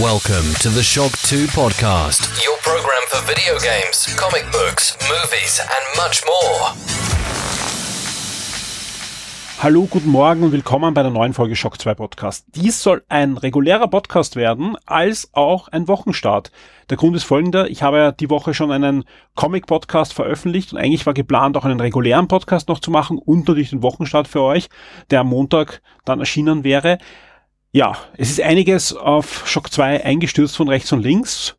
[0.00, 5.96] Welcome to the Shock 2 podcast, your program for video games, comic books, movies, and
[5.96, 6.74] much more.
[9.62, 12.44] Hallo, guten Morgen und willkommen bei der neuen Folge Shock 2 Podcast.
[12.56, 16.50] Dies soll ein regulärer Podcast werden, als auch ein Wochenstart.
[16.90, 19.04] Der Grund ist folgender, ich habe ja die Woche schon einen
[19.36, 23.70] Comic-Podcast veröffentlicht und eigentlich war geplant, auch einen regulären Podcast noch zu machen und natürlich
[23.70, 24.68] den Wochenstart für euch,
[25.12, 26.98] der am Montag dann erschienen wäre.
[27.76, 31.56] Ja, es ist einiges auf Shock 2 eingestürzt von rechts und links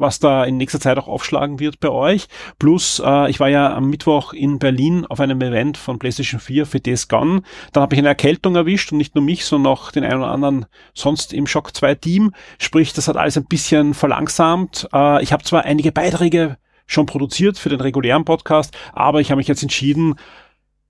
[0.00, 2.28] was da in nächster Zeit auch aufschlagen wird bei euch.
[2.60, 6.66] Plus, äh, ich war ja am Mittwoch in Berlin auf einem Event von PlayStation 4
[6.66, 7.42] für Days Gone.
[7.72, 10.30] Dann habe ich eine Erkältung erwischt und nicht nur mich, sondern auch den einen oder
[10.30, 12.32] anderen sonst im Shock 2 Team.
[12.60, 14.88] Sprich, das hat alles ein bisschen verlangsamt.
[14.92, 19.38] Äh, ich habe zwar einige Beiträge schon produziert für den regulären Podcast, aber ich habe
[19.38, 20.14] mich jetzt entschieden,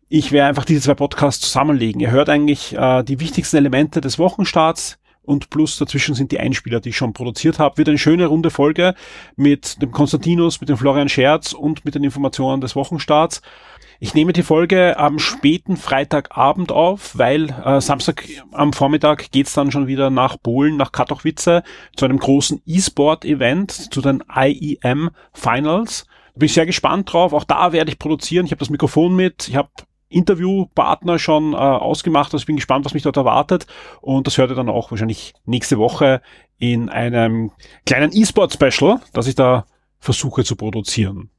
[0.08, 2.00] ich werde einfach diese zwei Podcasts zusammenlegen.
[2.00, 6.80] Ihr hört eigentlich äh, die wichtigsten Elemente des Wochenstarts und plus dazwischen sind die Einspieler,
[6.80, 7.76] die ich schon produziert habe.
[7.76, 8.94] Wird eine schöne runde Folge
[9.36, 13.42] mit dem Konstantinus, mit dem Florian Scherz und mit den Informationen des Wochenstarts.
[14.00, 19.72] Ich nehme die Folge am späten Freitagabend auf, weil äh, Samstag am Vormittag geht's dann
[19.72, 21.62] schon wieder nach Polen, nach Katowice,
[21.96, 26.06] zu einem großen E-Sport-Event, zu den IEM Finals.
[26.36, 27.32] Bin ich sehr gespannt drauf.
[27.32, 28.46] Auch da werde ich produzieren.
[28.46, 29.48] Ich habe das Mikrofon mit.
[29.48, 29.68] Ich habe
[30.08, 32.32] Interviewpartner schon äh, ausgemacht.
[32.32, 33.66] Also ich bin gespannt, was mich dort erwartet.
[34.00, 36.22] Und das hört ihr dann auch wahrscheinlich nächste Woche
[36.58, 37.52] in einem
[37.86, 39.66] kleinen E-Sport-Special, das ich da
[40.00, 41.30] versuche zu produzieren.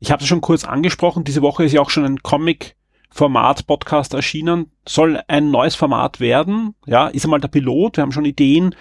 [0.00, 1.24] Ich habe es schon kurz angesprochen.
[1.24, 2.76] Diese Woche ist ja auch schon ein Comic
[3.10, 4.70] Format Podcast erschienen.
[4.86, 6.74] Soll ein neues Format werden.
[6.86, 7.96] Ja, ist einmal der Pilot.
[7.96, 8.74] Wir haben schon Ideen,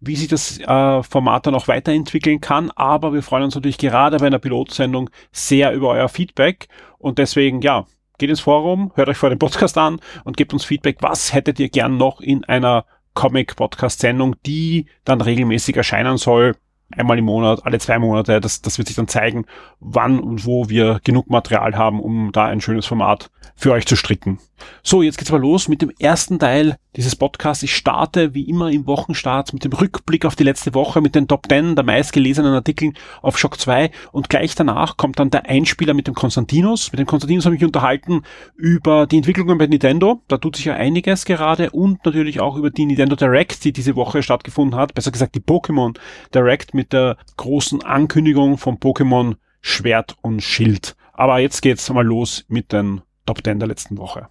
[0.00, 2.70] wie sich das äh, Format dann auch weiterentwickeln kann.
[2.72, 6.68] Aber wir freuen uns natürlich gerade bei einer Pilotsendung sehr über euer Feedback.
[6.98, 7.86] Und deswegen, ja,
[8.18, 11.58] geht ins Forum, hört euch vor dem Podcast an und gebt uns Feedback, was hättet
[11.58, 12.84] ihr gern noch in einer
[13.14, 16.54] Comic-Podcast-Sendung, die dann regelmäßig erscheinen soll
[16.96, 18.40] einmal im Monat, alle zwei Monate.
[18.40, 19.46] Das, das wird sich dann zeigen,
[19.80, 23.96] wann und wo wir genug Material haben, um da ein schönes Format für euch zu
[23.96, 24.38] stricken.
[24.82, 27.62] So, jetzt geht's mal los mit dem ersten Teil dieses Podcasts.
[27.62, 31.28] Ich starte wie immer im Wochenstart mit dem Rückblick auf die letzte Woche, mit den
[31.28, 35.94] Top 10 der meistgelesenen Artikeln auf Shock 2 und gleich danach kommt dann der Einspieler
[35.94, 36.92] mit dem Konstantinus.
[36.92, 38.22] Mit dem Konstantinus habe ich mich unterhalten
[38.56, 40.22] über die Entwicklungen bei Nintendo.
[40.28, 43.96] Da tut sich ja einiges gerade und natürlich auch über die Nintendo Direct, die diese
[43.96, 44.94] Woche stattgefunden hat.
[44.94, 45.96] Besser gesagt die Pokémon
[46.34, 50.94] Direct mit der großen Ankündigung von Pokémon Schwert und Schild.
[51.14, 54.28] Aber jetzt geht's mal los mit den Top 10 der letzten Woche.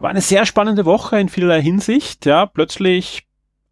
[0.00, 2.26] War eine sehr spannende Woche in vielerlei Hinsicht.
[2.26, 3.26] Ja, plötzlich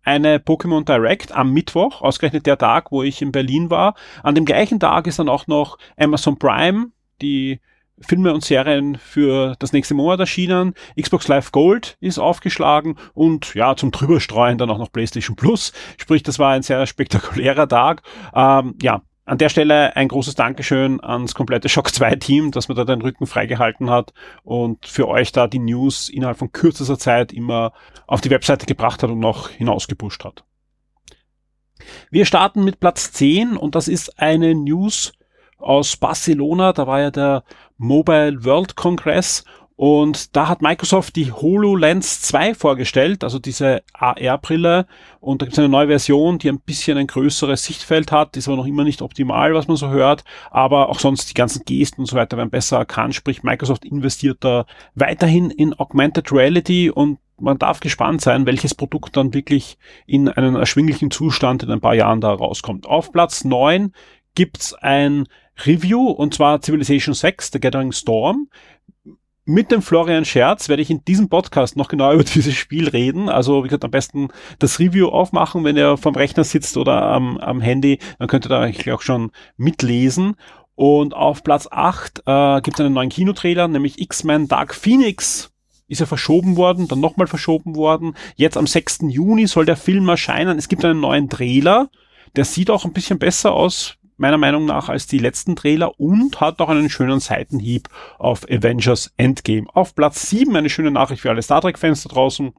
[0.04, 3.94] eine Pokémon Direct am Mittwoch, ausgerechnet der Tag, wo ich in Berlin war.
[4.22, 6.88] An dem gleichen Tag ist dann auch noch Amazon Prime,
[7.22, 7.60] die
[8.00, 10.74] Filme und Serien für das nächste Monat erschienen.
[11.00, 15.72] Xbox Live Gold ist aufgeschlagen und ja, zum drüberstreuen dann auch noch PlayStation Plus.
[15.96, 18.02] Sprich, das war ein sehr spektakulärer Tag.
[18.34, 22.76] Ähm, ja, an der Stelle ein großes Dankeschön ans komplette Shock 2 Team, dass man
[22.76, 24.12] da den Rücken freigehalten hat
[24.42, 27.72] und für euch da die News innerhalb von kürzester Zeit immer
[28.06, 30.44] auf die Webseite gebracht hat und noch hinausgepusht hat.
[32.10, 35.12] Wir starten mit Platz 10 und das ist eine News
[35.58, 36.72] aus Barcelona.
[36.72, 37.44] Da war ja der
[37.78, 39.44] Mobile World Congress
[39.76, 44.86] und da hat Microsoft die HoloLens 2 vorgestellt, also diese AR-Brille.
[45.18, 48.46] Und da gibt es eine neue Version, die ein bisschen ein größeres Sichtfeld hat, ist
[48.46, 50.22] aber noch immer nicht optimal, was man so hört.
[50.52, 53.16] Aber auch sonst die ganzen Gesten und so weiter werden besser erkannt.
[53.16, 54.64] Sprich, Microsoft investiert da
[54.94, 60.54] weiterhin in Augmented Reality und man darf gespannt sein, welches Produkt dann wirklich in einen
[60.54, 62.86] erschwinglichen Zustand in ein paar Jahren da rauskommt.
[62.86, 63.92] Auf Platz 9
[64.36, 65.26] gibt's ein
[65.64, 68.48] Review und zwar Civilization 6, The Gathering Storm
[69.44, 73.28] mit dem Florian Scherz werde ich in diesem Podcast noch genau über dieses Spiel reden.
[73.28, 74.28] Also wie gesagt, am besten
[74.58, 78.50] das Review aufmachen, wenn ihr vom Rechner sitzt oder am, am Handy, dann könnt ihr
[78.50, 80.36] da eigentlich auch schon mitlesen.
[80.76, 85.52] Und auf Platz 8 äh, gibt es einen neuen Kinotrailer, nämlich X-Men Dark Phoenix.
[85.86, 88.14] Ist ja verschoben worden, dann nochmal verschoben worden.
[88.36, 89.00] Jetzt am 6.
[89.08, 90.58] Juni soll der Film erscheinen.
[90.58, 91.90] Es gibt einen neuen Trailer.
[92.34, 96.40] Der sieht auch ein bisschen besser aus, meiner Meinung nach als die letzten Trailer und
[96.40, 97.88] hat auch einen schönen Seitenhieb
[98.18, 99.66] auf Avengers Endgame.
[99.72, 102.52] Auf Platz 7 eine schöne Nachricht für alle Star Trek-Fans da draußen.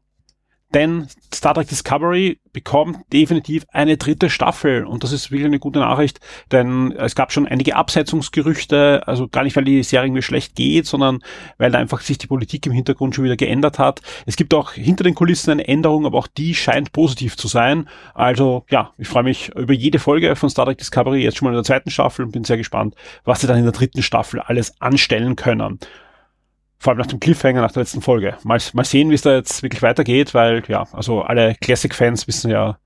[0.75, 5.79] Denn Star Trek Discovery bekommt definitiv eine dritte Staffel und das ist wirklich eine gute
[5.79, 6.19] Nachricht,
[6.51, 10.85] denn es gab schon einige Absetzungsgerüchte, also gar nicht, weil die Serie irgendwie schlecht geht,
[10.85, 11.19] sondern
[11.57, 14.01] weil da einfach sich die Politik im Hintergrund schon wieder geändert hat.
[14.25, 17.87] Es gibt auch hinter den Kulissen eine Änderung, aber auch die scheint positiv zu sein.
[18.13, 21.51] Also ja, ich freue mich über jede Folge von Star Trek Discovery, jetzt schon mal
[21.51, 24.41] in der zweiten Staffel und bin sehr gespannt, was sie dann in der dritten Staffel
[24.41, 25.79] alles anstellen können.
[26.77, 28.37] Vor allem nach dem Cliffhanger nach der letzten Folge.
[28.43, 32.51] Mal, mal sehen, wie es da jetzt wirklich weitergeht, weil ja, also alle Classic-Fans wissen
[32.51, 32.77] ja,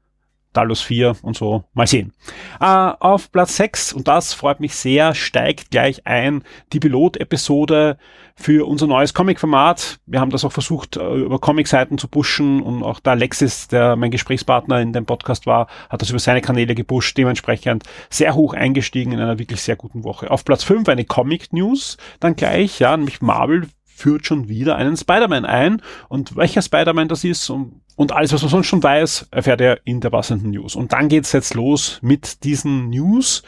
[0.53, 1.63] Talos 4 und so.
[1.73, 2.13] Mal sehen.
[2.59, 6.43] Äh, auf Platz 6, und das freut mich sehr, steigt gleich ein
[6.73, 7.97] die Pilot-Episode
[8.35, 9.99] für unser neues Comic-Format.
[10.07, 13.95] Wir haben das auch versucht, äh, über Comic-Seiten zu pushen und auch der Alexis, der
[13.95, 18.53] mein Gesprächspartner in dem Podcast war, hat das über seine Kanäle gepusht, dementsprechend sehr hoch
[18.53, 20.31] eingestiegen in einer wirklich sehr guten Woche.
[20.31, 23.67] Auf Platz 5 eine Comic-News, dann gleich, ja, nämlich Marvel
[23.99, 28.41] führt schon wieder einen Spider-Man ein und welcher Spider-Man das ist und, und alles, was
[28.41, 30.75] man sonst schon weiß, erfährt er in der passenden News.
[30.75, 33.43] Und dann geht's jetzt los mit diesen News,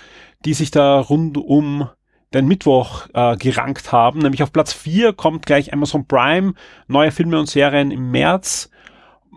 [0.45, 1.89] die sich da rund um
[2.33, 4.19] den Mittwoch äh, gerankt haben.
[4.19, 6.53] Nämlich auf Platz 4 kommt gleich Amazon Prime,
[6.87, 8.69] neue Filme und Serien im März.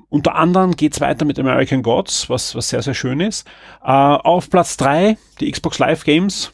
[0.08, 3.48] Unter anderem geht's weiter mit American Gods, was, was sehr, sehr schön ist.
[3.82, 6.52] Äh, auf Platz 3 die Xbox Live Games,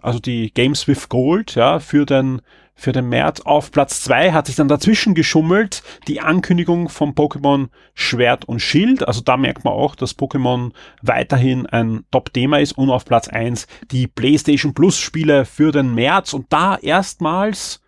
[0.00, 2.40] also die Games with Gold, ja, für den
[2.82, 3.40] für den März.
[3.40, 9.06] Auf Platz zwei hat sich dann dazwischen geschummelt die Ankündigung von Pokémon Schwert und Schild.
[9.06, 12.72] Also da merkt man auch, dass Pokémon weiterhin ein Top-Thema ist.
[12.72, 16.32] Und auf Platz eins die PlayStation Plus Spiele für den März.
[16.34, 17.80] Und da erstmals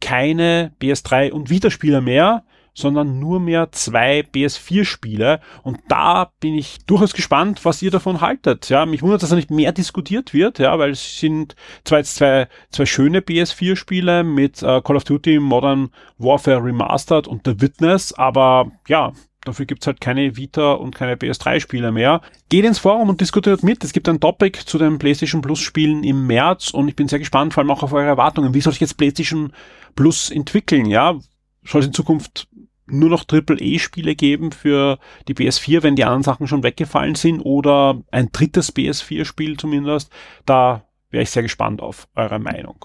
[0.00, 2.44] keine PS3 und Vita-Spieler mehr,
[2.74, 5.40] sondern nur mehr zwei PS4-Spiele.
[5.62, 8.68] Und da bin ich durchaus gespannt, was ihr davon haltet.
[8.68, 11.54] Ja, mich wundert, dass da nicht mehr diskutiert wird, ja, weil es sind
[11.90, 17.60] jetzt zwei, zwei schöne PS4-Spiele mit äh, Call of Duty Modern Warfare Remastered und The
[17.60, 19.12] Witness, aber ja,
[19.44, 22.20] Dafür gibt's halt keine Vita und keine PS3-Spiele mehr.
[22.48, 23.82] Geht ins Forum und diskutiert mit.
[23.82, 27.52] Es gibt ein Topic zu den PlayStation Plus-Spielen im März und ich bin sehr gespannt,
[27.52, 28.54] vor allem auch auf eure Erwartungen.
[28.54, 29.52] Wie soll sich jetzt PlayStation
[29.96, 30.86] Plus entwickeln?
[30.86, 31.18] Ja,
[31.64, 32.48] soll es in Zukunft
[32.92, 34.98] nur noch Triple-E-Spiele geben für
[35.28, 40.10] die PS4, wenn die anderen Sachen schon weggefallen sind oder ein drittes PS4-Spiel zumindest.
[40.46, 42.84] Da wäre ich sehr gespannt auf eure Meinung.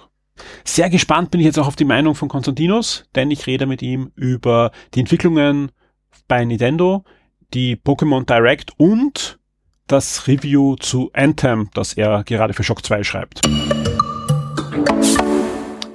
[0.63, 3.81] Sehr gespannt bin ich jetzt auch auf die Meinung von Konstantinos, denn ich rede mit
[3.81, 5.71] ihm über die Entwicklungen
[6.27, 7.03] bei Nintendo,
[7.53, 9.39] die Pokémon Direct und
[9.87, 13.41] das Review zu Anthem, das er gerade für Shock 2 schreibt.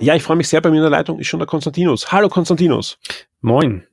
[0.02, 2.10] Ja, ich freue mich sehr, bei mir in der Leitung ist schon der Konstantinos.
[2.10, 2.98] Hallo Konstantinos.
[3.40, 3.84] Moin.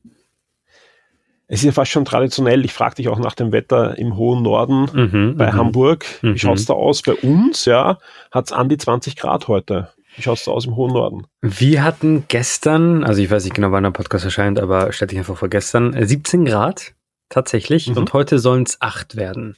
[1.47, 4.41] Es ist ja fast schon traditionell, ich frage dich auch nach dem Wetter im hohen
[4.41, 5.56] Norden mhm, bei mhm.
[5.56, 6.06] Hamburg.
[6.21, 6.38] Wie mhm.
[6.38, 7.03] schaut's da aus?
[7.03, 8.00] Bei uns, ja,
[8.31, 9.89] hat's an die 20 Grad heute.
[10.15, 11.27] Wie schaut's da aus im hohen Norden?
[11.41, 15.19] Wir hatten gestern, also ich weiß nicht genau, wann der Podcast erscheint, aber stell dich
[15.19, 16.94] einfach vor gestern, 17 äh, Grad
[17.29, 17.97] tatsächlich mhm.
[17.97, 19.57] und heute sollen es 8 werden.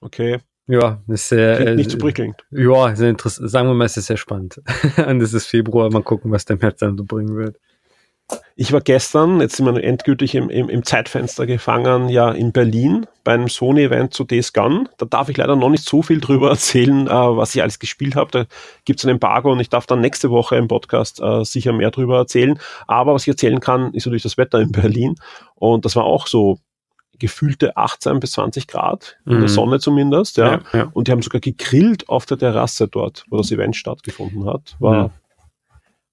[0.00, 0.40] Okay.
[0.72, 1.74] Ja, ist sehr.
[1.74, 2.46] Nicht zu prickelnd.
[2.50, 3.50] Ja, sehr interessant.
[3.50, 4.58] Sagen wir mal, es ist sehr spannend.
[5.06, 7.58] Und es ist Februar, mal gucken, was der März dann so bringen wird.
[8.56, 13.06] Ich war gestern, jetzt sind wir endgültig im, im, im Zeitfenster gefangen, ja in Berlin
[13.22, 14.88] bei einem Sony-Event zu Days Gone.
[14.96, 18.16] Da darf ich leider noch nicht so viel drüber erzählen, äh, was ich alles gespielt
[18.16, 18.30] habe.
[18.30, 18.44] Da
[18.86, 21.90] gibt es ein Embargo und ich darf dann nächste Woche im Podcast äh, sicher mehr
[21.90, 22.58] drüber erzählen.
[22.86, 25.16] Aber was ich erzählen kann, ist natürlich das Wetter in Berlin.
[25.54, 26.58] Und das war auch so
[27.22, 29.40] gefühlte 18 bis 20 Grad, in mhm.
[29.40, 30.52] der Sonne zumindest, ja.
[30.52, 30.90] Ja, ja.
[30.92, 34.76] Und die haben sogar gegrillt auf der Terrasse dort, wo das Event stattgefunden hat.
[34.80, 35.12] War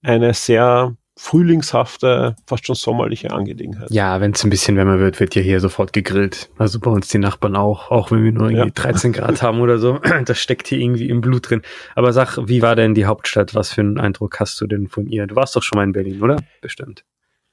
[0.03, 3.91] eine sehr frühlingshafte, fast schon sommerliche Angelegenheit.
[3.91, 6.49] Ja, wenn es ein bisschen wärmer wird, wird ja hier sofort gegrillt.
[6.57, 9.79] Also bei uns die Nachbarn auch, auch wenn wir nur irgendwie 13 Grad haben oder
[9.79, 9.99] so.
[10.25, 11.61] Das steckt hier irgendwie im Blut drin.
[11.95, 13.55] Aber sag, wie war denn die Hauptstadt?
[13.55, 15.27] Was für einen Eindruck hast du denn von ihr?
[15.27, 16.37] Du warst doch schon mal in Berlin, oder?
[16.61, 17.03] Bestimmt.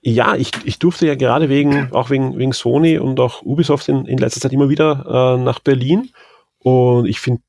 [0.02, 4.06] Ja, ich, ich durfte ja gerade wegen, auch wegen, wegen Sony und auch Ubisoft in,
[4.06, 6.10] in letzter Zeit immer wieder äh, nach Berlin.
[6.60, 7.42] Und ich finde,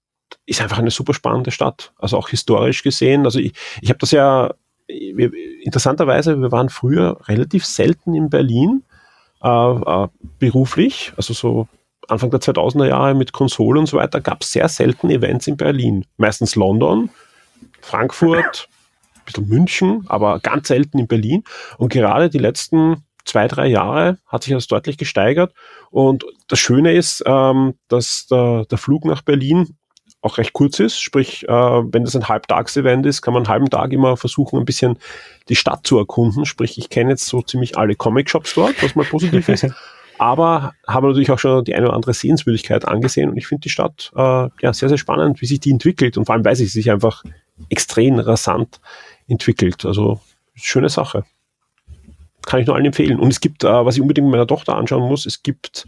[0.45, 1.93] ist einfach eine super spannende Stadt.
[1.97, 3.25] Also auch historisch gesehen.
[3.25, 4.53] Also ich, ich habe das ja,
[4.87, 8.83] wir, interessanterweise, wir waren früher relativ selten in Berlin,
[9.43, 10.07] äh, äh,
[10.39, 11.13] beruflich.
[11.17, 11.67] Also so
[12.07, 15.57] Anfang der 2000er Jahre mit Konsole und so weiter gab es sehr selten Events in
[15.57, 16.05] Berlin.
[16.17, 17.09] Meistens London,
[17.81, 18.69] Frankfurt,
[19.27, 21.43] bisschen München, aber ganz selten in Berlin.
[21.77, 25.53] Und gerade die letzten zwei, drei Jahre hat sich das deutlich gesteigert.
[25.91, 29.77] Und das Schöne ist, ähm, dass der, der Flug nach Berlin
[30.21, 30.99] auch recht kurz ist.
[30.99, 34.65] Sprich, äh, wenn das ein Halbtagsevent ist, kann man einen halben Tag immer versuchen, ein
[34.65, 34.97] bisschen
[35.49, 36.45] die Stadt zu erkunden.
[36.45, 39.67] Sprich, ich kenne jetzt so ziemlich alle Comic-Shops dort, was mal positiv ist.
[40.19, 43.69] Aber habe natürlich auch schon die eine oder andere Sehenswürdigkeit angesehen und ich finde die
[43.69, 46.65] Stadt äh, ja sehr, sehr spannend, wie sich die entwickelt und vor allem, weil sie
[46.65, 47.23] sich einfach
[47.69, 48.79] extrem rasant
[49.27, 49.85] entwickelt.
[49.85, 50.19] Also
[50.55, 51.23] schöne Sache.
[52.45, 53.19] Kann ich nur allen empfehlen.
[53.19, 55.87] Und es gibt, äh, was ich unbedingt meiner Tochter anschauen muss, es gibt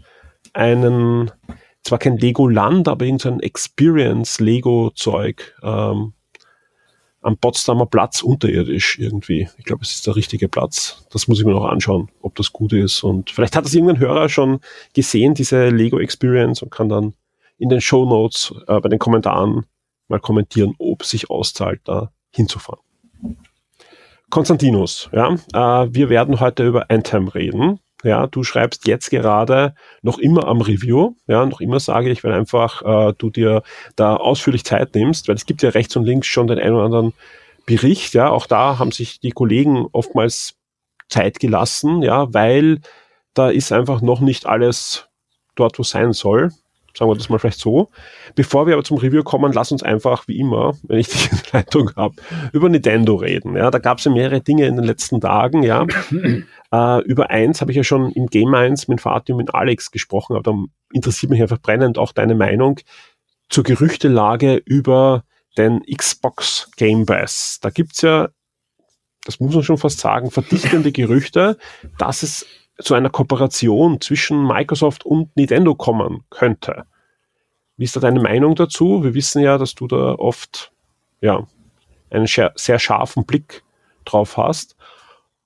[0.52, 1.30] einen,
[1.82, 6.12] zwar kein Lego-Land, aber irgendein Experience-Lego-Zeug ähm,
[7.22, 9.48] am Potsdamer Platz unterirdisch irgendwie.
[9.58, 11.06] Ich glaube, es ist der richtige Platz.
[11.10, 13.02] Das muss ich mir noch anschauen, ob das gut ist.
[13.02, 14.60] Und vielleicht hat das irgendein Hörer schon
[14.94, 17.14] gesehen, diese Lego Experience, und kann dann
[17.58, 19.66] in den Show Notes äh, bei den Kommentaren
[20.08, 22.80] mal kommentieren, ob sich auszahlt, da hinzufahren.
[24.30, 27.80] Konstantinus, ja, äh, wir werden heute über Anthem reden.
[28.02, 32.32] Ja, du schreibst jetzt gerade noch immer am Review, ja, noch immer sage ich, wenn
[32.32, 33.62] einfach äh, du dir
[33.96, 36.84] da ausführlich Zeit nimmst, weil es gibt ja rechts und links schon den einen oder
[36.84, 37.12] anderen
[37.66, 40.54] Bericht, ja, auch da haben sich die Kollegen oftmals
[41.08, 42.80] Zeit gelassen, ja, weil
[43.34, 45.08] da ist einfach noch nicht alles
[45.54, 46.50] dort, wo sein soll.
[47.00, 47.88] Sagen wir das mal vielleicht so.
[48.34, 51.90] Bevor wir aber zum Review kommen, lass uns einfach, wie immer, wenn ich die Leitung
[51.96, 52.16] habe,
[52.52, 53.56] über Nintendo reden.
[53.56, 55.62] Ja, da gab es ja mehrere Dinge in den letzten Tagen.
[55.62, 55.86] Ja,
[56.72, 59.90] äh, über eins habe ich ja schon im Game 1 mit Fatih und mit Alex
[59.92, 60.54] gesprochen, aber da
[60.92, 62.80] interessiert mich einfach brennend auch deine Meinung
[63.48, 65.24] zur Gerüchtelage über
[65.56, 67.60] den Xbox Game Pass.
[67.62, 68.28] Da gibt's ja,
[69.24, 71.56] das muss man schon fast sagen, verdichtende Gerüchte,
[71.96, 72.44] dass es
[72.78, 76.84] zu einer Kooperation zwischen Microsoft und Nintendo kommen könnte.
[77.80, 79.02] Wie ist da deine Meinung dazu?
[79.04, 80.70] Wir wissen ja, dass du da oft
[81.22, 81.46] ja,
[82.10, 83.62] einen sehr scharfen Blick
[84.04, 84.76] drauf hast.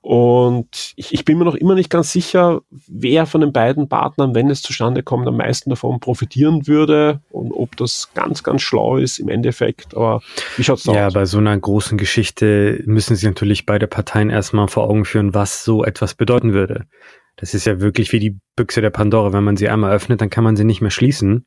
[0.00, 4.34] Und ich, ich, bin mir noch immer nicht ganz sicher, wer von den beiden Partnern,
[4.34, 8.96] wenn es zustande kommt, am meisten davon profitieren würde und ob das ganz, ganz schlau
[8.96, 9.96] ist im Endeffekt.
[9.96, 10.20] Aber
[10.56, 11.14] wie schaut's da ja, aus?
[11.14, 15.34] Ja, bei so einer großen Geschichte müssen sich natürlich beide Parteien erstmal vor Augen führen,
[15.34, 16.86] was so etwas bedeuten würde.
[17.36, 19.32] Das ist ja wirklich wie die Büchse der Pandora.
[19.32, 21.46] Wenn man sie einmal öffnet, dann kann man sie nicht mehr schließen.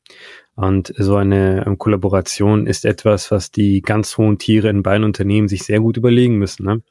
[0.56, 5.48] Und so eine ähm, Kollaboration ist etwas, was die ganz hohen Tiere in beiden Unternehmen
[5.48, 6.65] sich sehr gut überlegen müssen.
[6.65, 6.82] Ne?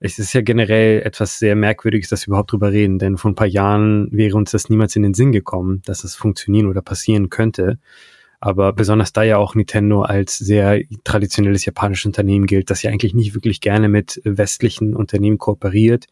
[0.00, 3.36] Es ist ja generell etwas sehr Merkwürdiges, dass wir überhaupt drüber reden, denn vor ein
[3.36, 7.30] paar Jahren wäre uns das niemals in den Sinn gekommen, dass es funktionieren oder passieren
[7.30, 7.78] könnte.
[8.40, 13.14] Aber besonders da ja auch Nintendo als sehr traditionelles japanisches Unternehmen gilt, das ja eigentlich
[13.14, 16.06] nicht wirklich gerne mit westlichen Unternehmen kooperiert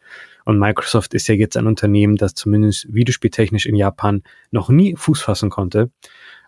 [0.48, 5.20] und Microsoft ist ja jetzt ein Unternehmen, das zumindest videospieltechnisch in Japan noch nie Fuß
[5.20, 5.90] fassen konnte.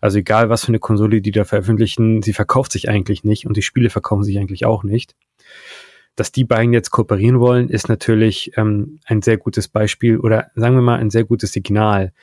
[0.00, 3.58] Also egal, was für eine Konsole die da veröffentlichen, sie verkauft sich eigentlich nicht und
[3.58, 5.16] die Spiele verkaufen sich eigentlich auch nicht.
[6.16, 10.76] Dass die beiden jetzt kooperieren wollen, ist natürlich ähm, ein sehr gutes Beispiel oder sagen
[10.76, 12.14] wir mal ein sehr gutes Signal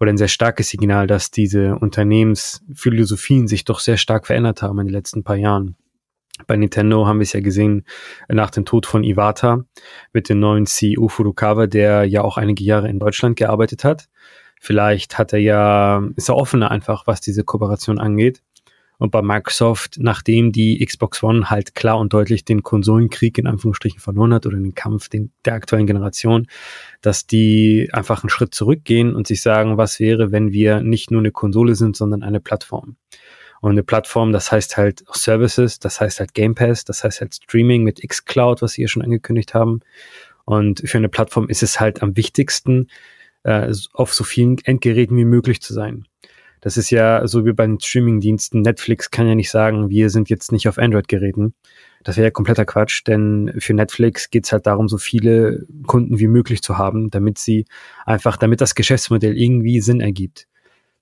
[0.00, 4.86] oder ein sehr starkes Signal, dass diese Unternehmensphilosophien sich doch sehr stark verändert haben in
[4.86, 5.76] den letzten paar Jahren.
[6.46, 7.84] Bei Nintendo haben wir es ja gesehen
[8.28, 9.64] nach dem Tod von Iwata
[10.12, 14.08] mit dem neuen CEO Furukawa, der ja auch einige Jahre in Deutschland gearbeitet hat.
[14.60, 18.42] Vielleicht hat er ja, ist er offener einfach, was diese Kooperation angeht.
[18.98, 24.00] Und bei Microsoft, nachdem die Xbox One halt klar und deutlich den Konsolenkrieg in Anführungsstrichen
[24.00, 26.48] verloren hat oder den Kampf den, der aktuellen Generation,
[27.00, 31.20] dass die einfach einen Schritt zurückgehen und sich sagen, was wäre, wenn wir nicht nur
[31.20, 32.96] eine Konsole sind, sondern eine Plattform.
[33.60, 37.34] Und eine Plattform, das heißt halt Services, das heißt halt Game Pass, das heißt halt
[37.34, 39.80] Streaming mit xCloud, was sie hier schon angekündigt haben.
[40.44, 42.88] Und für eine Plattform ist es halt am wichtigsten,
[43.42, 46.06] äh, auf so vielen Endgeräten wie möglich zu sein.
[46.60, 48.62] Das ist ja so wie bei den Streaming-Diensten.
[48.62, 51.54] Netflix kann ja nicht sagen, wir sind jetzt nicht auf Android-Geräten.
[52.04, 56.18] Das wäre ja kompletter Quatsch, denn für Netflix geht es halt darum, so viele Kunden
[56.18, 57.66] wie möglich zu haben, damit sie
[58.06, 60.46] einfach, damit das Geschäftsmodell irgendwie Sinn ergibt.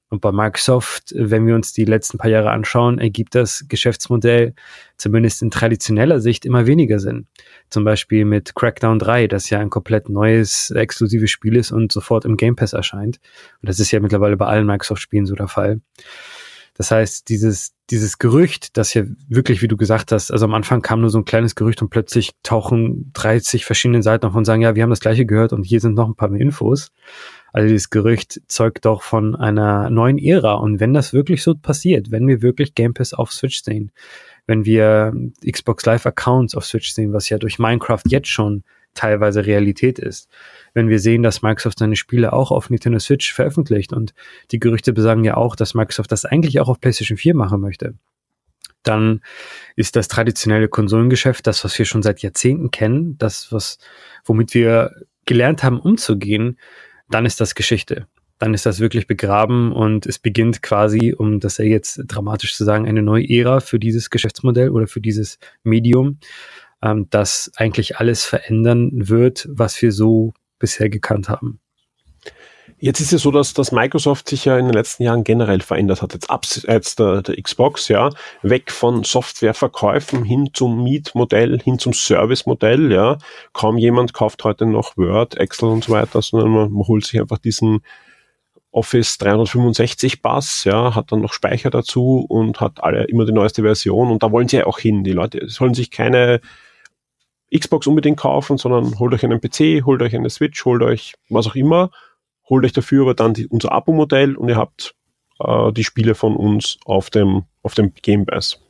[0.08, 4.54] Und bei Microsoft, wenn wir uns die letzten paar Jahre anschauen, ergibt das Geschäftsmodell
[4.96, 7.26] zumindest in traditioneller Sicht immer weniger Sinn.
[7.70, 12.24] Zum Beispiel mit Crackdown 3, das ja ein komplett neues, exklusives Spiel ist und sofort
[12.24, 13.18] im Game Pass erscheint.
[13.60, 15.80] Und das ist ja mittlerweile bei allen Microsoft-Spielen so der Fall.
[16.76, 20.82] Das heißt, dieses, dieses Gerücht, das ja wirklich, wie du gesagt hast, also am Anfang
[20.82, 24.60] kam nur so ein kleines Gerücht und plötzlich tauchen 30 verschiedene Seiten auf und sagen,
[24.60, 26.92] ja, wir haben das gleiche gehört und hier sind noch ein paar mehr Infos.
[27.52, 30.54] Also dieses Gerücht zeugt doch von einer neuen Ära.
[30.54, 33.92] Und wenn das wirklich so passiert, wenn wir wirklich Game Pass auf Switch sehen,
[34.46, 35.12] wenn wir
[35.50, 38.62] Xbox Live Accounts auf Switch sehen, was ja durch Minecraft jetzt schon
[38.94, 40.28] teilweise Realität ist.
[40.74, 44.14] Wenn wir sehen, dass Microsoft seine Spiele auch auf Nintendo Switch veröffentlicht und
[44.50, 47.94] die Gerüchte besagen ja auch, dass Microsoft das eigentlich auch auf PlayStation 4 machen möchte,
[48.82, 49.20] dann
[49.74, 53.78] ist das traditionelle Konsolengeschäft, das, was wir schon seit Jahrzehnten kennen, das, was,
[54.24, 56.58] womit wir gelernt haben, umzugehen,
[57.08, 58.06] dann ist das Geschichte.
[58.38, 62.64] Dann ist das wirklich begraben und es beginnt quasi, um das ja jetzt dramatisch zu
[62.64, 66.18] sagen, eine neue Ära für dieses Geschäftsmodell oder für dieses Medium,
[66.82, 71.60] ähm, das eigentlich alles verändern wird, was wir so bisher gekannt haben.
[72.78, 76.02] Jetzt ist es so, dass, dass Microsoft sich ja in den letzten Jahren generell verändert
[76.02, 76.12] hat.
[76.12, 78.10] Jetzt abseits der, der Xbox, ja,
[78.42, 83.16] weg von Softwareverkäufen hin zum Mietmodell, hin zum Servicemodell, ja.
[83.54, 87.18] Kaum jemand kauft heute noch Word, Excel und so weiter, sondern man, man holt sich
[87.18, 87.80] einfach diesen
[88.72, 93.62] Office 365 Bass, ja, hat dann noch Speicher dazu und hat alle immer die neueste
[93.62, 95.02] Version und da wollen sie ja auch hin.
[95.02, 96.42] Die Leute sollen sich keine
[97.56, 101.46] Xbox unbedingt kaufen, sondern holt euch einen PC, holt euch eine Switch, holt euch was
[101.46, 101.90] auch immer
[102.48, 104.94] holt euch dafür aber dann die, unser Abo-Modell und ihr habt
[105.40, 108.60] äh, die Spiele von uns auf dem, auf dem Game Pass.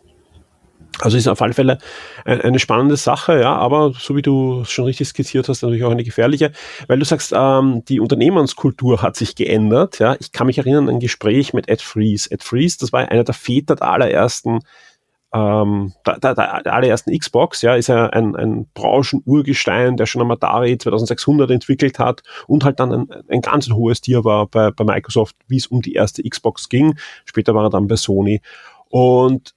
[1.00, 1.76] Also ist auf alle Fälle
[2.24, 6.04] eine spannende Sache, ja, aber so wie du schon richtig skizziert hast, natürlich auch eine
[6.04, 6.52] gefährliche,
[6.86, 10.16] weil du sagst, ähm, die Unternehmenskultur hat sich geändert, ja.
[10.20, 12.30] Ich kann mich erinnern an ein Gespräch mit Ed Freeze.
[12.30, 14.60] Ed Freeze, das war einer der Väter der allerersten
[15.36, 20.30] ähm, der, der, der allerersten Xbox, ja, ist ja ein, ein Branchenurgestein, der schon am
[20.30, 24.84] Atari 2600 entwickelt hat und halt dann ein, ein ganz hohes Tier war bei, bei
[24.84, 26.96] Microsoft, wie es um die erste Xbox ging.
[27.26, 28.40] Später war er dann bei Sony.
[28.88, 29.54] Und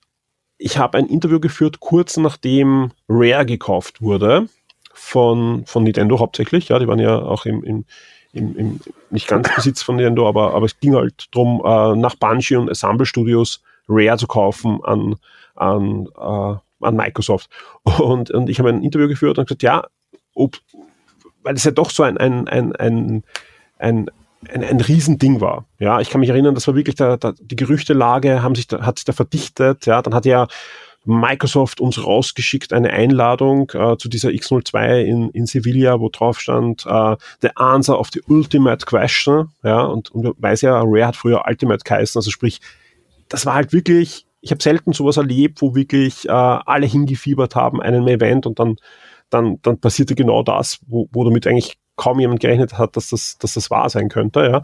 [0.57, 4.47] ich habe ein Interview geführt, kurz nachdem Rare gekauft wurde
[4.93, 6.67] von, von Nintendo hauptsächlich.
[6.67, 7.85] Ja, die waren ja auch im, im,
[8.33, 8.79] im, im
[9.11, 12.69] nicht ganz Besitz von Nintendo, aber, aber es ging halt darum, äh, nach Bungie und
[12.69, 15.15] Assemble Studios Rare zu kaufen an,
[15.59, 17.49] an, äh, an Microsoft.
[17.99, 19.85] Und, und ich habe ein Interview geführt und gesagt, ja,
[20.33, 20.57] ob,
[21.43, 23.23] weil es ja doch so ein, ein, ein, ein,
[23.77, 24.09] ein
[24.47, 25.65] ein, ein Riesending war.
[25.79, 28.85] Ja, ich kann mich erinnern, das war wirklich der, der, die Gerüchtelage haben sich da,
[28.85, 29.85] hat sich da verdichtet.
[29.85, 30.47] Ja, dann hat ja
[31.05, 36.85] Microsoft uns rausgeschickt eine Einladung äh, zu dieser X02 in, in Sevilla, wo drauf stand
[36.85, 39.49] äh, The Answer of the Ultimate Question.
[39.63, 42.59] Ja, und, und man weiß ja, Rare hat früher Ultimate geheißen, also sprich,
[43.27, 47.81] das war halt wirklich ich habe selten sowas erlebt, wo wirklich äh, alle hingefiebert haben,
[47.81, 48.77] einen Event und dann,
[49.29, 53.37] dann, dann passierte genau das, wo, wo damit eigentlich kaum jemand gerechnet hat, dass das,
[53.37, 54.61] dass das wahr sein könnte, ja.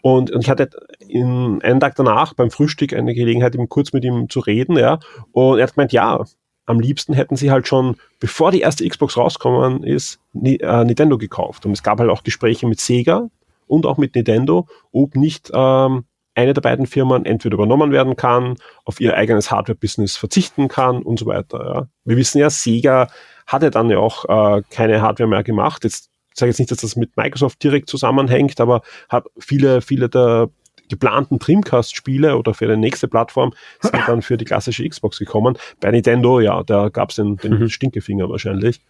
[0.00, 0.70] Und, und ich hatte
[1.00, 4.98] in, einen Tag danach beim Frühstück eine Gelegenheit, eben kurz mit ihm zu reden, ja.
[5.32, 6.24] Und er hat gemeint, ja,
[6.66, 11.66] am liebsten hätten sie halt schon, bevor die erste Xbox rauskommen ist, äh, Nintendo gekauft.
[11.66, 13.28] Und es gab halt auch Gespräche mit Sega
[13.66, 16.04] und auch mit Nintendo, ob nicht ähm,
[16.38, 18.54] eine der beiden Firmen entweder übernommen werden kann,
[18.84, 21.74] auf ihr eigenes Hardware-Business verzichten kann und so weiter.
[21.74, 21.88] Ja.
[22.04, 23.08] Wir wissen ja, Sega
[23.46, 25.82] hatte dann ja auch äh, keine Hardware mehr gemacht.
[25.82, 30.48] Jetzt sage jetzt nicht, dass das mit Microsoft direkt zusammenhängt, aber hat viele, viele der
[30.88, 35.58] geplanten Dreamcast-Spiele oder für die nächste Plattform sind dann für die klassische Xbox gekommen.
[35.80, 37.68] Bei Nintendo, ja, da gab es den, den mhm.
[37.68, 38.80] Stinkefinger wahrscheinlich.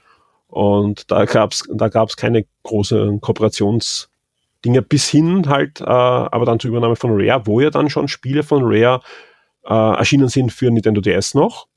[0.49, 4.09] Und da gab es da gab's keine große Kooperations-
[4.69, 8.07] Dinge bis hin halt, äh, aber dann zur Übernahme von Rare, wo ja dann schon
[8.07, 9.01] Spiele von Rare
[9.65, 11.69] äh, erschienen sind für Nintendo DS noch.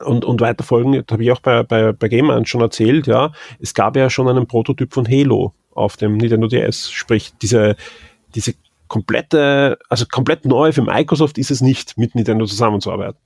[0.00, 3.74] Und, und weiter folgen, habe ich auch bei, bei, bei Game schon erzählt, ja, es
[3.74, 7.76] gab ja schon einen Prototyp von Halo auf dem Nintendo DS, sprich diese,
[8.34, 8.54] diese
[8.88, 13.18] komplette, also komplett neu für Microsoft ist es nicht, mit Nintendo zusammenzuarbeiten.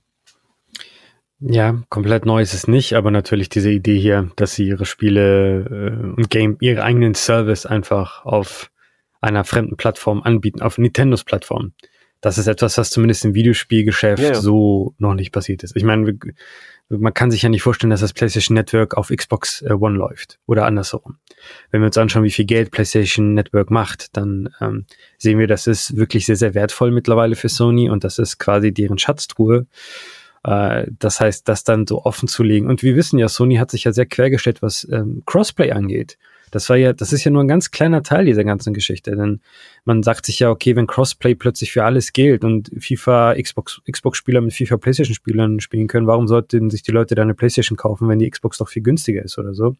[1.39, 5.65] Ja, komplett neu ist es nicht, aber natürlich diese Idee hier, dass sie ihre Spiele
[5.65, 8.71] äh, und Game, ihre eigenen Service einfach auf
[9.21, 11.73] einer fremden Plattform anbieten, auf Nintendos Plattform.
[12.21, 14.35] Das ist etwas, was zumindest im Videospielgeschäft ja, ja.
[14.35, 15.75] so noch nicht passiert ist.
[15.75, 16.17] Ich meine,
[16.89, 20.39] man kann sich ja nicht vorstellen, dass das PlayStation Network auf Xbox äh, One läuft
[20.47, 21.17] oder andersherum.
[21.69, 24.85] Wenn wir uns anschauen, wie viel Geld PlayStation Network macht, dann ähm,
[25.19, 28.71] sehen wir, das ist wirklich sehr, sehr wertvoll mittlerweile für Sony und das ist quasi
[28.71, 29.67] deren Schatztruhe.
[30.47, 32.67] Äh, das heißt, das dann so offen zu legen.
[32.67, 36.17] Und wir wissen ja, Sony hat sich ja sehr quergestellt, was ähm, Crossplay angeht.
[36.51, 39.41] Das war ja, das ist ja nur ein ganz kleiner Teil dieser ganzen Geschichte, denn
[39.83, 44.39] man sagt sich ja, okay, wenn Crossplay plötzlich für alles gilt und FIFA, Xbox, Xbox-Spieler
[44.39, 48.19] mit FIFA PlayStation-Spielern spielen können, warum sollten sich die Leute dann eine PlayStation kaufen, wenn
[48.19, 49.75] die Xbox doch viel günstiger ist oder so?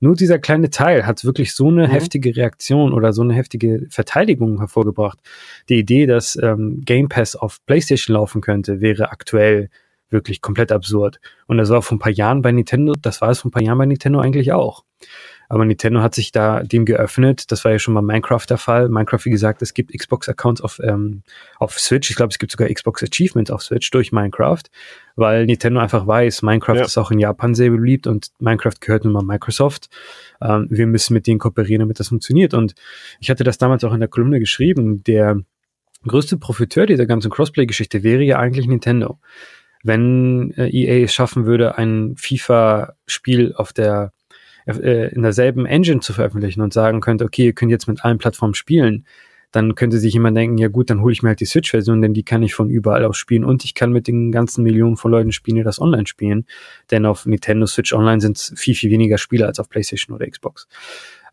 [0.00, 1.92] Nur dieser kleine Teil hat wirklich so eine mhm.
[1.92, 5.20] heftige Reaktion oder so eine heftige Verteidigung hervorgebracht.
[5.68, 9.70] Die Idee, dass ähm, Game Pass auf PlayStation laufen könnte, wäre aktuell
[10.14, 11.20] wirklich komplett absurd.
[11.46, 13.62] Und das war vor ein paar Jahren bei Nintendo, das war es vor ein paar
[13.62, 14.84] Jahren bei Nintendo eigentlich auch.
[15.48, 17.52] Aber Nintendo hat sich da dem geöffnet.
[17.52, 18.88] Das war ja schon mal Minecraft der Fall.
[18.88, 21.22] Minecraft, wie gesagt, es gibt Xbox-Accounts auf, ähm,
[21.58, 22.10] auf Switch.
[22.10, 24.62] Ich glaube, es gibt sogar Xbox Achievements auf Switch durch Minecraft,
[25.16, 26.84] weil Nintendo einfach weiß, Minecraft ja.
[26.84, 29.90] ist auch in Japan sehr beliebt und Minecraft gehört nun mal Microsoft.
[30.40, 32.54] Ähm, wir müssen mit denen kooperieren, damit das funktioniert.
[32.54, 32.74] Und
[33.20, 35.04] ich hatte das damals auch in der Kolumne geschrieben.
[35.04, 35.40] Der
[36.06, 39.18] größte Profiteur dieser ganzen Crossplay-Geschichte wäre ja eigentlich Nintendo
[39.84, 44.12] wenn äh, EA es schaffen würde, ein FIFA-Spiel auf der
[44.66, 48.18] äh, in derselben Engine zu veröffentlichen und sagen könnte, okay, ihr könnt jetzt mit allen
[48.18, 49.06] Plattformen spielen,
[49.52, 52.12] dann könnte sich jemand denken, ja gut, dann hole ich mir halt die Switch-Version, denn
[52.12, 55.12] die kann ich von überall aus spielen und ich kann mit den ganzen Millionen von
[55.12, 56.46] Leuten spielen, die das online spielen.
[56.90, 60.28] Denn auf Nintendo Switch Online sind es viel, viel weniger Spiele als auf PlayStation oder
[60.28, 60.66] Xbox.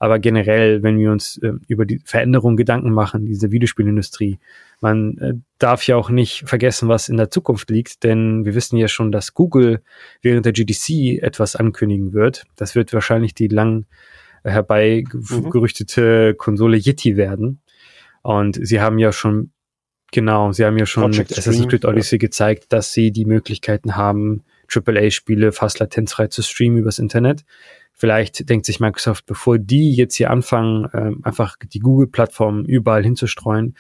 [0.02, 4.40] Aber generell, wenn wir uns äh, über die Veränderung Gedanken machen, diese Videospielindustrie,
[4.80, 8.78] man äh, darf ja auch nicht vergessen, was in der Zukunft liegt, denn wir wissen
[8.78, 9.84] ja schon, dass Google
[10.24, 12.46] während der GDC etwas ankündigen wird.
[12.56, 13.86] Das wird wahrscheinlich die lang
[14.44, 16.38] herbeigerüchtete mhm.
[16.40, 17.62] Konsole Yeti werden.
[18.24, 19.52] Und sie haben ja schon,
[20.12, 22.22] genau, sie haben ja schon Project mit Assassin's Creed Odyssey ja.
[22.22, 24.42] gezeigt, dass sie die Möglichkeiten haben,
[24.74, 27.44] AAA-Spiele fast latenzfrei zu streamen übers Internet.
[27.94, 33.76] Vielleicht denkt sich Microsoft, bevor die jetzt hier anfangen, äh, einfach die Google-Plattform überall hinzustreuen,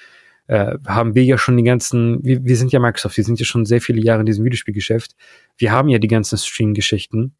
[0.48, 3.46] äh, haben wir ja schon die ganzen, wir, wir sind ja Microsoft, wir sind ja
[3.46, 5.16] schon sehr viele Jahre in diesem Videospielgeschäft.
[5.58, 7.36] Wir haben ja die ganzen Stream-Geschichten.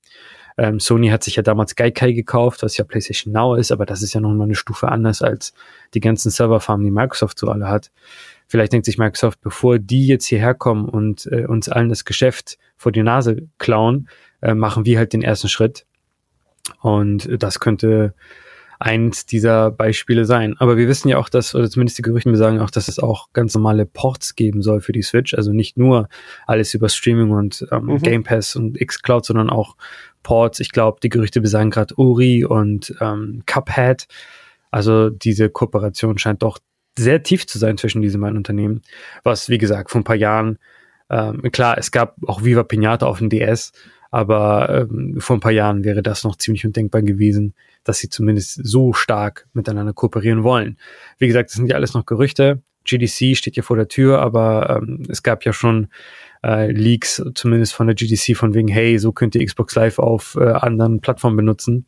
[0.58, 4.02] Ähm, Sony hat sich ja damals Gaikai gekauft, was ja PlayStation Now ist, aber das
[4.02, 5.54] ist ja noch mal eine Stufe anders als
[5.94, 7.92] die ganzen Serverfarmen, die Microsoft so alle hat.
[8.48, 12.58] Vielleicht denkt sich Microsoft, bevor die jetzt hierher kommen und äh, uns allen das Geschäft
[12.82, 14.10] vor die Nase klauen,
[14.42, 15.86] äh, machen wir halt den ersten Schritt.
[16.82, 18.16] Und das könnte
[18.80, 20.56] eins dieser Beispiele sein.
[20.58, 23.28] Aber wir wissen ja auch, dass, oder zumindest die Gerüchte sagen auch, dass es auch
[23.34, 25.36] ganz normale Ports geben soll für die Switch.
[25.36, 26.10] Also nicht nur
[26.48, 27.98] alles über Streaming und ähm, mhm.
[28.00, 29.76] Game Pass und xCloud, sondern auch
[30.24, 30.60] Ports.
[30.60, 34.08] Ich glaube, die Gerüchte besagen gerade Uri und ähm, Cuphead.
[34.72, 36.58] Also diese Kooperation scheint doch
[36.98, 38.82] sehr tief zu sein zwischen diesen beiden Unternehmen.
[39.24, 40.58] Was, wie gesagt, vor ein paar Jahren,
[41.12, 43.74] ähm, klar, es gab auch Viva Pinata auf dem DS,
[44.12, 48.62] aber ähm, vor ein paar Jahren wäre das noch ziemlich undenkbar gewesen, dass sie zumindest
[48.64, 50.78] so stark miteinander kooperieren wollen.
[51.18, 52.62] Wie gesagt, das sind ja alles noch Gerüchte.
[52.86, 55.90] GDC steht ja vor der Tür, aber ähm, es gab ja schon
[56.44, 60.38] äh, Leaks, zumindest von der GDC, von wegen, hey, so könnt ihr Xbox Live auf
[60.40, 61.86] äh, anderen Plattformen benutzen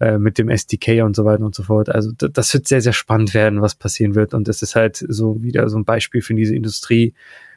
[0.00, 1.88] äh, mit dem SDK und so weiter und so fort.
[1.88, 4.34] Also das wird sehr, sehr spannend werden, was passieren wird.
[4.34, 7.14] Und das ist halt so wieder so ein Beispiel für diese Industrie.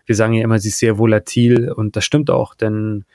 [0.09, 3.05] Wir sagen ja immer, sie ist sehr volatil und das stimmt auch, denn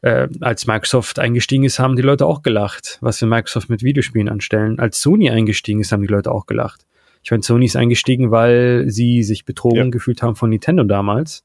[0.00, 4.28] äh, als Microsoft eingestiegen ist, haben die Leute auch gelacht, was wir Microsoft mit Videospielen
[4.28, 4.80] anstellen.
[4.80, 6.84] Als Sony eingestiegen ist, haben die Leute auch gelacht.
[7.22, 9.90] Ich meine, Sony ist eingestiegen, weil sie sich betrogen ja.
[9.90, 11.44] gefühlt haben von Nintendo damals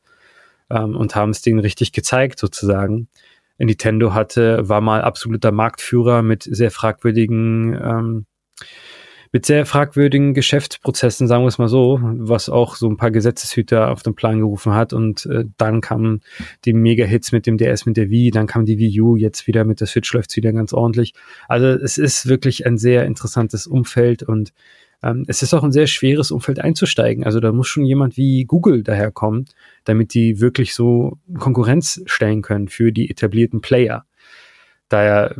[0.71, 3.07] ähm, und haben es denen richtig gezeigt, sozusagen.
[3.59, 8.25] Nintendo hatte, war mal absoluter Marktführer mit sehr fragwürdigen ähm,
[9.31, 13.89] mit sehr fragwürdigen Geschäftsprozessen, sagen wir es mal so, was auch so ein paar Gesetzeshüter
[13.89, 14.91] auf den Plan gerufen hat.
[14.91, 16.21] Und äh, dann kamen
[16.65, 19.63] die Mega-Hits mit dem DS, mit der Wii, dann kam die Wii U, jetzt wieder
[19.63, 21.13] mit der Switch läuft's wieder ganz ordentlich.
[21.47, 24.51] Also es ist wirklich ein sehr interessantes Umfeld und
[25.03, 27.23] ähm, es ist auch ein sehr schweres Umfeld einzusteigen.
[27.23, 29.45] Also da muss schon jemand wie Google daherkommen,
[29.85, 34.05] damit die wirklich so Konkurrenz stellen können für die etablierten Player.
[34.91, 35.35] Daher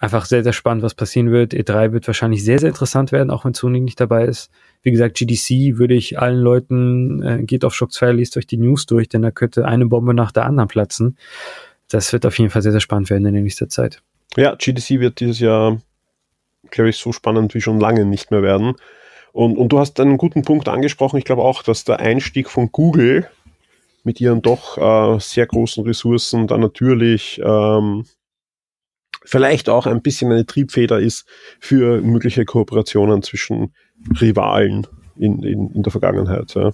[0.00, 1.54] einfach sehr, sehr spannend, was passieren wird.
[1.54, 4.48] E3 wird wahrscheinlich sehr, sehr interessant werden, auch wenn Sony nicht dabei ist.
[4.84, 8.58] Wie gesagt, GDC würde ich allen Leuten, äh, geht auf Shock 2, liest euch die
[8.58, 11.18] News durch, denn da könnte eine Bombe nach der anderen platzen.
[11.88, 14.02] Das wird auf jeden Fall sehr, sehr spannend werden in der nächsten Zeit.
[14.36, 15.82] Ja, GDC wird dieses Jahr,
[16.70, 18.74] glaube ich, so spannend wie schon lange nicht mehr werden.
[19.32, 21.16] Und, und du hast einen guten Punkt angesprochen.
[21.16, 23.28] Ich glaube auch, dass der Einstieg von Google
[24.04, 28.04] mit ihren doch äh, sehr großen Ressourcen dann natürlich ähm,
[29.24, 31.26] vielleicht auch ein bisschen eine Triebfeder ist
[31.60, 33.74] für mögliche Kooperationen zwischen
[34.20, 36.54] Rivalen in, in, in der Vergangenheit.
[36.54, 36.72] Ja.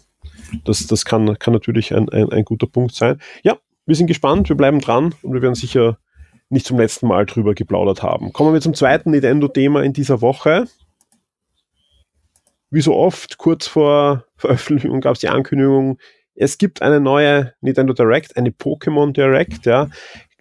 [0.65, 3.21] Das, das kann, kann natürlich ein, ein, ein guter Punkt sein.
[3.43, 5.99] Ja, wir sind gespannt, wir bleiben dran und wir werden sicher
[6.51, 8.33] nicht zum letzten Mal drüber geplaudert haben.
[8.33, 10.67] Kommen wir zum zweiten Nintendo-Thema in dieser Woche.
[12.71, 15.99] Wie so oft, kurz vor Veröffentlichung gab es die Ankündigung,
[16.35, 19.89] es gibt eine neue Nintendo Direct, eine Pokémon Direct, ja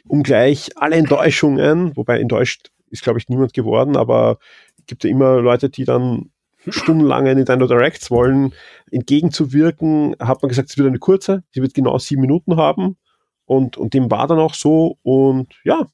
[0.08, 4.38] um gleich alle Enttäuschungen, wobei enttäuscht ist, glaube ich, niemand geworden, aber
[4.80, 6.32] es gibt ja immer Leute, die dann
[6.70, 8.54] stundenlange Nintendo Directs wollen,
[8.92, 12.98] entgegenzuwirken, hat man gesagt, es wird eine kurze, sie wird genau sieben Minuten haben.
[13.46, 14.98] Und, und dem war dann auch so.
[15.04, 15.86] Und ja,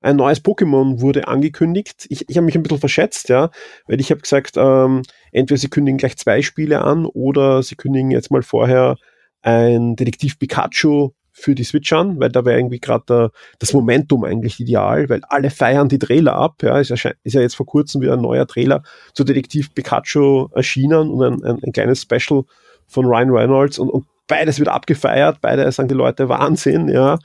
[0.00, 2.06] ein neues Pokémon wurde angekündigt.
[2.08, 3.50] Ich, ich habe mich ein bisschen verschätzt, ja,
[3.86, 8.10] weil ich habe gesagt, ähm, entweder sie kündigen gleich zwei Spiele an oder sie kündigen
[8.10, 8.96] jetzt mal vorher
[9.42, 14.60] ein Detektiv Pikachu für die Switch an, weil da wäre irgendwie gerade das Momentum eigentlich
[14.60, 16.62] ideal, weil alle feiern die Trailer ab.
[16.62, 18.82] Ja, ist ja, ist ja jetzt vor kurzem wieder ein neuer Trailer
[19.14, 22.44] zu Detektiv Pikachu erschienen und ein, ein, ein kleines Special
[22.86, 27.18] von Ryan Reynolds und, und beides wird abgefeiert, beide sagen die Leute Wahnsinn, ja.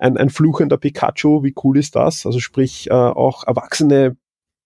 [0.00, 2.24] Ein, ein fluchender Pikachu, wie cool ist das?
[2.24, 4.16] Also sprich, äh, auch erwachsene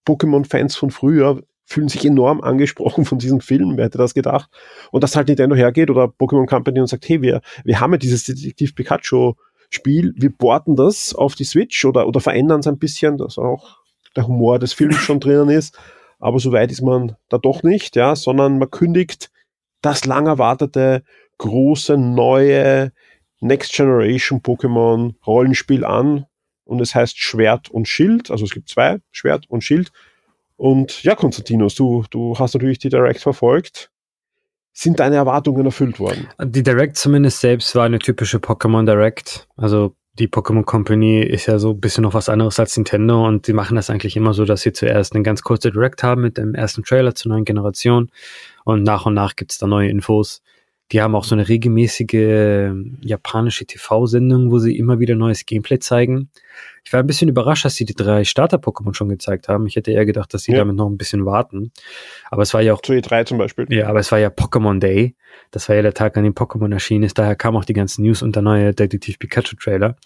[0.07, 4.51] Pokémon-Fans von früher fühlen sich enorm angesprochen von diesem Film, wer hätte das gedacht?
[4.91, 7.99] Und dass halt Nintendo hergeht oder Pokémon Company und sagt, hey, wir, wir haben ja
[7.99, 9.35] dieses Detektiv Pikachu
[9.71, 13.79] Spiel, wir porten das auf die Switch oder, oder verändern es ein bisschen, dass auch
[14.15, 15.79] der Humor des Films schon drinnen ist.
[16.19, 19.31] Aber so weit ist man da doch nicht, ja, sondern man kündigt
[19.81, 21.03] das lang erwartete
[21.39, 22.93] große neue
[23.41, 26.27] Next Generation Pokémon Rollenspiel an
[26.65, 29.91] und es heißt Schwert und Schild, also es gibt zwei, Schwert und Schild
[30.63, 33.91] und ja, Konstantinos, du, du hast natürlich die Direct verfolgt.
[34.73, 36.29] Sind deine Erwartungen erfüllt worden?
[36.41, 39.49] Die Direct zumindest selbst war eine typische Pokémon Direct.
[39.57, 43.49] Also die Pokémon Company ist ja so ein bisschen noch was anderes als Nintendo und
[43.49, 46.39] die machen das eigentlich immer so, dass sie zuerst eine ganz kurze Direct haben mit
[46.39, 48.13] dem ersten Trailer zur neuen Generation
[48.65, 50.43] und nach und nach gibt's da neue Infos.
[50.93, 55.79] Die haben auch so eine regelmäßige ähm, japanische TV-Sendung, wo sie immer wieder neues Gameplay
[55.79, 56.29] zeigen.
[56.85, 59.67] Ich war ein bisschen überrascht, dass sie die drei Starter-Pokémon schon gezeigt haben.
[59.67, 60.59] Ich hätte eher gedacht, dass sie ja.
[60.59, 61.73] damit noch ein bisschen warten.
[62.31, 62.83] Aber es war ja auch.
[62.83, 63.67] Zu E3 zum Beispiel.
[63.71, 65.15] Ja, aber es war ja Pokémon Day.
[65.51, 67.19] Das war ja der Tag, an dem Pokémon erschienen ist.
[67.19, 69.97] Daher kam auch die ganzen News und der neue Detektiv Pikachu Trailer.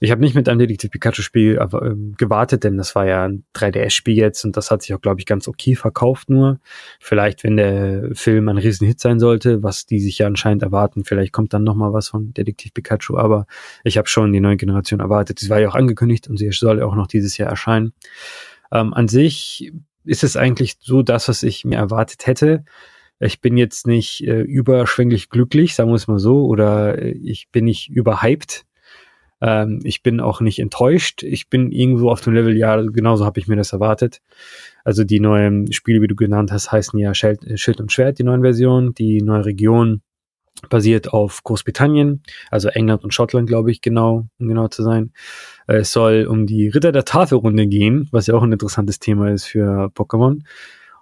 [0.00, 3.24] Ich habe nicht mit einem Detektiv Pikachu Spiel aber, äh, gewartet, denn das war ja
[3.24, 6.60] ein 3DS-Spiel jetzt und das hat sich auch, glaube ich, ganz okay verkauft nur.
[7.00, 11.32] Vielleicht, wenn der Film ein Riesenhit sein sollte, was die sich ja anscheinend erwarten, vielleicht
[11.32, 13.46] kommt dann nochmal was von Detektiv Pikachu, aber
[13.84, 15.38] ich habe schon die neue Generation erwartet.
[15.38, 17.92] Sie war ja auch angekündigt und sie soll auch noch dieses Jahr erscheinen.
[18.72, 19.72] Ähm, an sich
[20.04, 22.64] ist es eigentlich so das, was ich mir erwartet hätte.
[23.18, 27.48] Ich bin jetzt nicht äh, überschwänglich glücklich, sagen wir es mal so, oder äh, ich
[27.50, 28.66] bin nicht überhyped.
[29.40, 31.22] Ähm, ich bin auch nicht enttäuscht.
[31.22, 34.20] Ich bin irgendwo auf dem Level, ja, genauso habe ich mir das erwartet.
[34.84, 38.24] Also die neuen Spiele, wie du genannt hast, heißen ja Schild, Schild und Schwert, die
[38.24, 38.94] neuen Versionen.
[38.94, 40.02] Die neue Region
[40.70, 45.12] basiert auf Großbritannien, also England und Schottland, glaube ich, genau, um genau zu sein.
[45.66, 49.44] Es soll um die Ritter der Tafelrunde gehen, was ja auch ein interessantes Thema ist
[49.44, 50.40] für Pokémon.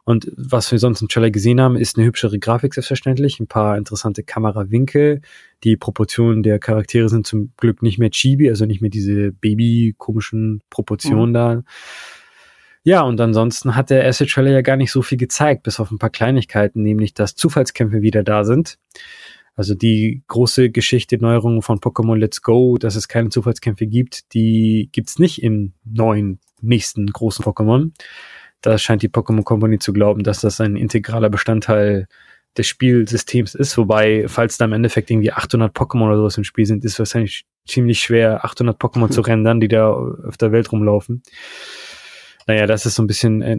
[0.04, 3.78] Und was wir sonst im Trailer gesehen haben, ist eine hübschere Grafik selbstverständlich, ein paar
[3.78, 5.22] interessante Kamerawinkel.
[5.64, 10.60] Die Proportionen der Charaktere sind zum Glück nicht mehr chibi, also nicht mehr diese baby-komischen
[10.68, 11.34] Proportionen mhm.
[11.34, 11.62] da.
[12.82, 15.90] Ja, und ansonsten hat der Acid Trailer ja gar nicht so viel gezeigt, bis auf
[15.90, 18.78] ein paar Kleinigkeiten, nämlich dass Zufallskämpfe wieder da sind.
[19.56, 24.90] Also die große Geschichte, Neuerung von Pokémon Let's Go, dass es keine Zufallskämpfe gibt, die
[24.92, 27.92] gibt's nicht im neuen, nächsten großen Pokémon
[28.64, 32.08] da scheint die Pokémon Company zu glauben, dass das ein integraler Bestandteil
[32.56, 36.64] des Spielsystems ist, wobei, falls da im Endeffekt irgendwie 800 Pokémon oder sowas im Spiel
[36.64, 41.22] sind, ist wahrscheinlich ziemlich schwer, 800 Pokémon zu rendern, die da auf der Welt rumlaufen.
[42.46, 43.58] Naja, das ist so ein bisschen äh,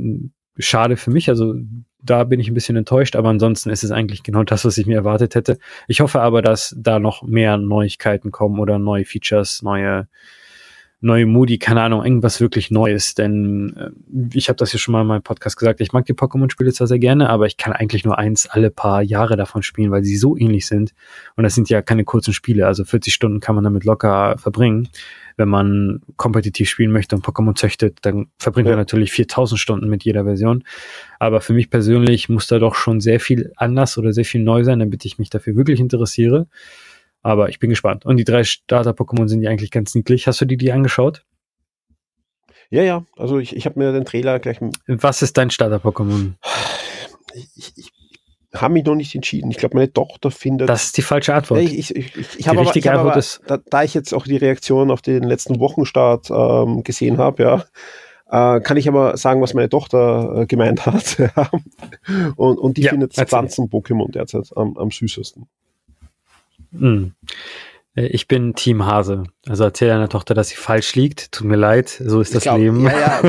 [0.58, 1.54] schade für mich, also
[2.02, 4.88] da bin ich ein bisschen enttäuscht, aber ansonsten ist es eigentlich genau das, was ich
[4.88, 5.60] mir erwartet hätte.
[5.88, 10.08] Ich hoffe aber, dass da noch mehr Neuigkeiten kommen oder neue Features, neue
[11.06, 13.14] neue Moody, keine Ahnung, irgendwas wirklich Neues.
[13.14, 16.14] Denn äh, ich habe das ja schon mal in meinem Podcast gesagt, ich mag die
[16.14, 19.92] Pokémon-Spiele zwar sehr gerne, aber ich kann eigentlich nur eins alle paar Jahre davon spielen,
[19.92, 20.94] weil sie so ähnlich sind.
[21.36, 24.90] Und das sind ja keine kurzen Spiele, also 40 Stunden kann man damit locker verbringen.
[25.38, 28.72] Wenn man kompetitiv spielen möchte und Pokémon züchtet, dann verbringt ja.
[28.72, 30.64] man natürlich 4000 Stunden mit jeder Version.
[31.20, 34.64] Aber für mich persönlich muss da doch schon sehr viel anders oder sehr viel neu
[34.64, 36.48] sein, damit ich mich dafür wirklich interessiere.
[37.26, 38.06] Aber ich bin gespannt.
[38.06, 40.28] Und die drei Starter-Pokémon sind ja eigentlich ganz niedlich.
[40.28, 41.26] Hast du die die angeschaut?
[42.70, 43.04] Ja, ja.
[43.18, 44.60] Also ich, ich habe mir den Trailer gleich.
[44.86, 46.34] Was ist dein Starter-Pokémon?
[47.34, 47.92] Ich, ich,
[48.54, 49.50] habe mich noch nicht entschieden.
[49.50, 50.70] Ich glaube, meine Tochter findet.
[50.70, 51.62] Das ist die falsche Antwort.
[51.62, 54.38] Ich, ich, ich, ich habe aber, ich hab aber da, da, ich jetzt auch die
[54.38, 57.66] Reaktion auf den letzten Wochenstart ähm, gesehen habe, ja,
[58.30, 61.18] äh, kann ich aber sagen, was meine Tochter äh, gemeint hat.
[62.36, 65.48] und, und die ja, findet Pflanzen-Pokémon derzeit am, am süßesten.
[66.80, 67.14] Mhm.
[67.98, 69.24] Ich bin Team Hase.
[69.48, 71.32] Also erzähl deiner Tochter, dass sie falsch liegt.
[71.32, 72.84] Tut mir leid, so ist das glaub, Leben.
[72.84, 73.22] Ja,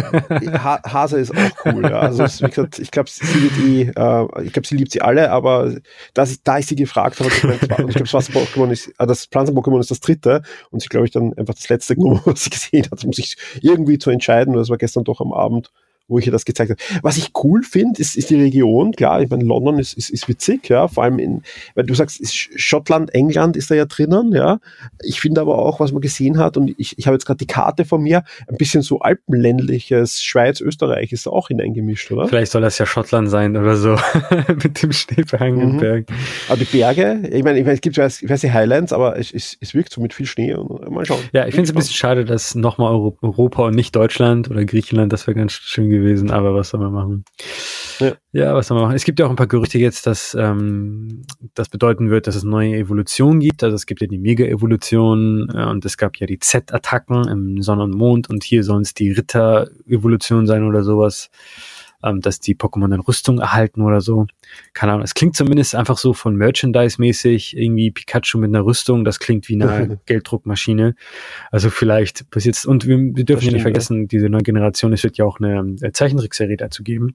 [0.43, 1.85] ja, Hase ist auch cool.
[1.85, 2.01] Ja.
[2.01, 5.03] Also ist, wie gesagt, ich glaube, sie liebt die, äh, ich glaube, sie liebt sie
[5.03, 5.77] alle, aber
[6.15, 9.93] das, da ich sie gefragt habe, ich glaube, das Wasser-Pokémon ist, äh, das Pflanzen-Pokémon ist
[9.93, 13.05] das dritte und sie, glaube ich, dann einfach das letzte genommen, was sie gesehen hat,
[13.05, 14.55] muss ich irgendwie zu entscheiden.
[14.55, 15.71] Das war gestern doch am Abend
[16.09, 16.81] wo ich ihr das gezeigt habe.
[17.03, 18.93] Was ich cool finde, ist, ist die Region.
[18.93, 21.43] Klar, ich meine, London ist, ist, ist witzig, ja, vor allem in,
[21.75, 22.21] weil du sagst,
[22.57, 24.59] Schottland, England ist da ja drinnen, ja.
[25.03, 27.47] Ich finde aber auch, was man gesehen hat, und ich, ich habe jetzt gerade die
[27.47, 32.29] Karte von mir, ein bisschen so alpenländliches Schweiz, Österreich ist da auch hineingemischt, oder?
[32.29, 33.97] Vielleicht soll das ja Schottland sein oder so,
[34.49, 35.81] mit dem schneebehangenen mhm.
[35.81, 36.07] Berg.
[36.49, 39.33] Aber die Berge, ich meine, ich meine, es gibt, ich weiß die Highlands, aber es,
[39.33, 41.21] es, es wirkt so mit viel Schnee und mal schauen.
[41.33, 45.13] Ja, ich finde es ein bisschen schade, dass nochmal Europa und nicht Deutschland oder Griechenland,
[45.13, 45.96] das wäre ganz schön gewesen,
[46.31, 47.25] aber was soll man machen?
[47.99, 48.13] Ja.
[48.33, 48.97] ja, was soll man machen?
[48.97, 51.23] Es gibt ja auch ein paar Gerüchte jetzt, dass ähm,
[51.55, 53.63] das bedeuten wird, dass es neue Evolutionen gibt.
[53.63, 57.85] Also es gibt ja die Mega-Evolution äh, und es gab ja die Z-Attacken im Sonne
[57.85, 61.31] und Mond und hier sollen es die Ritter-Evolution sein oder sowas
[62.03, 64.27] ähm, dass die Pokémon dann Rüstung erhalten oder so.
[64.73, 65.05] Keine Ahnung.
[65.05, 69.61] Es klingt zumindest einfach so von Merchandise-mäßig, irgendwie Pikachu mit einer Rüstung, das klingt wie
[69.61, 70.95] eine Gelddruckmaschine.
[71.51, 74.07] Also vielleicht bis jetzt, und wir, wir dürfen ja nicht vergessen, ja.
[74.07, 77.15] diese neue Generation, es wird ja auch eine, eine Zeichentrickserie dazu geben.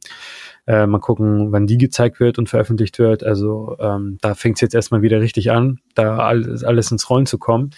[0.67, 3.24] Äh, mal gucken, wann die gezeigt wird und veröffentlicht wird.
[3.24, 7.26] Also ähm, da fängt es jetzt erstmal wieder richtig an, da alles, alles ins Rollen
[7.26, 7.72] zu kommen.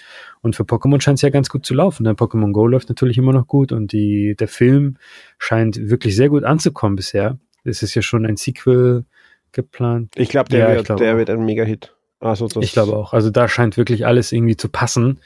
[0.43, 2.03] Und für Pokémon scheint es ja ganz gut zu laufen.
[2.03, 2.17] Der ne?
[2.17, 4.97] Pokémon Go läuft natürlich immer noch gut und die, der Film
[5.39, 7.39] scheint wirklich sehr gut anzukommen bisher.
[7.63, 9.05] Es ist ja schon ein Sequel
[9.53, 10.13] geplant.
[10.15, 11.95] Ich glaube, der, ja, wird, glaub der wird ein Mega-Hit.
[12.19, 13.13] Also ich glaube auch.
[13.13, 15.19] Also da scheint wirklich alles irgendwie zu passen.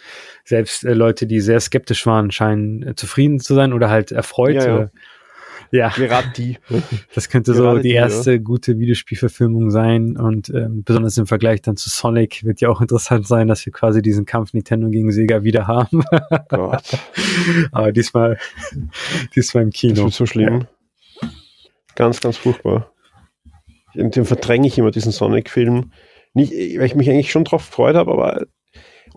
[0.46, 4.56] Selbst äh, Leute, die sehr skeptisch waren, scheinen äh, zufrieden zu sein oder halt erfreut.
[4.56, 4.90] Ja, ja.
[5.72, 5.90] Ja.
[5.90, 6.58] Gerade die.
[7.14, 8.38] Das könnte Gerade so die, die erste ja.
[8.38, 13.28] gute Videospielverfilmung sein und ähm, besonders im Vergleich dann zu Sonic wird ja auch interessant
[13.28, 16.04] sein, dass wir quasi diesen Kampf Nintendo gegen Sega wieder haben.
[16.50, 16.84] Gott.
[17.72, 18.38] Aber diesmal,
[19.36, 19.96] diesmal im Kino.
[19.96, 20.66] Das wird so schlimm.
[21.22, 21.30] Ja.
[21.96, 22.92] Ganz, ganz furchtbar.
[23.96, 25.92] Den verdränge ich immer, diesen Sonic-Film
[26.34, 28.46] Nicht, weil ich mich eigentlich schon drauf gefreut habe, aber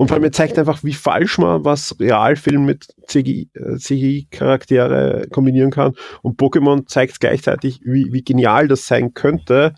[0.00, 5.70] und vor allem er zeigt einfach, wie falsch man was Realfilm mit CGI-Charaktere äh, kombinieren
[5.70, 5.92] kann.
[6.22, 9.74] Und Pokémon zeigt gleichzeitig, wie, wie genial das sein könnte,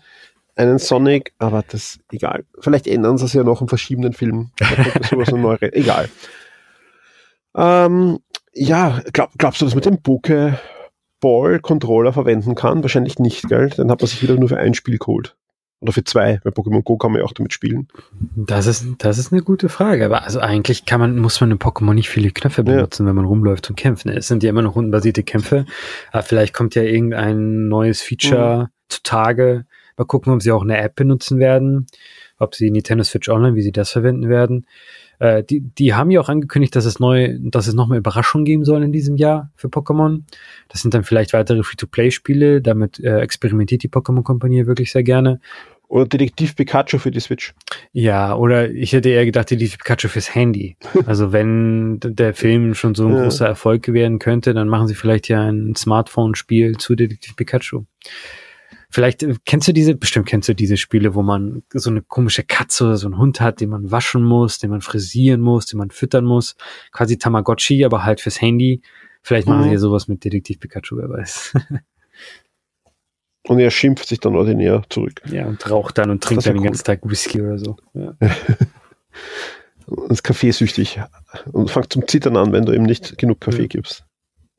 [0.55, 2.45] einen Sonic, aber das egal.
[2.61, 4.51] Vielleicht ändern sie es ja noch im verschiedenen Film.
[5.09, 6.07] sowas neu egal.
[7.53, 8.19] Ähm,
[8.53, 12.81] ja, glaub, glaubst du, dass man den Pokéball-Controller verwenden kann?
[12.81, 13.71] Wahrscheinlich nicht, gell?
[13.75, 15.35] Dann hat man sich wieder nur für ein Spiel geholt.
[15.83, 16.39] Oder für zwei.
[16.45, 17.89] Bei Pokémon Go kann man ja auch damit spielen.
[18.37, 20.05] Das ist, das ist eine gute Frage.
[20.05, 23.09] Aber also eigentlich kann man, muss man in Pokémon nicht viele Knöpfe benutzen, ja.
[23.09, 24.05] wenn man rumläuft und kämpft.
[24.05, 25.65] Es sind ja immer noch rundenbasierte Kämpfe.
[26.13, 28.67] Aber vielleicht kommt ja irgendein neues Feature mhm.
[28.87, 29.65] zutage.
[29.97, 31.87] Mal gucken, ob sie auch eine App benutzen werden.
[32.37, 34.65] Ob sie Nintendo Switch Online, wie sie das verwenden werden.
[35.19, 38.45] Äh, die, die haben ja auch angekündigt, dass es neu, dass es noch mehr Überraschungen
[38.45, 40.23] geben soll in diesem Jahr für Pokémon.
[40.69, 42.61] Das sind dann vielleicht weitere Free-to-Play-Spiele.
[42.61, 45.39] Damit äh, experimentiert die Pokémon-Kompanie wirklich sehr gerne.
[45.93, 47.53] Oder Detektiv Pikachu für die Switch.
[47.91, 50.75] Ja, oder ich hätte eher gedacht, Detektiv Pikachu fürs Handy.
[51.05, 53.21] Also wenn der Film schon so ein ja.
[53.21, 57.83] großer Erfolg werden könnte, dann machen sie vielleicht ja ein Smartphone-Spiel zu Detektiv Pikachu.
[58.89, 62.41] Vielleicht äh, kennst du diese, bestimmt kennst du diese Spiele, wo man so eine komische
[62.41, 65.77] Katze oder so einen Hund hat, den man waschen muss, den man frisieren muss, den
[65.77, 66.55] man füttern muss.
[66.91, 68.81] Quasi Tamagotchi, aber halt fürs Handy.
[69.21, 69.65] Vielleicht machen mhm.
[69.65, 71.53] sie ja sowas mit Detektiv Pikachu, wer weiß.
[73.47, 75.21] Und er schimpft sich dann ordinär zurück.
[75.25, 77.75] Ja, und raucht dann und trinkt dann den ganzen Tag Whisky oder so.
[77.93, 78.15] Ja.
[79.85, 81.01] und ist kaffeesüchtig
[81.51, 83.67] und fängt zum Zittern an, wenn du ihm nicht genug Kaffee ja.
[83.67, 84.05] gibst.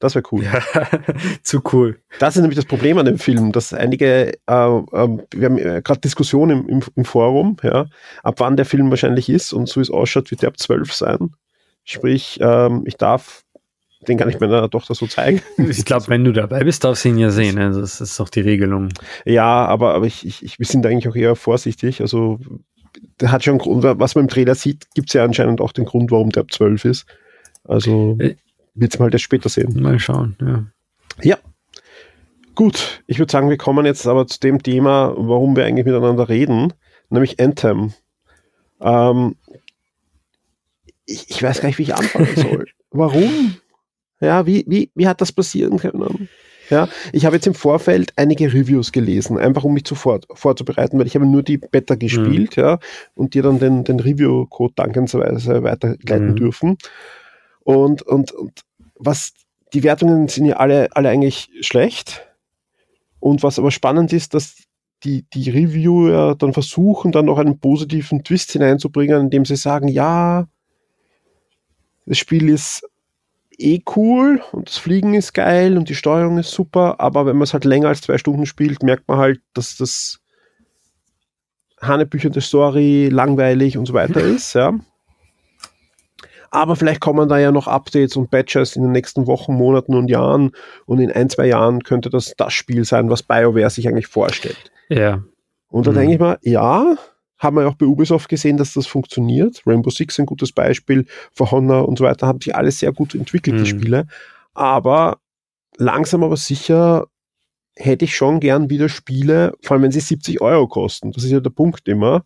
[0.00, 0.44] Das wäre cool.
[0.44, 0.60] Ja,
[1.42, 1.98] zu cool.
[2.18, 5.80] Das ist nämlich das Problem an dem Film, dass einige, äh, äh, wir haben äh,
[5.82, 7.86] gerade Diskussionen im, im, im, Forum, ja,
[8.22, 10.92] ab wann der Film wahrscheinlich ist und so wie es ausschaut, wird der ab 12
[10.92, 11.30] sein.
[11.84, 13.43] Sprich, ähm, ich darf
[14.08, 15.40] den kann ich meiner Tochter so zeigen.
[15.68, 17.58] Ich glaube, wenn du dabei bist, darfst du ihn ja sehen.
[17.58, 18.90] Also das ist doch die Regelung.
[19.24, 22.00] Ja, aber, aber ich, ich, wir sind eigentlich auch eher vorsichtig.
[22.00, 22.38] Also
[23.20, 25.84] der hat schon Grund, was man im Trailer sieht, gibt es ja anscheinend auch den
[25.84, 27.06] Grund, warum der ab 12 ist.
[27.64, 28.36] Also äh,
[28.74, 29.80] wird es mal das später sehen.
[29.80, 30.64] Mal schauen, ja.
[31.22, 31.38] Ja.
[32.54, 36.28] Gut, ich würde sagen, wir kommen jetzt aber zu dem Thema, warum wir eigentlich miteinander
[36.28, 36.72] reden,
[37.08, 37.92] nämlich Anthem.
[38.80, 39.36] Ähm,
[41.06, 42.66] ich, ich weiß gar nicht, wie ich anfangen soll.
[42.90, 43.56] Warum?
[44.24, 46.28] Ja, wie, wie, wie hat das passieren können?
[46.70, 51.06] Ja, ich habe jetzt im Vorfeld einige Reviews gelesen, einfach um mich zuvor vorzubereiten, weil
[51.06, 52.62] ich habe nur die Beta gespielt, mhm.
[52.62, 52.78] ja,
[53.14, 56.36] und dir dann den, den Review-Code dankensweise weiterleiten mhm.
[56.36, 56.78] dürfen.
[57.60, 58.62] Und, und, und
[58.94, 59.32] was,
[59.72, 62.26] die Wertungen sind ja alle, alle eigentlich schlecht.
[63.20, 64.56] Und was aber spannend ist, dass
[65.02, 70.46] die, die Reviewer dann versuchen, dann noch einen positiven Twist hineinzubringen, indem sie sagen, ja,
[72.06, 72.86] das Spiel ist
[73.58, 77.44] eh cool und das Fliegen ist geil und die Steuerung ist super, aber wenn man
[77.44, 80.20] es halt länger als zwei Stunden spielt, merkt man halt, dass das
[81.80, 84.78] hanebüchende Story langweilig und so weiter ist, ja.
[86.50, 90.08] Aber vielleicht kommen da ja noch Updates und Patches in den nächsten Wochen, Monaten und
[90.08, 90.52] Jahren
[90.86, 94.70] und in ein, zwei Jahren könnte das das Spiel sein, was BioWare sich eigentlich vorstellt.
[94.88, 95.24] Ja.
[95.68, 95.96] Und da mhm.
[95.96, 96.94] denke ich mal, ja,
[97.44, 99.62] haben wir ja auch bei Ubisoft gesehen, dass das funktioniert.
[99.66, 103.14] Rainbow Six ein gutes Beispiel, For Honor und so weiter, haben sich alles sehr gut
[103.14, 103.64] entwickelt, mhm.
[103.64, 104.06] die Spiele.
[104.54, 105.18] Aber
[105.76, 107.06] langsam aber sicher
[107.76, 111.12] hätte ich schon gern wieder Spiele, vor allem wenn sie 70 Euro kosten.
[111.12, 112.24] Das ist ja der Punkt immer.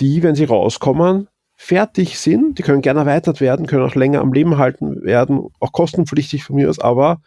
[0.00, 4.32] Die, wenn sie rauskommen, fertig sind, die können gerne erweitert werden, können auch länger am
[4.32, 7.20] Leben halten werden, auch kostenpflichtig von mir aus, aber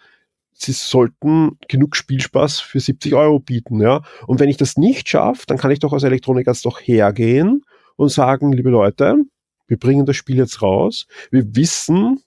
[0.62, 4.02] sie sollten genug Spielspaß für 70 Euro bieten, ja.
[4.28, 7.64] Und wenn ich das nicht schaffe, dann kann ich doch als Elektroniker doch hergehen
[7.96, 9.16] und sagen, liebe Leute,
[9.68, 11.08] wir bringen das Spiel jetzt raus.
[11.32, 12.22] Wir wissen,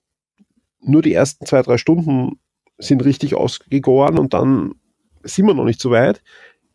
[0.81, 2.41] nur die ersten zwei, drei Stunden
[2.79, 4.75] sind richtig ausgegoren und dann
[5.23, 6.23] sind wir noch nicht so weit.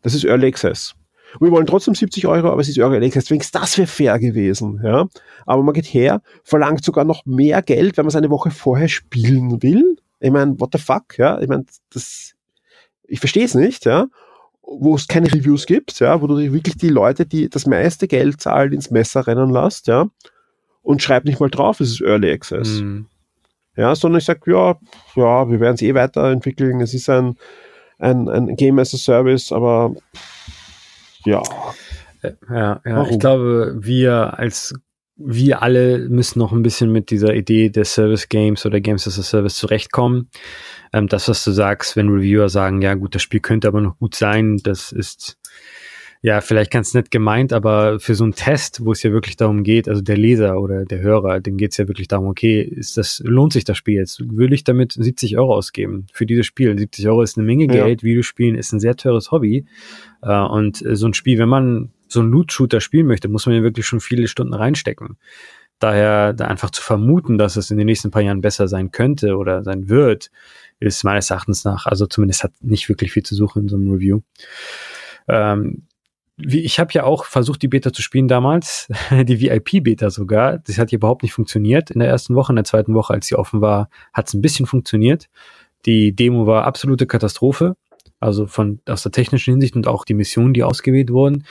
[0.02, 0.94] Das ist Early Access.
[1.38, 3.30] Und wir wollen trotzdem 70 Euro, aber es ist Early Access.
[3.30, 5.06] Wenigstens das wäre fair gewesen, ja.
[5.44, 8.88] Aber man geht her, verlangt sogar noch mehr Geld, wenn man es eine Woche vorher
[8.88, 11.40] spielen will ich meine, what the fuck, ja?
[11.40, 12.34] Ich meine, das,
[13.04, 14.06] ich verstehe es nicht, ja?
[14.62, 18.40] Wo es keine Reviews gibt, ja, wo du wirklich die Leute, die das meiste Geld
[18.40, 20.08] zahlen, ins Messer rennen lässt, ja,
[20.82, 22.80] und schreib nicht mal drauf, es ist Early Access.
[22.80, 23.06] Mhm.
[23.76, 24.78] Ja, sondern ich sage, ja,
[25.16, 27.36] ja, wir werden es eh weiterentwickeln, es ist ein,
[27.98, 29.94] ein, ein Game as a Service, aber
[31.24, 31.42] ja.
[32.50, 33.06] Ja, ja.
[33.08, 34.74] ich glaube, wir als
[35.22, 39.18] wir alle müssen noch ein bisschen mit dieser Idee der Service Games oder Games as
[39.18, 40.30] a Service zurechtkommen.
[40.92, 43.98] Ähm, das, was du sagst, wenn Reviewer sagen, ja gut, das Spiel könnte aber noch
[43.98, 45.36] gut sein, das ist
[46.22, 49.62] ja vielleicht ganz nett gemeint, aber für so einen Test, wo es ja wirklich darum
[49.62, 52.98] geht, also der Leser oder der Hörer, dem geht es ja wirklich darum, okay, ist
[52.98, 54.20] das, lohnt sich das Spiel jetzt?
[54.20, 56.78] Will ich damit 70 Euro ausgeben für dieses Spiel?
[56.78, 58.06] 70 Euro ist eine Menge Geld, ja.
[58.06, 59.64] Videospielen ist ein sehr teures Hobby.
[60.22, 63.62] Äh, und so ein Spiel, wenn man so einen Loot-Shooter spielen möchte, muss man ja
[63.62, 65.16] wirklich schon viele Stunden reinstecken.
[65.78, 69.36] Daher da einfach zu vermuten, dass es in den nächsten paar Jahren besser sein könnte
[69.36, 70.30] oder sein wird,
[70.78, 73.90] ist meines Erachtens nach, also zumindest hat nicht wirklich viel zu suchen in so einem
[73.90, 74.20] Review.
[75.28, 75.86] Ähm,
[76.36, 80.58] wie, ich habe ja auch versucht, die Beta zu spielen damals, die VIP-Beta sogar.
[80.58, 82.52] Das hat hier überhaupt nicht funktioniert in der ersten Woche.
[82.52, 85.28] In der zweiten Woche, als sie offen war, hat es ein bisschen funktioniert.
[85.86, 87.76] Die Demo war absolute Katastrophe.
[88.20, 91.44] Also von aus der technischen Hinsicht und auch die Missionen, die ausgewählt wurden.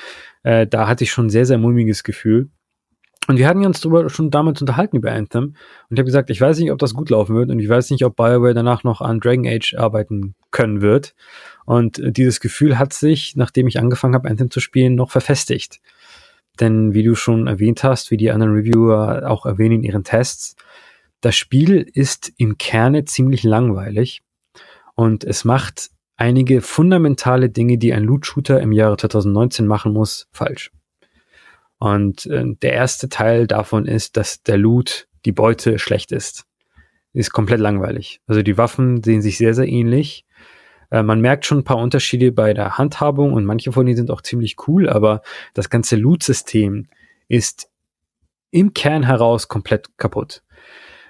[0.44, 2.50] Äh, da hatte ich schon sehr, sehr mulmiges Gefühl.
[3.28, 5.44] Und wir hatten uns darüber schon damals unterhalten über Anthem.
[5.44, 5.56] Und
[5.92, 8.04] ich habe gesagt, ich weiß nicht, ob das gut laufen wird und ich weiß nicht,
[8.04, 11.14] ob BioWare danach noch an Dragon Age arbeiten können wird.
[11.66, 15.80] Und dieses Gefühl hat sich, nachdem ich angefangen habe, Anthem zu spielen, noch verfestigt.
[16.60, 20.56] Denn wie du schon erwähnt hast, wie die anderen Reviewer auch erwähnen in ihren Tests,
[21.22, 24.24] das Spiel ist im Kerne ziemlich langweilig
[24.96, 30.72] und es macht einige fundamentale Dinge, die ein Loot-Shooter im Jahre 2019 machen muss, falsch.
[31.80, 36.46] Und äh, der erste Teil davon ist, dass der Loot, die Beute schlecht ist.
[37.14, 38.22] Ist komplett langweilig.
[38.28, 40.26] Also die Waffen sehen sich sehr, sehr ähnlich.
[40.92, 44.12] Äh, man merkt schon ein paar Unterschiede bei der Handhabung und manche von denen sind
[44.12, 45.22] auch ziemlich cool, aber
[45.54, 46.88] das ganze Loot-System
[47.30, 47.70] ist
[48.52, 50.44] im Kern heraus komplett kaputt.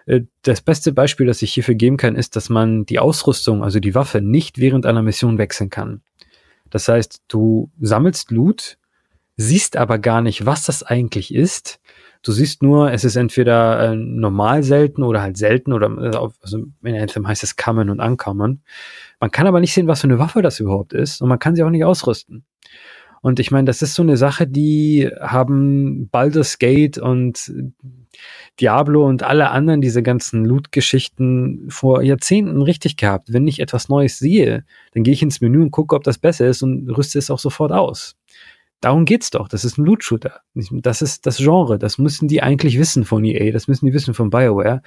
[0.10, 3.80] Äh, das beste Beispiel, das ich hierfür geben kann, ist, dass man die Ausrüstung, also
[3.80, 6.02] die Waffe, nicht während einer Mission wechseln kann.
[6.70, 8.78] Das heißt, du sammelst Loot,
[9.38, 11.80] siehst aber gar nicht, was das eigentlich ist.
[12.22, 16.66] Du siehst nur, es ist entweder äh, normal selten oder halt selten oder äh, also
[16.84, 18.62] in Anthem heißt es Common und Uncommon.
[19.20, 21.56] Man kann aber nicht sehen, was für eine Waffe das überhaupt ist und man kann
[21.56, 22.44] sie auch nicht ausrüsten.
[23.22, 27.52] Und ich meine, das ist so eine Sache, die haben Baldur's Gate und
[28.60, 33.32] Diablo und alle anderen diese ganzen Loot-Geschichten vor Jahrzehnten richtig gehabt.
[33.32, 36.48] Wenn ich etwas Neues sehe, dann gehe ich ins Menü und gucke, ob das besser
[36.48, 38.16] ist und rüste es auch sofort aus.
[38.82, 39.50] Darum geht's doch.
[39.50, 40.40] Das ist ein Loot-Shooter.
[40.54, 41.78] Das ist das Genre.
[41.78, 43.52] Das müssen die eigentlich wissen von EA.
[43.52, 44.82] Das müssen die wissen von BioWare.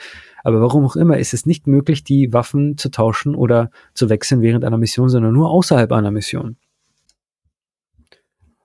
[0.45, 4.41] Aber warum auch immer ist es nicht möglich, die Waffen zu tauschen oder zu wechseln
[4.41, 6.57] während einer Mission, sondern nur außerhalb einer Mission.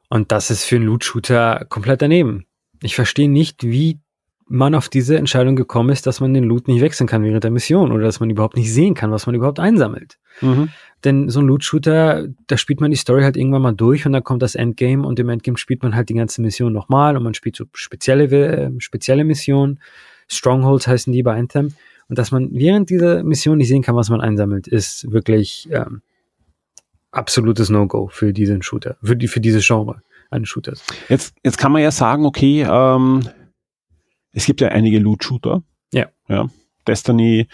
[0.10, 2.46] Und das ist für einen Loot-Shooter komplett daneben.
[2.82, 4.00] Ich verstehe nicht, wie
[4.50, 7.52] man auf diese Entscheidung gekommen ist, dass man den Loot nicht wechseln kann während der
[7.52, 10.18] Mission oder dass man überhaupt nicht sehen kann, was man überhaupt einsammelt.
[10.42, 10.70] Mhm.
[11.04, 14.24] Denn so ein Loot-Shooter, da spielt man die Story halt irgendwann mal durch und dann
[14.24, 17.34] kommt das Endgame und im Endgame spielt man halt die ganze Mission nochmal und man
[17.34, 19.80] spielt so spezielle, äh, spezielle Missionen.
[20.30, 21.74] Strongholds heißen die bei Anthem.
[22.10, 26.02] Und dass man während dieser Mission nicht sehen kann, was man einsammelt, ist wirklich ähm,
[27.18, 30.84] absolutes No-Go für diesen Shooter, für, die, für dieses Genre eines Shooters.
[31.10, 33.28] Jetzt, jetzt kann man ja sagen, okay, ähm,
[34.34, 35.64] es gibt ja einige Loot-Shooter.
[35.94, 36.08] Ja.
[36.28, 36.50] ja.
[36.86, 37.48] Destiny,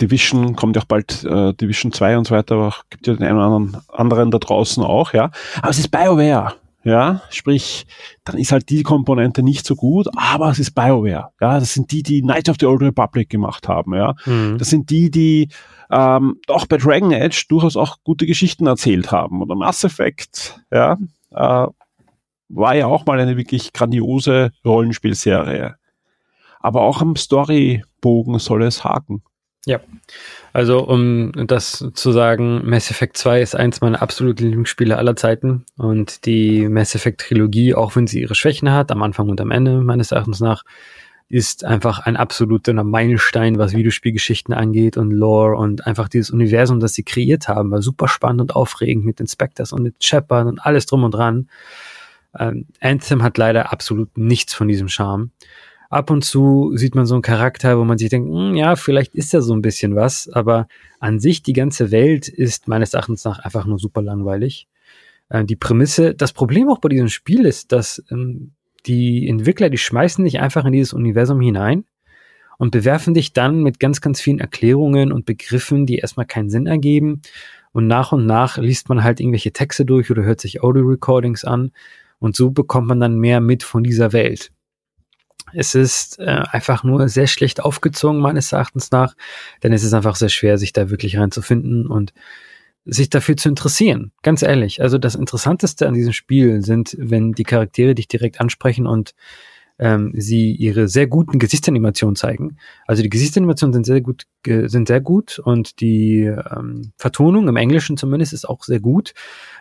[0.00, 3.24] Division, kommt ja auch bald äh, Division 2 und so weiter, aber gibt ja den
[3.24, 5.30] einen oder anderen, anderen da draußen auch, ja.
[5.60, 7.86] Aber es ist BioWare, ja, sprich,
[8.24, 11.90] dann ist halt die Komponente nicht so gut, aber es ist BioWare, ja, das sind
[11.92, 14.14] die, die Knights of the Old Republic gemacht haben, ja.
[14.24, 14.56] Mhm.
[14.58, 15.48] Das sind die, die
[15.90, 20.96] ähm, auch bei Dragon Age durchaus auch gute Geschichten erzählt haben oder Mass Effect, ja,
[21.32, 21.66] äh,
[22.48, 25.76] war ja auch mal eine wirklich grandiose Rollenspielserie.
[26.60, 29.22] Aber auch am Storybogen soll es haken.
[29.66, 29.80] Ja,
[30.54, 35.66] also um das zu sagen, Mass Effect 2 ist eins meiner absoluten Lieblingsspiele aller Zeiten
[35.76, 39.50] und die Mass Effect Trilogie, auch wenn sie ihre Schwächen hat, am Anfang und am
[39.50, 40.64] Ende meines Erachtens nach,
[41.28, 46.94] ist einfach ein absoluter Meilenstein, was Videospielgeschichten angeht und Lore und einfach dieses Universum, das
[46.94, 50.86] sie kreiert haben, war super spannend und aufregend mit Inspectors und mit Shepard und alles
[50.86, 51.48] drum und dran.
[52.36, 55.30] Ähm, Anthem hat leider absolut nichts von diesem Charme
[55.90, 59.14] ab und zu sieht man so einen Charakter, wo man sich denkt, hm, ja, vielleicht
[59.14, 60.68] ist er so ein bisschen was, aber
[61.00, 64.68] an sich die ganze Welt ist meines Erachtens nach einfach nur super langweilig.
[65.28, 68.52] Äh, die Prämisse, das Problem auch bei diesem Spiel ist, dass ähm,
[68.86, 71.84] die Entwickler, die schmeißen dich einfach in dieses Universum hinein
[72.56, 76.66] und bewerfen dich dann mit ganz, ganz vielen Erklärungen und Begriffen, die erstmal keinen Sinn
[76.66, 77.20] ergeben.
[77.72, 81.72] Und nach und nach liest man halt irgendwelche Texte durch oder hört sich Audio-Recordings an.
[82.20, 84.52] Und so bekommt man dann mehr mit von dieser Welt.
[85.52, 89.14] Es ist äh, einfach nur sehr schlecht aufgezogen, meines Erachtens nach,
[89.62, 92.12] denn es ist einfach sehr schwer, sich da wirklich reinzufinden und
[92.84, 94.12] sich dafür zu interessieren.
[94.22, 94.82] Ganz ehrlich.
[94.82, 99.14] Also das Interessanteste an diesem Spiel sind, wenn die Charaktere dich direkt ansprechen und
[99.80, 102.58] ähm, sie ihre sehr guten Gesichtsanimationen zeigen.
[102.86, 107.96] Also die Gesichtsanimationen sind sehr gut, sind sehr gut und die ähm, Vertonung im Englischen
[107.96, 109.14] zumindest ist auch sehr gut.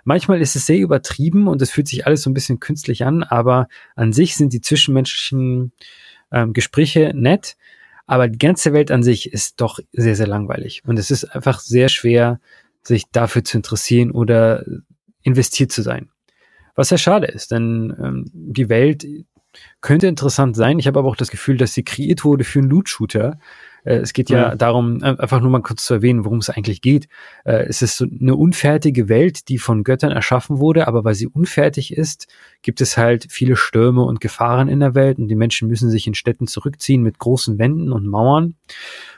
[0.03, 3.23] Manchmal ist es sehr übertrieben und es fühlt sich alles so ein bisschen künstlich an,
[3.23, 5.71] aber an sich sind die zwischenmenschlichen
[6.31, 7.55] ähm, Gespräche nett.
[8.05, 10.81] Aber die ganze Welt an sich ist doch sehr, sehr langweilig.
[10.85, 12.39] Und es ist einfach sehr schwer,
[12.81, 14.65] sich dafür zu interessieren oder
[15.21, 16.09] investiert zu sein.
[16.75, 19.05] Was sehr schade ist, denn ähm, die Welt
[19.81, 20.79] könnte interessant sein.
[20.79, 23.39] Ich habe aber auch das Gefühl, dass sie kreiert wurde für einen Loot-Shooter.
[23.83, 26.81] Äh, es geht ja, ja, darum, einfach nur mal kurz zu erwähnen, worum es eigentlich
[26.81, 27.07] geht.
[27.45, 31.27] Äh, es ist so eine unfertige Welt, die von Göttern erschaffen wurde, aber weil sie
[31.27, 32.27] unfertig ist,
[32.61, 36.07] gibt es halt viele Stürme und Gefahren in der Welt und die Menschen müssen sich
[36.07, 38.55] in Städten zurückziehen mit großen Wänden und Mauern.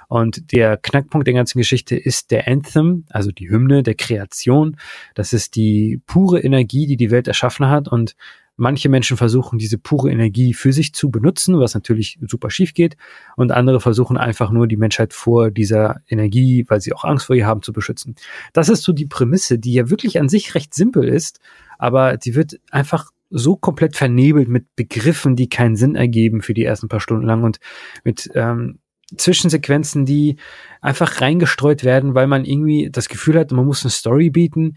[0.07, 4.75] Und der Knackpunkt der ganzen Geschichte ist der Anthem, also die Hymne der Kreation.
[5.15, 8.17] Das ist die pure Energie, die die Welt erschaffen hat und
[8.61, 12.95] Manche Menschen versuchen, diese pure Energie für sich zu benutzen, was natürlich super schief geht.
[13.35, 17.35] Und andere versuchen einfach nur, die Menschheit vor dieser Energie, weil sie auch Angst vor
[17.35, 18.13] ihr haben, zu beschützen.
[18.53, 21.39] Das ist so die Prämisse, die ja wirklich an sich recht simpel ist,
[21.79, 26.63] aber die wird einfach so komplett vernebelt mit Begriffen, die keinen Sinn ergeben für die
[26.63, 27.59] ersten paar Stunden lang und
[28.03, 28.77] mit ähm,
[29.17, 30.35] Zwischensequenzen, die
[30.81, 34.75] einfach reingestreut werden, weil man irgendwie das Gefühl hat, man muss eine Story bieten,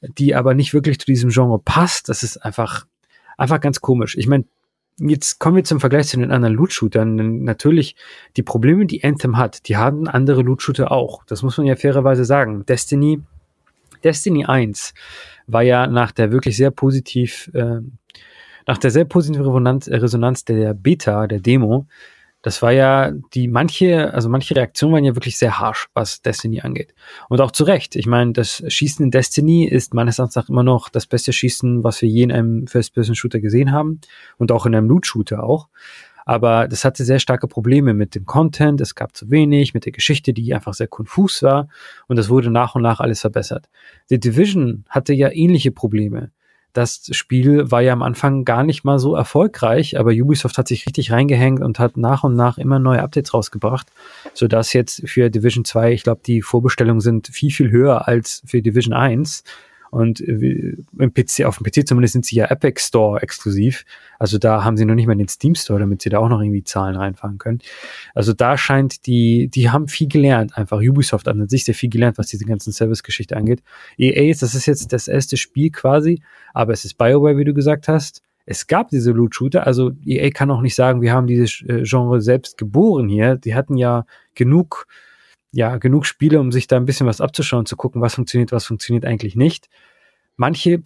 [0.00, 2.08] die aber nicht wirklich zu diesem Genre passt.
[2.08, 2.86] Das ist einfach
[3.36, 4.16] einfach ganz komisch.
[4.16, 4.44] Ich meine,
[4.98, 7.44] jetzt kommen wir zum Vergleich zu den anderen Loot-Shootern.
[7.44, 7.96] Natürlich,
[8.36, 11.24] die Probleme, die Anthem hat, die haben andere Loot-Shooter auch.
[11.24, 12.64] Das muss man ja fairerweise sagen.
[12.66, 13.20] Destiny,
[14.04, 14.94] Destiny 1
[15.46, 17.80] war ja nach der wirklich sehr positiv, äh,
[18.66, 21.86] nach der sehr positiven Resonanz, Resonanz der Beta, der Demo,
[22.46, 26.60] das war ja die manche, also manche Reaktionen waren ja wirklich sehr harsh, was Destiny
[26.60, 26.94] angeht.
[27.28, 27.96] Und auch zu Recht.
[27.96, 32.00] Ich meine, das Schießen in Destiny ist meines Erachtens immer noch das beste Schießen, was
[32.02, 34.00] wir je in einem First-Person-Shooter gesehen haben.
[34.38, 35.66] Und auch in einem Loot-Shooter auch.
[36.24, 38.80] Aber das hatte sehr starke Probleme mit dem Content.
[38.80, 41.66] Es gab zu wenig, mit der Geschichte, die einfach sehr konfus war.
[42.06, 43.68] Und das wurde nach und nach alles verbessert.
[44.04, 46.30] The Division hatte ja ähnliche Probleme
[46.76, 50.86] das Spiel war ja am Anfang gar nicht mal so erfolgreich, aber Ubisoft hat sich
[50.86, 53.86] richtig reingehängt und hat nach und nach immer neue Updates rausgebracht,
[54.34, 58.60] sodass jetzt für Division 2, ich glaube, die Vorbestellungen sind viel, viel höher als für
[58.60, 59.42] Division 1.
[59.96, 63.86] Und äh, im PC, auf dem PC zumindest sind sie ja Epic Store exklusiv.
[64.18, 66.42] Also da haben sie noch nicht mal den Steam Store, damit sie da auch noch
[66.42, 67.60] irgendwie Zahlen reinfahren können.
[68.14, 72.18] Also da scheint die, die haben viel gelernt, einfach Ubisoft an sich sehr viel gelernt,
[72.18, 73.62] was diese ganzen Service-Geschichte angeht.
[73.96, 76.20] EA, das ist jetzt das erste Spiel quasi,
[76.52, 78.22] aber es ist BioWare, wie du gesagt hast.
[78.44, 82.20] Es gab diese Loot-Shooter, also EA kann auch nicht sagen, wir haben dieses äh, Genre
[82.20, 83.36] selbst geboren hier.
[83.36, 84.86] Die hatten ja genug
[85.56, 88.66] ja, genug Spiele, um sich da ein bisschen was abzuschauen, zu gucken, was funktioniert, was
[88.66, 89.70] funktioniert eigentlich nicht.
[90.36, 90.82] Manche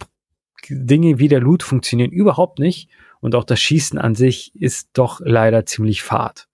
[0.69, 5.19] Dinge wie der Loot funktionieren überhaupt nicht und auch das Schießen an sich ist doch
[5.21, 6.47] leider ziemlich fad.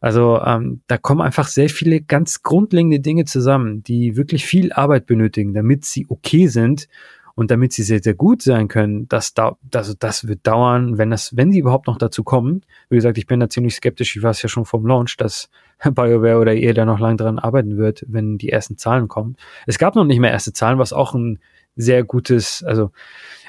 [0.00, 5.04] Also ähm, da kommen einfach sehr viele ganz grundlegende Dinge zusammen, die wirklich viel Arbeit
[5.04, 6.88] benötigen, damit sie okay sind
[7.36, 11.10] und damit sie sehr, sehr gut sein können, das, da, das, das wird dauern, wenn
[11.10, 12.62] das, wenn sie überhaupt noch dazu kommen.
[12.88, 15.50] Wie gesagt, ich bin da ziemlich skeptisch, ich war es ja schon vom Launch, dass
[15.84, 19.36] BioWare oder ihr da noch lange dran arbeiten wird, wenn die ersten Zahlen kommen.
[19.66, 21.38] Es gab noch nicht mehr erste Zahlen, was auch ein
[21.76, 22.90] sehr gutes, also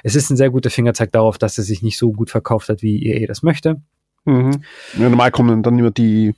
[0.03, 2.81] es ist ein sehr guter Fingerzeig darauf, dass es sich nicht so gut verkauft hat,
[2.81, 3.81] wie EA das möchte.
[4.25, 4.51] Mhm.
[4.97, 6.35] Ja, normal kommen dann immer die,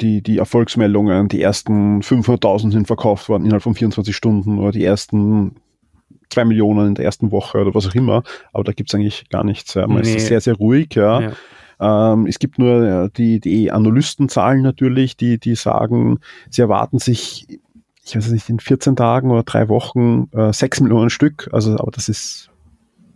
[0.00, 4.84] die, die Erfolgsmeldungen, die ersten 500.000 sind verkauft worden innerhalb von 24 Stunden oder die
[4.84, 5.56] ersten
[6.32, 8.22] zwei Millionen in der ersten Woche oder was auch immer,
[8.52, 9.74] aber da gibt es eigentlich gar nichts.
[9.74, 9.86] Ja.
[9.86, 10.00] Nee.
[10.00, 11.20] Es ist sehr, sehr ruhig, ja.
[11.20, 11.32] ja.
[12.12, 17.46] Ähm, es gibt nur ja, die, die Analystenzahlen natürlich, die, die sagen, sie erwarten sich,
[18.04, 21.48] ich weiß nicht, in 14 Tagen oder drei Wochen äh, 6 Millionen Stück.
[21.52, 22.51] Also, aber das ist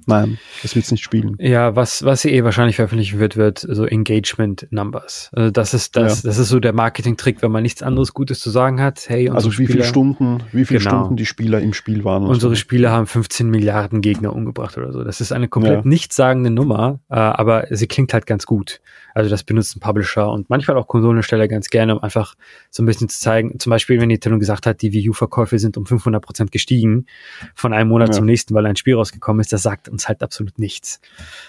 [0.07, 1.36] Nein, das wird es nicht spielen.
[1.40, 5.30] Ja, was, was sie eh wahrscheinlich veröffentlichen wird, wird so Engagement Numbers.
[5.32, 6.28] Also das ist das, ja.
[6.28, 9.09] das ist so der Marketing-Trick, wenn man nichts anderes Gutes zu sagen hat.
[9.09, 10.90] Hey, also wie Spieler, viele Stunden, wie viele genau.
[10.90, 12.24] Stunden die Spieler im Spiel waren.
[12.24, 12.57] Unsere so.
[12.57, 15.02] Spieler haben 15 Milliarden Gegner umgebracht oder so.
[15.02, 15.88] Das ist eine komplett ja.
[15.88, 18.80] nichtssagende Nummer, äh, aber sie klingt halt ganz gut.
[19.16, 22.34] Also das benutzen Publisher und manchmal auch Konsolensteller ganz gerne, um einfach
[22.68, 23.59] so ein bisschen zu zeigen.
[23.59, 27.07] Zum Beispiel, wenn Nintendo gesagt hat, die Wii U-Verkäufe sind um 500 Prozent gestiegen
[27.54, 28.12] von einem Monat ja.
[28.12, 31.01] zum nächsten, weil ein Spiel rausgekommen ist, das sagt uns halt absolut nichts.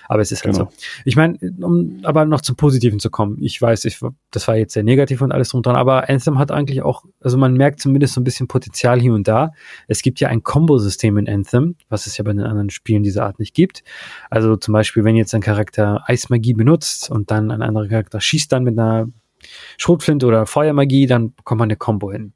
[0.08, 0.70] Aber es ist halt genau.
[0.72, 0.78] so.
[1.06, 3.38] Ich meine, um aber noch zum Positiven zu kommen.
[3.42, 4.00] Ich weiß, ich,
[4.32, 7.38] das war jetzt sehr negativ und alles drum dran, aber Anthem hat eigentlich auch, also
[7.38, 9.52] man merkt zumindest so ein bisschen Potenzial hier und da.
[9.88, 13.26] Es gibt ja ein Combo-System in Anthem, was es ja bei den anderen Spielen dieser
[13.26, 13.84] Art nicht gibt.
[14.30, 18.52] Also zum Beispiel, wenn jetzt ein Charakter Eismagie benutzt und dann ein anderer Charakter schießt
[18.52, 19.08] dann mit einer
[19.78, 22.34] Schrotflinte oder Feuermagie, dann kommt man eine Combo hin.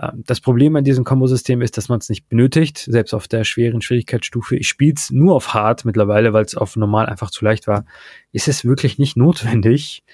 [0.00, 3.44] Ähm, das Problem an diesem Kombosystem ist, dass man es nicht benötigt, selbst auf der
[3.44, 4.56] schweren Schwierigkeitsstufe.
[4.56, 7.84] Ich spiele es nur auf Hard mittlerweile, weil es auf normal einfach zu leicht war.
[8.32, 10.04] Ist es wirklich nicht notwendig,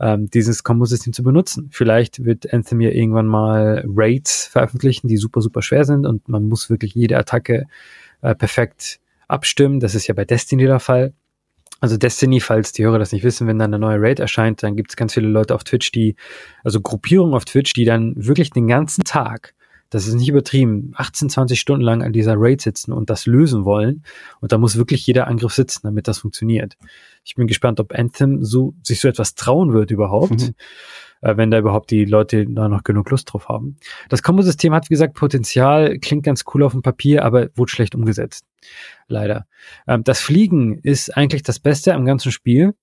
[0.00, 1.68] ähm, dieses Kombosystem zu benutzen?
[1.72, 6.48] Vielleicht wird Anthem ja irgendwann mal Raids veröffentlichen, die super, super schwer sind und man
[6.48, 7.66] muss wirklich jede Attacke
[8.22, 9.80] äh, perfekt abstimmen.
[9.80, 11.14] Das ist ja bei Destiny der Fall.
[11.82, 14.76] Also Destiny, falls die Hörer das nicht wissen, wenn dann eine neue Raid erscheint, dann
[14.76, 16.14] gibt es ganz viele Leute auf Twitch, die,
[16.62, 19.52] also Gruppierungen auf Twitch, die dann wirklich den ganzen Tag
[19.92, 20.92] Das ist nicht übertrieben.
[20.96, 24.04] 18, 20 Stunden lang an dieser Raid sitzen und das lösen wollen.
[24.40, 26.78] Und da muss wirklich jeder Angriff sitzen, damit das funktioniert.
[27.24, 30.40] Ich bin gespannt, ob Anthem so, sich so etwas trauen wird überhaupt.
[30.40, 30.54] Mhm
[31.20, 33.76] äh, wenn da überhaupt die Leute da noch genug Lust drauf haben.
[34.08, 37.94] Das Kombo-System hat, wie gesagt, Potenzial, klingt ganz cool auf dem Papier, aber wurde schlecht
[37.94, 38.44] umgesetzt.
[39.08, 39.46] Leider.
[39.86, 42.74] Ähm, das Fliegen ist eigentlich das Beste am ganzen Spiel.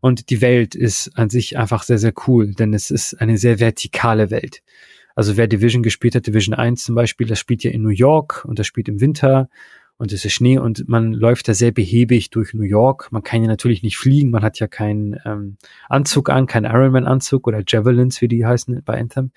[0.00, 3.58] Und die Welt ist an sich einfach sehr, sehr cool, denn es ist eine sehr
[3.58, 4.62] vertikale Welt.
[5.18, 8.44] Also wer Division gespielt hat, Division 1 zum Beispiel, das spielt ja in New York
[8.44, 9.48] und das spielt im Winter
[9.96, 13.10] und es ist Schnee und man läuft da sehr behäbig durch New York.
[13.10, 15.56] Man kann ja natürlich nicht fliegen, man hat ja keinen ähm,
[15.88, 19.32] Anzug an, keinen Ironman-Anzug oder Javelins, wie die heißen bei Anthem.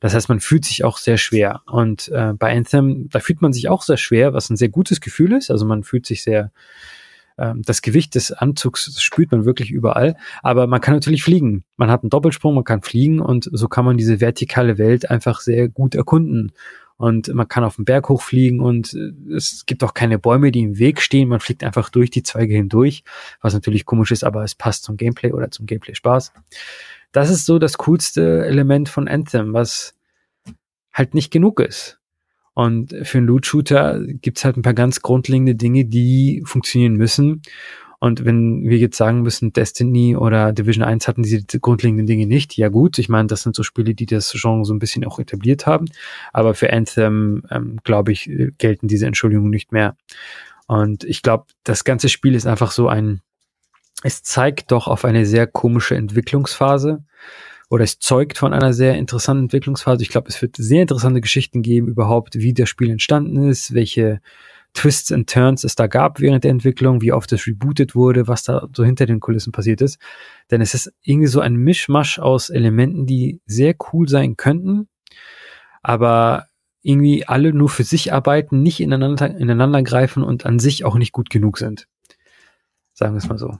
[0.00, 1.62] Das heißt, man fühlt sich auch sehr schwer.
[1.64, 5.00] Und äh, bei Anthem, da fühlt man sich auch sehr schwer, was ein sehr gutes
[5.00, 5.50] Gefühl ist.
[5.50, 6.52] Also man fühlt sich sehr,
[7.36, 10.16] das Gewicht des Anzugs spürt man wirklich überall.
[10.42, 11.64] Aber man kann natürlich fliegen.
[11.76, 15.40] Man hat einen Doppelsprung, man kann fliegen und so kann man diese vertikale Welt einfach
[15.40, 16.52] sehr gut erkunden
[17.02, 20.60] und man kann auf den Berg hochfliegen und äh, es gibt auch keine Bäume, die
[20.60, 21.28] im Weg stehen.
[21.28, 23.02] Man fliegt einfach durch die Zweige hindurch,
[23.40, 26.32] was natürlich komisch ist, aber es passt zum Gameplay oder zum Gameplay Spaß.
[27.10, 29.94] Das ist so das coolste Element von Anthem, was
[30.92, 31.98] halt nicht genug ist.
[32.54, 37.42] Und für einen Loot-Shooter gibt's halt ein paar ganz grundlegende Dinge, die funktionieren müssen.
[37.98, 42.56] Und wenn wir jetzt sagen müssen, Destiny oder Division 1 hatten diese grundlegenden Dinge nicht,
[42.56, 45.20] ja gut, ich meine, das sind so Spiele, die das Genre so ein bisschen auch
[45.20, 45.86] etabliert haben.
[46.32, 48.28] Aber für Anthem, ähm, glaube ich,
[48.58, 49.96] gelten diese Entschuldigungen nicht mehr.
[50.66, 53.20] Und ich glaube, das ganze Spiel ist einfach so ein,
[54.02, 57.04] es zeigt doch auf eine sehr komische Entwicklungsphase
[57.72, 60.02] oder es zeugt von einer sehr interessanten Entwicklungsphase.
[60.02, 64.20] Ich glaube, es wird sehr interessante Geschichten geben überhaupt, wie das Spiel entstanden ist, welche
[64.74, 68.42] Twists and Turns es da gab während der Entwicklung, wie oft es rebootet wurde, was
[68.42, 69.98] da so hinter den Kulissen passiert ist.
[70.50, 74.90] Denn es ist irgendwie so ein Mischmasch aus Elementen, die sehr cool sein könnten,
[75.80, 76.48] aber
[76.82, 81.12] irgendwie alle nur für sich arbeiten, nicht ineinander, ineinander greifen und an sich auch nicht
[81.12, 81.88] gut genug sind.
[82.92, 83.56] Sagen wir es mal so.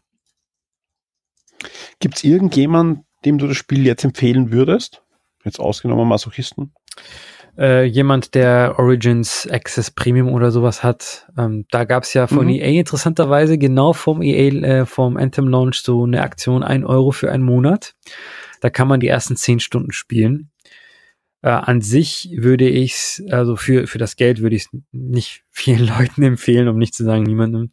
[1.98, 5.02] Gibt es irgendjemand, dem du das Spiel jetzt empfehlen würdest?
[5.44, 6.72] Jetzt ausgenommen Masochisten?
[7.58, 11.26] äh, jemand, der Origins Access Premium oder sowas hat.
[11.36, 12.54] Ähm, da gab es ja von mhm.
[12.54, 17.30] EA interessanterweise genau vom EA, äh, vom Anthem Launch so eine Aktion, ein Euro für
[17.30, 17.94] einen Monat.
[18.60, 20.50] Da kann man die ersten zehn Stunden spielen.
[21.42, 25.86] Äh, an sich würde ich also für, für das Geld würde ich es nicht vielen
[25.86, 27.70] Leuten empfehlen, um nicht zu sagen niemandem.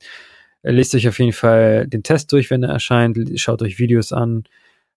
[0.61, 4.11] Äh, lest euch auf jeden Fall den Test durch, wenn er erscheint, schaut euch Videos
[4.11, 4.43] an,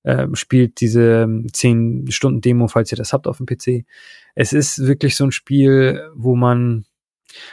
[0.02, 3.84] äh, spielt diese 10 Stunden Demo, falls ihr das habt auf dem PC
[4.34, 6.84] es ist wirklich so ein Spiel, wo man,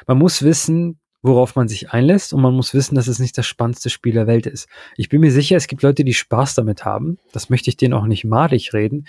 [0.07, 3.45] man muss wissen, worauf man sich einlässt und man muss wissen, dass es nicht das
[3.45, 4.69] spannendste Spiel der Welt ist.
[4.95, 7.17] Ich bin mir sicher, es gibt Leute, die Spaß damit haben.
[7.33, 9.05] Das möchte ich denen auch nicht malig reden.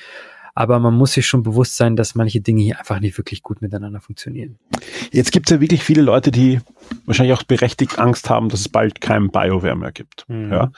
[0.53, 3.62] Aber man muss sich schon bewusst sein, dass manche Dinge hier einfach nicht wirklich gut
[3.62, 4.59] miteinander funktionieren.
[5.12, 6.61] Jetzt gibt es ja wirklich viele Leute, die
[7.07, 10.28] wahrscheinlich auch berechtigt Angst haben, dass es bald kein BioWare mehr gibt.
[10.28, 10.51] Mhm.
[10.51, 10.72] Ja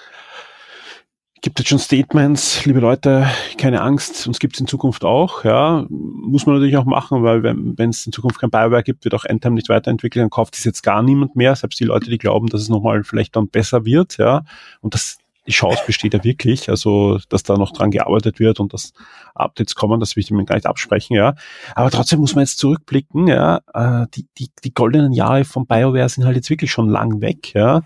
[1.43, 3.27] gibt jetzt schon Statements, liebe Leute,
[3.59, 7.43] keine Angst, uns gibt es in Zukunft auch, ja, muss man natürlich auch machen, weil
[7.43, 10.63] wenn es in Zukunft kein Bioware gibt, wird auch Anthem nicht weiterentwickelt, dann kauft es
[10.63, 13.85] jetzt gar niemand mehr, selbst die Leute, die glauben, dass es nochmal vielleicht dann besser
[13.85, 14.45] wird, ja,
[14.83, 18.73] und das, die Chance besteht ja wirklich, also, dass da noch dran gearbeitet wird und
[18.73, 18.93] dass
[19.35, 21.35] Updates kommen, das will ich mir gar nicht absprechen, ja,
[21.75, 26.09] aber trotzdem muss man jetzt zurückblicken, ja, äh, die, die, die goldenen Jahre von Bioware
[26.09, 27.83] sind halt jetzt wirklich schon lang weg, ja,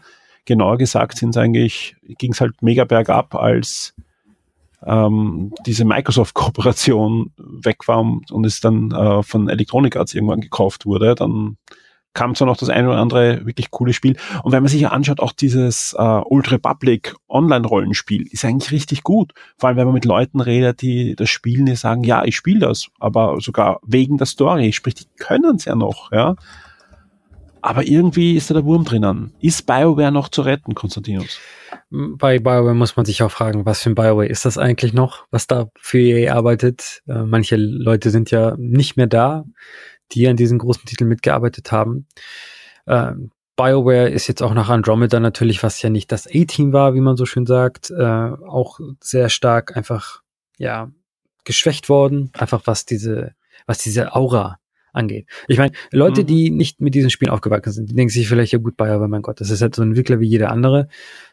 [0.46, 3.94] genauer gesagt sind es eigentlich, ging es halt mega bergab, als
[4.84, 11.14] ähm, diese Microsoft-Kooperation weg war und es dann äh, von Electronic Arts irgendwann gekauft wurde,
[11.14, 11.56] dann
[12.16, 14.16] kam zwar noch das eine oder andere wirklich coole Spiel.
[14.42, 19.34] Und wenn man sich anschaut, auch dieses äh, Old Republic Online-Rollenspiel ist eigentlich richtig gut.
[19.58, 22.60] Vor allem, wenn man mit Leuten redet, die das spielen, die sagen, ja, ich spiele
[22.60, 26.36] das, aber sogar wegen der Story, sprich, die können es ja noch, ja.
[27.66, 29.32] Aber irgendwie ist da der Wurm drinnen.
[29.40, 31.40] Ist BioWare noch zu retten, Konstantinus?
[31.90, 35.26] Bei BioWare muss man sich auch fragen, was für ein BioWare ist das eigentlich noch,
[35.32, 37.02] was da für EA arbeitet?
[37.08, 39.46] Äh, manche Leute sind ja nicht mehr da,
[40.12, 42.06] die an diesen großen Titeln mitgearbeitet haben.
[42.86, 43.14] Äh,
[43.56, 47.16] BioWare ist jetzt auch nach Andromeda natürlich, was ja nicht das A-Team war, wie man
[47.16, 50.22] so schön sagt, äh, auch sehr stark einfach,
[50.56, 50.92] ja,
[51.42, 52.30] geschwächt worden.
[52.32, 53.34] Einfach was diese,
[53.66, 54.60] was diese Aura
[54.96, 55.26] angeht.
[55.48, 56.26] Ich meine, Leute, mhm.
[56.26, 59.22] die nicht mit diesen Spielen aufgewachsen sind, die denken sich vielleicht, ja gut, BioWare, mein
[59.22, 60.88] Gott, das ist halt so ein Entwickler wie jeder andere.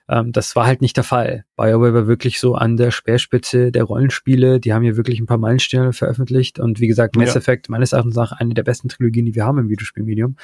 [0.10, 1.46] Ähm, das war halt nicht der Fall.
[1.56, 4.60] BioWare war wirklich so an der Speerspitze der Rollenspiele.
[4.60, 6.60] Die haben hier wirklich ein paar Meilensteine veröffentlicht.
[6.60, 7.38] Und wie gesagt, Mass ja.
[7.38, 10.36] Effect, meines Erachtens nach eine der besten Trilogien, die wir haben im Videospielmedium.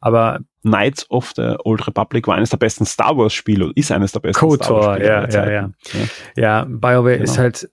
[0.00, 4.12] Aber Knights of the Old Republic war eines der besten Star Wars Spiele, ist eines
[4.12, 5.08] der besten KOTOR, Star Wars Spiele.
[5.08, 5.72] Ja, ja, ja, ja.
[6.36, 7.24] Ja, BioWare genau.
[7.24, 7.68] ist halt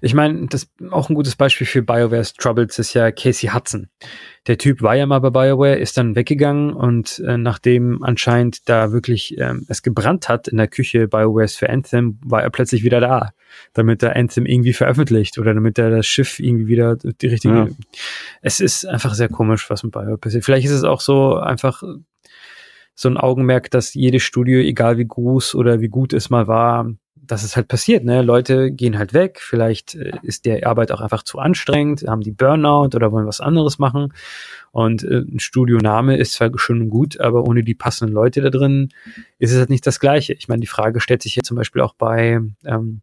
[0.00, 3.88] Ich meine, das auch ein gutes Beispiel für BioWare's Troubles ist ja Casey Hudson.
[4.46, 8.92] Der Typ war ja mal bei BioWare, ist dann weggegangen und äh, nachdem anscheinend da
[8.92, 13.00] wirklich ähm, es gebrannt hat in der Küche BioWare's für Anthem, war er plötzlich wieder
[13.00, 13.32] da,
[13.74, 17.54] damit er Anthem irgendwie veröffentlicht oder damit er das Schiff irgendwie wieder die richtige.
[17.54, 17.68] Ja.
[18.40, 20.44] Es ist einfach sehr komisch, was mit BioWare passiert.
[20.44, 21.82] Vielleicht ist es auch so einfach
[22.94, 26.90] so ein Augenmerk, dass jedes Studio, egal wie groß oder wie gut es mal war,
[27.22, 28.22] dass es halt passiert, ne?
[28.22, 32.32] Leute gehen halt weg, vielleicht äh, ist der Arbeit auch einfach zu anstrengend, haben die
[32.32, 34.12] Burnout oder wollen was anderes machen.
[34.72, 38.50] Und äh, ein Studioname ist zwar schön und gut, aber ohne die passenden Leute da
[38.50, 38.90] drin
[39.38, 40.32] ist es halt nicht das Gleiche.
[40.32, 43.02] Ich meine, die Frage stellt sich hier zum Beispiel auch bei ähm,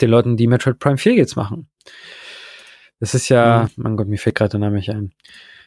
[0.00, 1.68] den Leuten, die Metroid Prime 4 jetzt machen.
[3.00, 3.82] Das ist ja, mhm.
[3.82, 5.12] mein Gott, mir fällt gerade der Name nicht ein.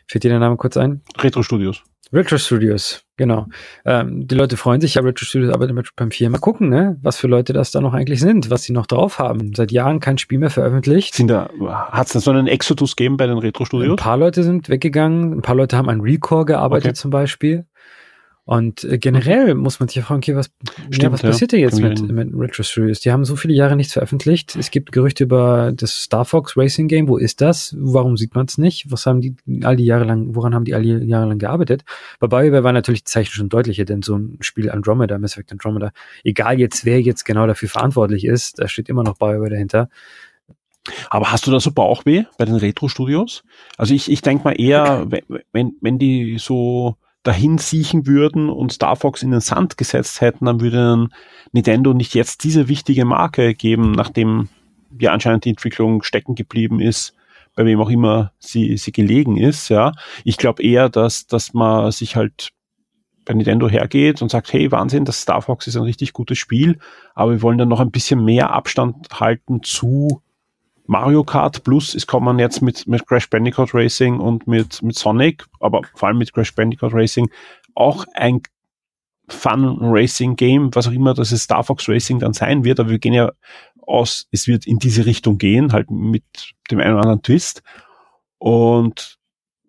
[0.08, 1.02] Fällt dir der Name kurz ein?
[1.18, 1.84] Retro Studios.
[2.12, 3.46] Retro Studios, genau.
[3.86, 6.32] Ähm, die Leute freuen sich ja, Retro Studios arbeitet mit beim 4.
[6.32, 9.20] Mal gucken, ne, was für Leute das da noch eigentlich sind, was sie noch drauf
[9.20, 9.54] haben.
[9.54, 11.14] Seit Jahren kein Spiel mehr veröffentlicht.
[11.14, 11.50] Sind da,
[11.92, 13.92] hat es da so einen Exodus gegeben bei den Retro Studios?
[13.92, 16.96] Ein paar Leute sind weggegangen, ein paar Leute haben an Recore gearbeitet okay.
[16.96, 17.66] zum Beispiel.
[18.50, 20.50] Und äh, generell muss man sich ja fragen, okay, was,
[20.90, 21.60] Stimmt, ja, was passiert ja.
[21.60, 23.00] jetzt mit, mit Retro Studios?
[23.00, 24.56] Die haben so viele Jahre nichts veröffentlicht.
[24.56, 27.08] Es gibt Gerüchte über das Star Fox Racing Game.
[27.08, 27.76] Wo ist das?
[27.78, 28.92] Warum sieht man es nicht?
[28.92, 31.84] Was haben die all die Jahre lang, woran haben die all die Jahre lang gearbeitet?
[32.20, 35.52] Bei BioWare war natürlich die Zeichen schon deutlicher, denn so ein Spiel Andromeda, Mass Effect
[35.52, 35.92] Andromeda,
[36.24, 39.90] egal jetzt, wer jetzt genau dafür verantwortlich ist, da steht immer noch BioWare dahinter.
[41.12, 43.44] Aber hast du da so Bauchweh bei den Retro-Studios?
[43.78, 45.06] Also ich, ich denke mal eher,
[45.52, 46.98] wenn, wenn die so
[47.30, 51.10] dahin siechen würden und Star Fox in den Sand gesetzt hätten, dann würde
[51.52, 54.50] Nintendo nicht jetzt diese wichtige Marke geben, nachdem
[55.00, 57.14] ja anscheinend die Entwicklung stecken geblieben ist,
[57.56, 59.92] bei wem auch immer sie, sie gelegen ist, ja.
[60.24, 62.50] Ich glaube eher, dass, dass man sich halt
[63.26, 66.80] bei Nintendo hergeht und sagt, hey, Wahnsinn, das Star Fox ist ein richtig gutes Spiel,
[67.14, 70.24] aber wir wollen dann noch ein bisschen mehr Abstand halten zu
[70.90, 75.46] Mario Kart Plus ist kommen jetzt mit, mit Crash Bandicoot Racing und mit, mit Sonic,
[75.60, 77.30] aber vor allem mit Crash Bandicoot Racing
[77.76, 78.42] auch ein
[79.28, 82.90] Fun Racing Game, was auch immer das ist Star Fox Racing dann sein wird, aber
[82.90, 83.32] wir gehen ja
[83.86, 86.24] aus, es wird in diese Richtung gehen, halt mit
[86.72, 87.62] dem einen oder anderen Twist.
[88.40, 89.20] Und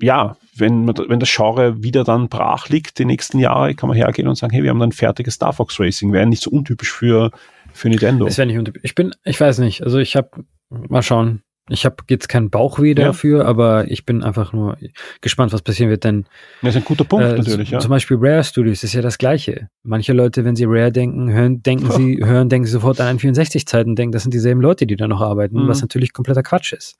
[0.00, 3.96] ja, wenn, man, wenn das Genre wieder dann brach liegt, die nächsten Jahre, kann man
[3.98, 6.14] hergehen und sagen, hey, wir haben dann fertiges Star Fox Racing.
[6.14, 7.30] Wäre nicht so untypisch für,
[7.74, 8.24] für Nintendo.
[8.24, 8.80] Das wäre nicht untypisch.
[8.84, 10.30] Ich bin, ich weiß nicht, also ich habe
[10.70, 11.42] Mal schauen.
[11.68, 13.06] Ich habe jetzt keinen Bauchweh ja.
[13.06, 14.76] dafür, aber ich bin einfach nur
[15.20, 16.02] gespannt, was passieren wird.
[16.02, 16.26] Denn
[16.62, 17.70] das ist ein guter Punkt äh, natürlich.
[17.70, 17.78] Ja.
[17.78, 19.68] Zum Beispiel Rare Studios ist ja das Gleiche.
[19.84, 21.92] Manche Leute, wenn sie Rare denken, hören, denken oh.
[21.92, 25.20] sie, hören, denken sie sofort an 64-Zeiten, denken, das sind dieselben Leute, die da noch
[25.20, 25.68] arbeiten, mhm.
[25.68, 26.98] was natürlich kompletter Quatsch ist.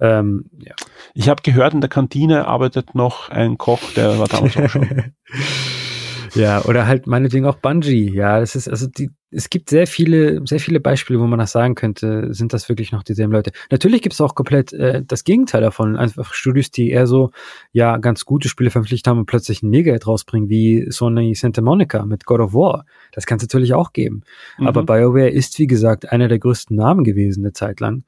[0.00, 0.74] Ähm, ja.
[1.12, 4.88] Ich habe gehört, in der Kantine arbeitet noch ein Koch, der war damals auch schon.
[6.34, 8.10] Ja, oder halt meinetwegen auch Bungie.
[8.14, 11.52] Ja, das ist, also die, es gibt sehr viele, sehr viele Beispiele, wo man das
[11.52, 13.52] sagen könnte, sind das wirklich noch dieselben Leute.
[13.70, 15.96] Natürlich gibt es auch komplett äh, das Gegenteil davon.
[15.96, 17.30] Einfach Studios, die eher so,
[17.72, 22.04] ja, ganz gute Spiele verpflichtet haben und plötzlich ein Mega-Hit rausbringen, wie Sony Santa Monica
[22.06, 22.84] mit God of War.
[23.12, 24.22] Das kann es natürlich auch geben.
[24.58, 24.66] Mhm.
[24.66, 28.04] Aber BioWare ist, wie gesagt, einer der größten Namen gewesen eine Zeit lang.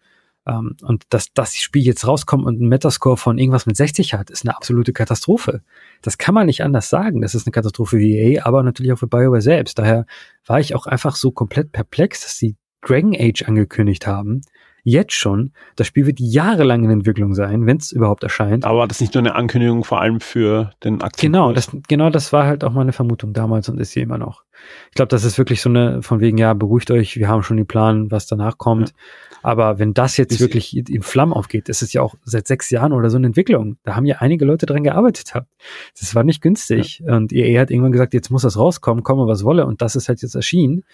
[0.47, 4.15] Ähm, und dass, dass das Spiel jetzt rauskommt und ein Metascore von irgendwas mit 60
[4.15, 5.63] hat, ist eine absolute Katastrophe.
[6.03, 7.21] Das kann man nicht anders sagen.
[7.21, 9.79] Das ist eine Katastrophe für EA, aber natürlich auch für BioWare selbst.
[9.79, 10.07] Daher
[10.47, 14.43] war ich auch einfach so komplett perplex, dass sie Dragon Age angekündigt haben
[14.85, 15.53] jetzt schon.
[15.77, 18.65] Das Spiel wird jahrelang in Entwicklung sein, wenn es überhaupt erscheint.
[18.65, 21.33] Aber das ist nicht nur eine Ankündigung, vor allem für den Aktien.
[21.33, 24.45] Genau, das, genau das war halt auch meine Vermutung damals und ist sie immer noch.
[24.91, 27.57] Ich glaube, das ist wirklich so eine, von wegen, ja, beruhigt euch, wir haben schon
[27.57, 28.91] den Plan, was danach kommt.
[28.91, 28.95] Ja.
[29.43, 32.71] Aber wenn das jetzt ist wirklich in Flammen aufgeht, ist es ja auch seit sechs
[32.71, 33.77] Jahren oder so eine Entwicklung.
[33.83, 35.35] Da haben ja einige Leute dran gearbeitet.
[35.35, 35.47] Haben.
[35.99, 37.03] Das war nicht günstig.
[37.05, 37.17] Ja.
[37.17, 39.67] Und EA hat irgendwann gesagt, jetzt muss das rauskommen, komme was wolle.
[39.67, 40.85] Und das ist halt jetzt erschienen.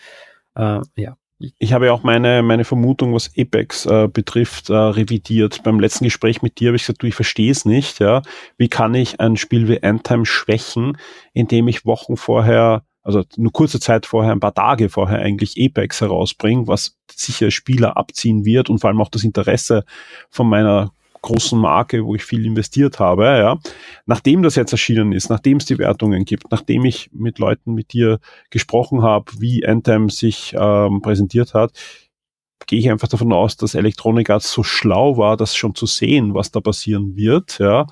[0.55, 5.62] Äh, ja, ich habe ja auch meine, meine Vermutung, was Apex äh, betrifft, äh, revidiert.
[5.62, 8.01] Beim letzten Gespräch mit dir habe ich gesagt, du, ich verstehe es nicht.
[8.01, 8.22] Ja?
[8.57, 10.99] Wie kann ich ein Spiel wie Anthem schwächen,
[11.32, 16.01] indem ich Wochen vorher, also nur kurze Zeit vorher, ein paar Tage vorher eigentlich Apex
[16.01, 19.84] herausbringe, was sicher Spieler abziehen wird und vor allem auch das Interesse
[20.30, 20.93] von meiner
[21.23, 23.59] großen Marke, wo ich viel investiert habe, ja,
[24.07, 27.93] nachdem das jetzt erschienen ist, nachdem es die Wertungen gibt, nachdem ich mit Leuten mit
[27.93, 28.19] dir
[28.51, 31.73] gesprochen habe, wie Anthem sich ähm, präsentiert hat,
[32.66, 36.35] gehe ich einfach davon aus, dass Electronic Arts so schlau war, das schon zu sehen,
[36.35, 37.87] was da passieren wird, ja,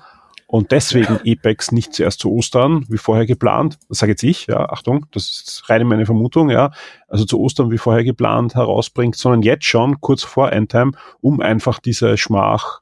[0.49, 4.69] und deswegen Apex nicht zuerst zu Ostern, wie vorher geplant, das sage jetzt ich, ja,
[4.69, 6.71] Achtung, das ist reine meine Vermutung, ja,
[7.09, 11.79] also zu Ostern wie vorher geplant herausbringt, sondern jetzt schon kurz vor Endtime, um einfach
[11.79, 12.81] diese Schmach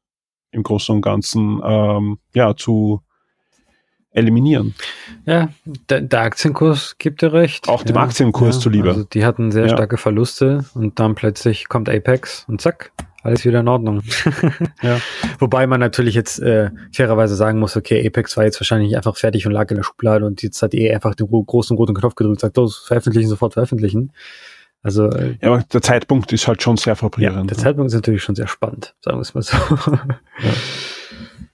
[0.56, 3.01] im Großen und Ganzen ähm, ja, zu
[4.12, 4.74] eliminieren.
[5.26, 5.49] Ja,
[5.89, 7.68] der, der Aktienkurs gibt dir recht.
[7.68, 8.88] Auch dem ja, Aktienkurs ja, zuliebe.
[8.89, 9.70] Also die hatten sehr Ja.
[9.70, 12.91] starke Verluste und dann plötzlich kommt Apex und zack,
[13.24, 14.01] alles wieder in Ordnung.
[14.82, 14.99] Ja.
[15.39, 19.45] Wobei man natürlich jetzt äh, fairerweise sagen muss, okay, Apex war jetzt wahrscheinlich einfach fertig
[19.47, 22.16] und lag in der Schublade und jetzt hat EA einfach den ro- großen roten Knopf
[22.16, 24.14] gedrückt und sagt, los, veröffentlichen, sofort veröffentlichen.
[24.86, 27.49] Also äh, Ja, aber der Zeitpunkt ist halt schon sehr ja, frustrierend.
[27.49, 29.57] der Zeitpunkt ist natürlich schon sehr spannend, sagen wir es mal so.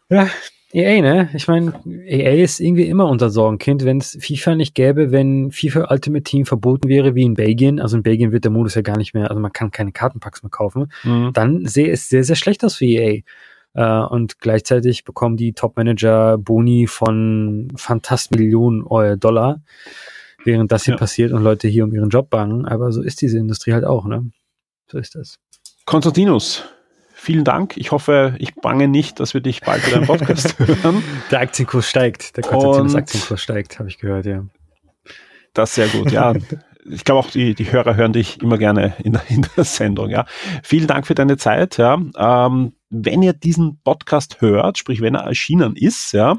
[0.09, 0.27] ja.
[0.73, 1.29] EA, ne?
[1.33, 1.73] Ich meine,
[2.05, 6.45] EA ist irgendwie immer unser Sorgenkind, wenn es FIFA nicht gäbe, wenn FIFA Ultimate Team
[6.45, 7.81] verboten wäre, wie in Belgien.
[7.81, 10.43] Also in Belgien wird der Modus ja gar nicht mehr, also man kann keine Kartenpacks
[10.43, 10.89] mehr kaufen.
[11.03, 11.31] Mhm.
[11.33, 13.21] Dann sehe es sehr, sehr schlecht aus für EA.
[13.73, 19.59] Äh, und gleichzeitig bekommen die Top-Manager Boni von fantast Millionen Eu- Dollar,
[20.43, 20.97] während das hier Ja.
[20.99, 22.65] passiert und Leute hier um ihren Job bangen.
[22.65, 24.29] Aber so ist diese Industrie halt auch, ne?
[24.91, 25.37] So ist das.
[25.85, 26.63] Konstantinus,
[27.13, 27.77] vielen Dank.
[27.77, 31.03] Ich hoffe, ich bange nicht, dass wir dich bald wieder im Podcast hören.
[31.31, 32.37] Der Aktienkurs steigt.
[32.37, 34.45] Der Konstantinus Aktienkurs steigt, habe ich gehört, ja.
[35.53, 36.33] Das ist sehr gut, ja.
[36.89, 40.09] Ich glaube auch, die, die Hörer hören dich immer gerne in der, in der Sendung,
[40.09, 40.25] ja.
[40.63, 42.01] Vielen Dank für deine Zeit, ja.
[42.17, 46.37] Ähm, wenn ihr diesen Podcast hört, sprich, wenn er erschienen ist, ja,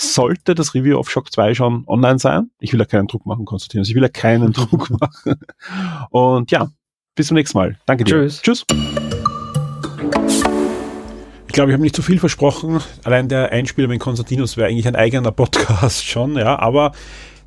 [0.00, 2.50] sollte das Review of Shock 2 schon online sein.
[2.58, 3.88] Ich will ja keinen Druck machen, Konstantinus.
[3.88, 5.36] Ich will ja keinen Druck machen.
[6.10, 6.70] Und ja,
[7.14, 7.78] bis zum nächsten Mal.
[7.86, 8.14] Danke dir.
[8.14, 8.42] Tschüss.
[8.42, 8.64] Tschüss.
[11.46, 12.80] Ich glaube, ich habe nicht zu viel versprochen.
[13.04, 16.92] Allein der Einspieler mit Konstantinus wäre eigentlich ein eigener Podcast schon, ja, aber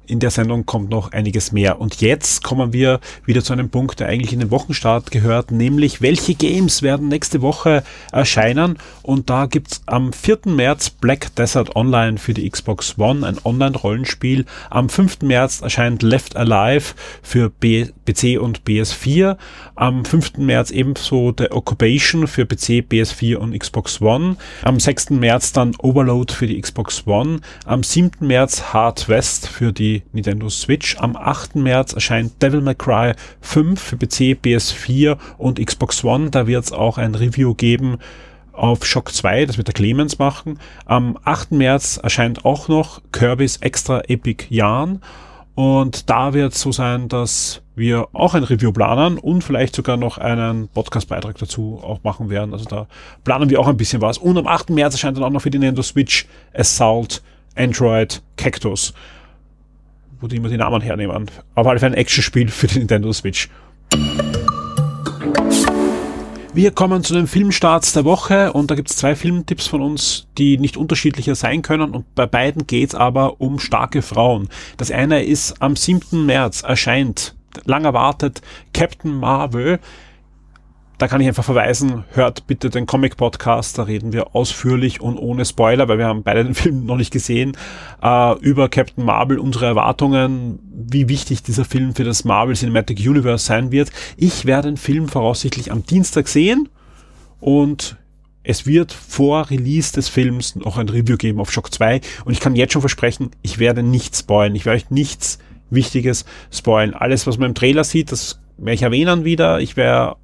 [0.08, 1.80] in der Sendung kommt noch einiges mehr.
[1.80, 6.01] Und jetzt kommen wir wieder zu einem Punkt, der eigentlich in den Wochenstart gehört, nämlich
[6.01, 8.78] welche Games werden nächste Woche erscheinen.
[9.01, 10.39] Und da gibt's am 4.
[10.45, 14.45] März Black Desert Online für die Xbox One, ein Online-Rollenspiel.
[14.70, 15.22] Am 5.
[15.22, 19.38] März erscheint Left Alive für B PC und PS4.
[19.76, 20.38] Am 5.
[20.38, 24.36] März ebenso The Occupation für PC, PS4 und Xbox One.
[24.64, 25.12] Am 6.
[25.12, 27.39] März dann Overload für die Xbox One.
[27.66, 28.12] Am 7.
[28.28, 30.98] März Hard West für die Nintendo Switch.
[30.98, 31.56] Am 8.
[31.56, 36.32] März erscheint Devil May Cry 5 für PC, PS4 und Xbox One.
[36.32, 38.00] Da wird es auch ein Review geben
[38.54, 40.60] auf Shock 2, das wird der Clemens machen.
[40.86, 41.52] Am 8.
[41.52, 45.02] März erscheint auch noch Kirby's Extra Epic Yarn.
[45.56, 49.98] Und da wird es so sein, dass wir auch ein Review planen und vielleicht sogar
[49.98, 52.54] noch einen Podcast-Beitrag dazu auch machen werden.
[52.54, 52.88] Also da
[53.24, 54.18] planen wir auch ein bisschen was.
[54.18, 54.72] Und am 8.
[54.72, 57.22] März erscheint dann auch noch für die Nintendo Switch Assault
[57.56, 58.94] Android Cactus.
[60.24, 61.30] Wo die immer die Namen hernehmen.
[61.53, 63.49] Auf alle Fälle ein Actionspiel für die Nintendo Switch.
[66.53, 70.30] Wir kommen zu den Filmstarts der Woche und da gibt es zwei Filmtipps von uns,
[70.38, 74.47] die nicht unterschiedlicher sein können und bei beiden geht es aber um starke Frauen.
[74.78, 76.26] Das eine ist am 7.
[76.26, 78.41] März erscheint, lang erwartet,
[78.74, 79.82] Captain Marvel.
[81.04, 85.43] Da kann ich einfach verweisen, hört bitte den Comic-Podcast, da reden wir ausführlich und ohne
[85.43, 87.58] Spoiler, weil wir haben beide den Film noch nicht gesehen,
[88.01, 93.45] äh, über Captain Marvel, unsere Erwartungen, wie wichtig dieser Film für das Marvel Cinematic Universe
[93.45, 93.91] sein wird.
[94.16, 96.70] Ich werde den Film voraussichtlich am Dienstag sehen
[97.41, 97.97] und
[98.43, 102.39] es wird vor Release des Films noch ein Review geben auf Shock 2 und ich
[102.39, 105.39] kann jetzt schon versprechen, ich werde nicht spoilen, ich werde euch nichts
[105.70, 106.93] Wichtiges spoilen.
[106.93, 109.60] Alles, was man im Trailer sieht, das werde ich erwähnen wieder.
[109.60, 110.16] Ich werde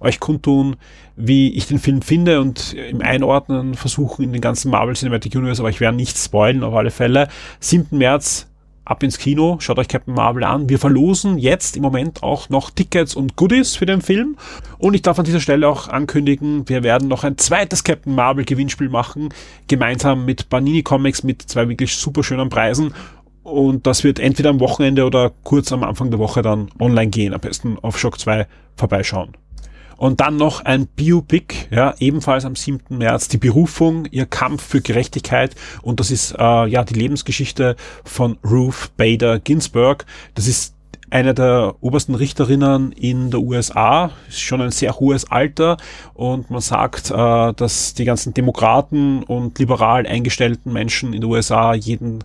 [0.00, 0.76] euch kundtun,
[1.16, 5.60] wie ich den Film finde und im Einordnen versuchen in den ganzen Marvel Cinematic Universe,
[5.60, 7.28] aber ich werde nichts spoilen auf alle Fälle.
[7.60, 7.98] 7.
[7.98, 8.48] März
[8.88, 10.68] ab ins Kino, schaut euch Captain Marvel an.
[10.68, 14.36] Wir verlosen jetzt im Moment auch noch Tickets und Goodies für den Film.
[14.78, 18.44] Und ich darf an dieser Stelle auch ankündigen, wir werden noch ein zweites Captain Marvel
[18.44, 19.28] Gewinnspiel machen,
[19.66, 22.94] gemeinsam mit Panini Comics mit zwei wirklich super schönen Preisen.
[23.42, 27.34] Und das wird entweder am Wochenende oder kurz am Anfang der Woche dann online gehen.
[27.34, 28.46] Am besten auf Shock 2
[28.76, 29.32] vorbeischauen.
[29.98, 32.96] Und dann noch ein Biopic, ja, ebenfalls am 7.
[32.96, 35.54] März, die Berufung, ihr Kampf für Gerechtigkeit.
[35.82, 40.06] Und das ist äh, ja die Lebensgeschichte von Ruth Bader Ginsburg.
[40.34, 40.74] Das ist
[41.10, 45.78] eine der obersten Richterinnen in der USA, ist schon ein sehr hohes Alter
[46.14, 51.74] und man sagt, äh, dass die ganzen Demokraten und liberal eingestellten Menschen in den USA
[51.74, 52.24] jeden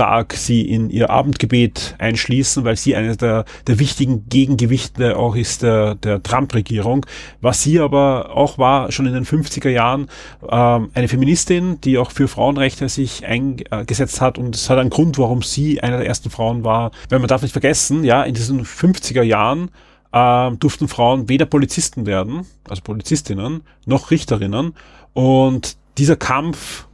[0.00, 5.62] Tag sie in ihr Abendgebet einschließen, weil sie eine der, der wichtigen Gegengewichte auch ist
[5.62, 7.04] der, der Trump-Regierung.
[7.42, 10.08] Was sie aber auch war, schon in den 50er Jahren,
[10.48, 15.18] ähm, eine Feministin, die auch für Frauenrechte sich eingesetzt hat und es hat einen Grund,
[15.18, 16.92] warum sie eine der ersten Frauen war.
[17.10, 19.70] Weil man darf nicht vergessen, ja, in diesen 50er Jahren
[20.14, 24.72] ähm, durften Frauen weder Polizisten werden, also Polizistinnen, noch Richterinnen
[25.12, 26.86] und dieser Kampf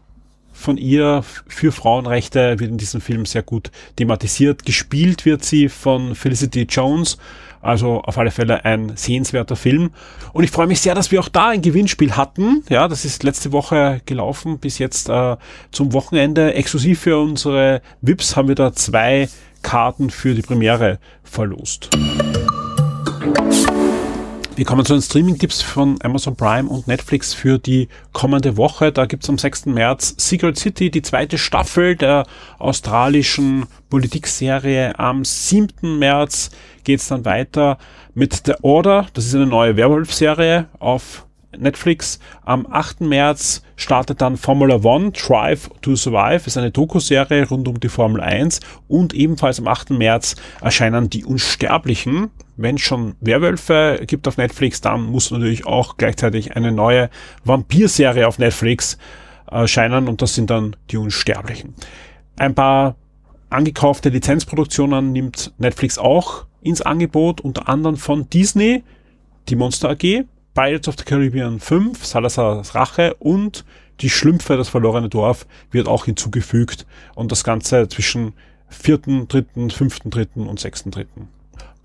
[0.57, 4.65] von ihr für Frauenrechte wird in diesem Film sehr gut thematisiert.
[4.65, 7.19] Gespielt wird sie von Felicity Jones,
[7.61, 9.91] Also auf alle Fälle ein sehenswerter Film.
[10.33, 12.65] Und ich freue mich sehr, dass wir auch da ein Gewinnspiel hatten.
[12.69, 15.37] Ja, das ist letzte Woche gelaufen, bis jetzt äh,
[15.73, 16.55] zum Wochenende.
[16.55, 19.29] Exklusiv für unsere VIPs haben wir da zwei
[19.63, 21.91] Karten für die Premiere verlost.
[24.57, 28.91] Wir kommen zu den Streaming-Tipps von Amazon Prime und Netflix für die kommende Woche.
[28.91, 29.67] Da gibt's am 6.
[29.67, 32.25] März Secret City, die zweite Staffel der
[32.59, 34.99] australischen Politikserie.
[34.99, 35.99] Am 7.
[35.99, 36.53] März
[36.85, 37.77] geht's dann weiter
[38.15, 39.09] mit The Order.
[39.13, 42.19] Das ist eine neue Werwolf-Serie auf Netflix.
[42.43, 43.03] Am 8.
[43.03, 46.47] März startet dann Formula One Drive to Survive.
[46.47, 48.61] Ist eine Doku-Serie rund um die Formel 1.
[48.89, 49.91] Und ebenfalls am 8.
[49.91, 52.31] März erscheinen die Unsterblichen.
[52.57, 57.11] Wenn schon Werwölfe gibt auf Netflix, dann muss natürlich auch gleichzeitig eine neue
[57.45, 58.99] Vampir-Serie auf Netflix
[59.51, 61.75] erscheinen und das sind dann die Unsterblichen.
[62.37, 62.97] Ein paar
[63.51, 68.83] angekaufte Lizenzproduktionen nimmt Netflix auch ins Angebot, unter anderem von Disney,
[69.49, 73.65] die Monster AG, Pirates of the Caribbean 5, Salazar's Rache und
[74.01, 78.33] die Schlümpfe, das verlorene Dorf, wird auch hinzugefügt und das Ganze zwischen
[78.73, 80.47] 4.3., 5.3.
[80.47, 81.07] und 6.3.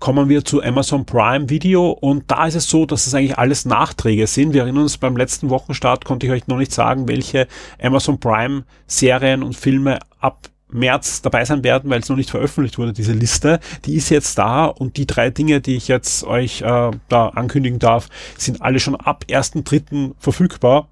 [0.02, 3.66] Kommen wir zu Amazon Prime Video und da ist es so, dass es eigentlich alles
[3.66, 4.52] Nachträge sind.
[4.52, 7.46] Wir erinnern uns, beim letzten Wochenstart konnte ich euch noch nicht sagen, welche
[7.80, 12.78] Amazon Prime Serien und Filme ab März dabei sein werden, weil es noch nicht veröffentlicht
[12.78, 13.60] wurde, diese Liste.
[13.84, 17.78] Die ist jetzt da und die drei Dinge, die ich jetzt euch äh, da ankündigen
[17.78, 20.14] darf, sind alle schon ab 1.3.
[20.18, 20.88] verfügbar.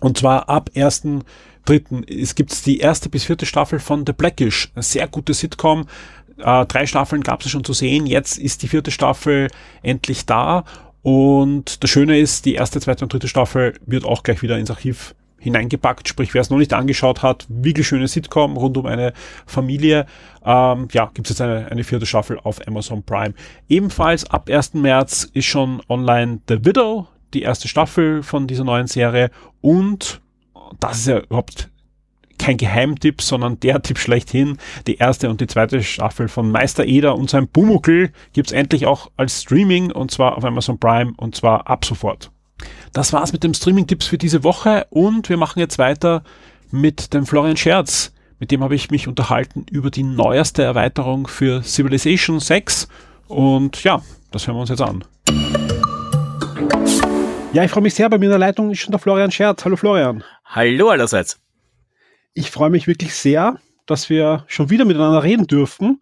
[0.00, 1.24] Und zwar ab 1.3.
[2.08, 5.86] Es gibt die erste bis vierte Staffel von The Blackish, eine sehr gute Sitcom.
[6.40, 8.06] Äh, drei Staffeln gab es schon zu sehen.
[8.06, 9.48] Jetzt ist die vierte Staffel
[9.82, 10.64] endlich da.
[11.02, 14.70] Und das Schöne ist, die erste, zweite und dritte Staffel wird auch gleich wieder ins
[14.70, 19.12] Archiv hineingepackt, sprich wer es noch nicht angeschaut hat, wirklich schöne Sitcom rund um eine
[19.46, 20.06] Familie.
[20.44, 23.34] Ähm, ja, gibt es jetzt eine, eine vierte Staffel auf Amazon Prime.
[23.68, 24.74] Ebenfalls ab 1.
[24.74, 29.30] März ist schon online The Widow, die erste Staffel von dieser neuen Serie
[29.62, 30.20] und
[30.78, 31.69] das ist ja überhaupt
[32.40, 34.58] kein Geheimtipp, sondern der Tipp schlechthin.
[34.86, 39.10] Die erste und die zweite Staffel von Meister Eder und sein Bumuckel gibt's endlich auch
[39.16, 42.30] als Streaming und zwar auf Amazon Prime und zwar ab sofort.
[42.92, 46.24] Das war's mit dem Streaming-Tipps für diese Woche und wir machen jetzt weiter
[46.70, 48.12] mit dem Florian Scherz.
[48.38, 52.88] Mit dem habe ich mich unterhalten über die neueste Erweiterung für Civilization 6
[53.28, 55.04] und ja, das hören wir uns jetzt an.
[57.52, 58.08] Ja, ich freue mich sehr.
[58.08, 59.64] Bei mir in der Leitung ist schon der Florian Scherz.
[59.64, 60.24] Hallo Florian.
[60.44, 61.38] Hallo allerseits.
[62.34, 66.00] Ich freue mich wirklich sehr, dass wir schon wieder miteinander reden dürfen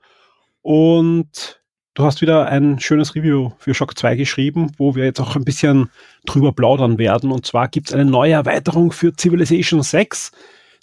[0.62, 1.58] und
[1.98, 5.44] Du hast wieder ein schönes Review für Shock 2 geschrieben, wo wir jetzt auch ein
[5.44, 5.90] bisschen
[6.26, 7.32] drüber plaudern werden.
[7.32, 10.30] Und zwar gibt es eine neue Erweiterung für Civilization 6,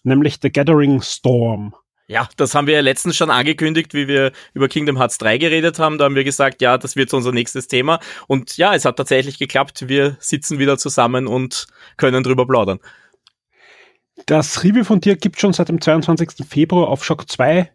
[0.03, 1.73] nämlich The Gathering Storm.
[2.07, 5.79] Ja, das haben wir ja letztens schon angekündigt, wie wir über Kingdom Hearts 3 geredet
[5.79, 5.97] haben.
[5.97, 8.01] Da haben wir gesagt, ja, das wird unser nächstes Thema.
[8.27, 9.87] Und ja, es hat tatsächlich geklappt.
[9.87, 12.81] Wir sitzen wieder zusammen und können drüber plaudern.
[14.25, 16.47] Das Review von dir gibt schon seit dem 22.
[16.47, 17.71] Februar auf Shock 2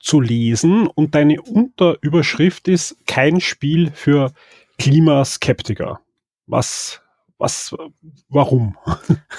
[0.00, 4.32] zu lesen und deine Unterüberschrift ist kein Spiel für
[4.78, 6.00] Klimaskeptiker.
[6.46, 7.02] Was
[7.42, 7.74] was,
[8.28, 8.76] warum?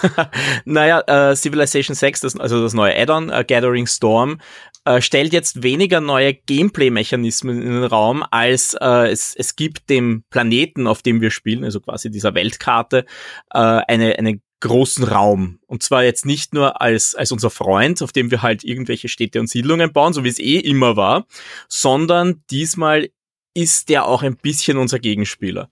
[0.66, 4.42] naja, äh, Civilization 6, das, also das neue Add-on, äh, Gathering Storm,
[4.84, 10.26] äh, stellt jetzt weniger neue Gameplay-Mechanismen in den Raum, als äh, es, es gibt dem
[10.30, 13.06] Planeten, auf dem wir spielen, also quasi dieser Weltkarte,
[13.54, 15.60] äh, eine, eine großen Raum.
[15.68, 19.40] Und zwar jetzt nicht nur als, als unser Freund, auf dem wir halt irgendwelche Städte
[19.40, 21.28] und Siedlungen bauen, so wie es eh immer war,
[21.68, 23.10] sondern diesmal
[23.54, 25.70] ist der auch ein bisschen unser Gegenspieler.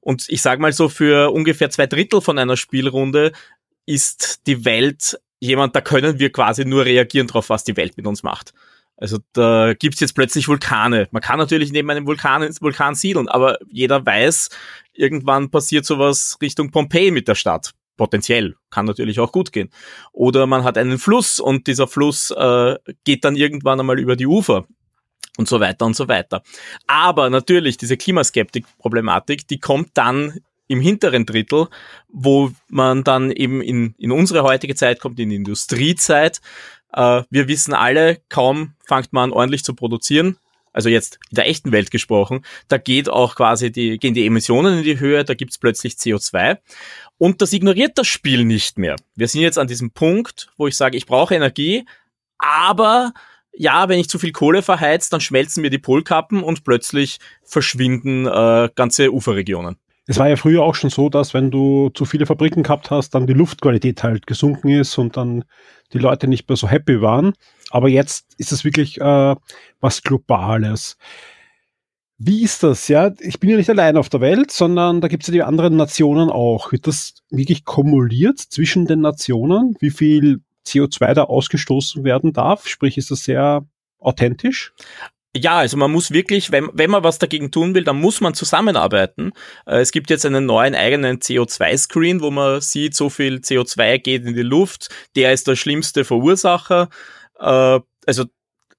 [0.00, 3.32] Und ich sag mal so, für ungefähr zwei Drittel von einer Spielrunde
[3.86, 8.06] ist die Welt jemand, da können wir quasi nur reagieren drauf, was die Welt mit
[8.06, 8.52] uns macht.
[8.96, 11.08] Also da gibt's jetzt plötzlich Vulkane.
[11.10, 14.50] Man kann natürlich neben einem Vulkan, Vulkan siedeln, aber jeder weiß,
[14.92, 19.70] irgendwann passiert sowas Richtung Pompeji mit der Stadt potenziell, kann natürlich auch gut gehen.
[20.12, 24.26] Oder man hat einen Fluss und dieser Fluss äh, geht dann irgendwann einmal über die
[24.26, 24.66] Ufer
[25.36, 26.42] und so weiter und so weiter.
[26.86, 31.68] Aber natürlich, diese Klimaskeptik-Problematik, die kommt dann im hinteren Drittel,
[32.08, 36.40] wo man dann eben in, in unsere heutige Zeit kommt, in die Industriezeit.
[36.92, 40.38] Äh, wir wissen alle, kaum fängt man ordentlich zu produzieren,
[40.72, 44.78] also jetzt in der echten Welt gesprochen, da geht auch quasi die, gehen die Emissionen
[44.78, 46.58] in die Höhe, da gibt's plötzlich CO2.
[47.18, 48.96] Und das ignoriert das Spiel nicht mehr.
[49.14, 51.86] Wir sind jetzt an diesem Punkt, wo ich sage, ich brauche Energie,
[52.38, 53.12] aber
[53.56, 58.26] ja, wenn ich zu viel Kohle verheizt, dann schmelzen mir die Polkappen und plötzlich verschwinden
[58.26, 59.76] äh, ganze Uferregionen.
[60.06, 63.10] Es war ja früher auch schon so, dass wenn du zu viele Fabriken gehabt hast,
[63.14, 65.44] dann die Luftqualität halt gesunken ist und dann
[65.94, 67.32] die Leute nicht mehr so happy waren.
[67.70, 69.36] Aber jetzt ist es wirklich äh,
[69.80, 70.98] was Globales.
[72.18, 72.86] Wie ist das?
[72.88, 75.42] Ja, ich bin ja nicht allein auf der Welt, sondern da gibt es ja die
[75.42, 76.70] anderen Nationen auch.
[76.70, 79.76] Wird das wirklich kumuliert zwischen den Nationen?
[79.80, 82.68] Wie viel CO2 da ausgestoßen werden darf?
[82.68, 83.66] Sprich, ist das sehr
[83.98, 84.72] authentisch?
[85.36, 88.34] Ja, also man muss wirklich, wenn, wenn man was dagegen tun will, dann muss man
[88.34, 89.32] zusammenarbeiten.
[89.66, 94.24] Äh, es gibt jetzt einen neuen eigenen CO2-Screen, wo man sieht, so viel CO2 geht
[94.24, 96.88] in die Luft, der ist der schlimmste Verursacher.
[97.40, 98.24] Äh, also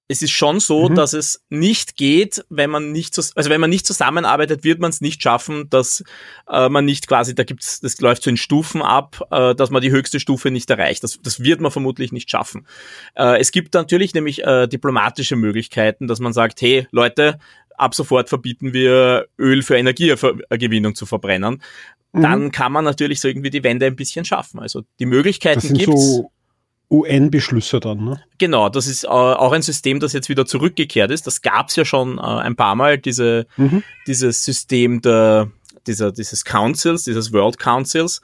[0.08, 0.96] es ist schon so, mhm.
[0.96, 5.02] dass es nicht geht, wenn man nicht, also wenn man nicht zusammenarbeitet, wird man es
[5.02, 6.04] nicht schaffen, dass
[6.50, 9.82] äh, man nicht quasi, da gibt's, das läuft so in Stufen ab, äh, dass man
[9.82, 11.04] die höchste Stufe nicht erreicht.
[11.04, 12.68] Das, das wird man vermutlich nicht schaffen.
[13.16, 17.40] Äh, es gibt natürlich nämlich äh, diplomatische Möglichkeiten, dass man sagt, hey Leute,
[17.78, 21.64] ab sofort verbieten wir Öl für Energiegewinnung zu verbrennen.
[22.14, 22.22] Mhm.
[22.22, 24.60] Dann kann man natürlich so irgendwie die Wende ein bisschen schaffen.
[24.60, 26.32] Also die Möglichkeiten gibt So
[26.90, 28.22] UN-Beschlüsse dann, ne?
[28.38, 31.26] Genau, das ist äh, auch ein System, das jetzt wieder zurückgekehrt ist.
[31.28, 33.84] Das gab es ja schon äh, ein paar Mal, diese, mhm.
[34.08, 35.52] dieses System der,
[35.88, 38.22] dieser, dieses Councils, dieses World Councils.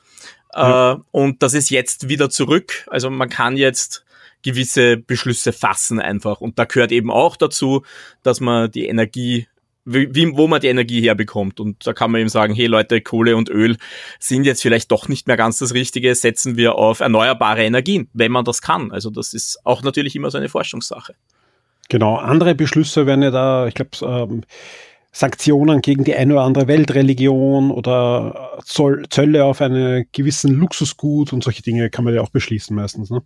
[0.54, 2.88] Äh, Und das ist jetzt wieder zurück.
[2.88, 4.06] Also man kann jetzt
[4.44, 6.42] gewisse Beschlüsse fassen einfach.
[6.42, 7.84] Und da gehört eben auch dazu,
[8.24, 9.48] dass man die Energie
[9.86, 11.60] wie, wo man die Energie herbekommt.
[11.60, 13.78] Und da kann man eben sagen, hey Leute, Kohle und Öl
[14.20, 18.32] sind jetzt vielleicht doch nicht mehr ganz das Richtige, setzen wir auf erneuerbare Energien, wenn
[18.32, 18.92] man das kann.
[18.92, 21.16] Also das ist auch natürlich immer so eine Forschungssache.
[21.90, 24.44] Genau, andere Beschlüsse werden ja da, ich glaube, ähm,
[25.12, 31.44] Sanktionen gegen die eine oder andere Weltreligion oder Zoll, Zölle auf einen gewissen Luxusgut und
[31.44, 33.10] solche Dinge kann man ja auch beschließen meistens.
[33.10, 33.22] Ne?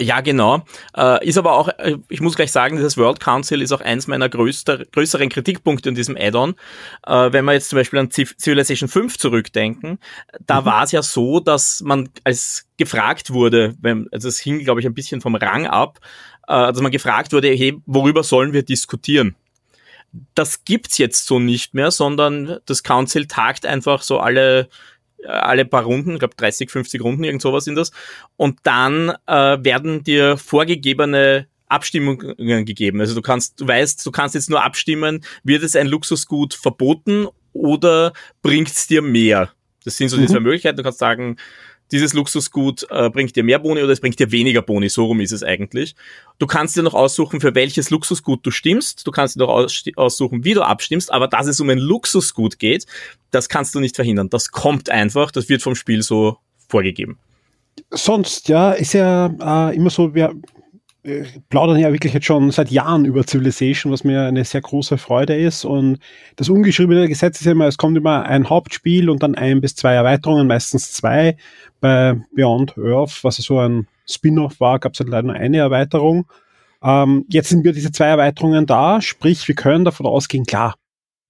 [0.00, 0.64] Ja, genau.
[0.96, 4.06] Äh, ist aber auch, äh, ich muss gleich sagen, dieses World Council ist auch eins
[4.06, 6.54] meiner größter, größeren Kritikpunkte in diesem Add-on.
[7.06, 9.98] Äh, wenn wir jetzt zum Beispiel an Civilization 5 zurückdenken,
[10.46, 10.64] da mhm.
[10.64, 14.86] war es ja so, dass man als gefragt wurde, wenn, also es hing, glaube ich,
[14.86, 15.98] ein bisschen vom Rang ab,
[16.48, 19.36] äh, dass man gefragt wurde, hey, worüber sollen wir diskutieren?
[20.34, 24.70] Das gibt's jetzt so nicht mehr, sondern das Council tagt einfach so alle
[25.26, 27.90] alle paar Runden, ich glaube 30, 50 Runden, irgend sowas sind das.
[28.36, 33.00] Und dann äh, werden dir vorgegebene Abstimmungen gegeben.
[33.00, 37.28] Also du kannst, du weißt, du kannst jetzt nur abstimmen, wird es ein Luxusgut verboten
[37.52, 38.12] oder
[38.42, 39.50] bringt es dir mehr?
[39.84, 40.28] Das sind so die mhm.
[40.28, 40.76] zwei Möglichkeiten.
[40.76, 41.36] Du kannst sagen,
[41.92, 45.20] dieses Luxusgut äh, bringt dir mehr Boni oder es bringt dir weniger Boni, so rum
[45.20, 45.94] ist es eigentlich.
[46.38, 49.84] Du kannst dir noch aussuchen, für welches Luxusgut du stimmst, du kannst dir noch aus
[49.96, 52.86] aussuchen, wie du abstimmst, aber dass es um ein Luxusgut geht,
[53.30, 54.30] das kannst du nicht verhindern.
[54.30, 56.38] Das kommt einfach, das wird vom Spiel so
[56.68, 57.18] vorgegeben.
[57.90, 60.34] Sonst, ja, ist ja äh, immer so, wir
[61.02, 64.98] äh, plaudern ja wirklich jetzt schon seit Jahren über Civilization, was mir eine sehr große
[64.98, 65.64] Freude ist.
[65.64, 65.98] Und
[66.36, 69.94] das ungeschriebene Gesetz ist immer, es kommt immer ein Hauptspiel und dann ein bis zwei
[69.94, 71.36] Erweiterungen, meistens zwei.
[71.80, 76.26] Bei Beyond Earth, was so ein Spin-off war, gab es halt leider nur eine Erweiterung.
[76.82, 80.74] Ähm, jetzt sind wir diese zwei Erweiterungen da, sprich, wir können davon ausgehen, klar,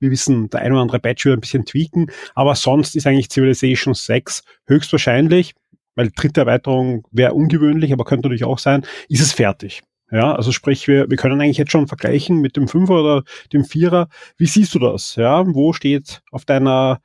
[0.01, 3.29] wir wissen, der ein oder andere Batch wird ein bisschen tweaken, aber sonst ist eigentlich
[3.29, 5.55] Civilization 6 höchstwahrscheinlich,
[5.95, 9.83] weil dritte Erweiterung wäre ungewöhnlich, aber könnte natürlich auch sein, ist es fertig.
[10.13, 13.23] Ja, also sprich, wir, wir können eigentlich jetzt schon vergleichen mit dem Fünfer oder
[13.53, 14.09] dem Vierer.
[14.37, 15.15] Wie siehst du das?
[15.15, 17.01] Ja, wo steht auf deiner,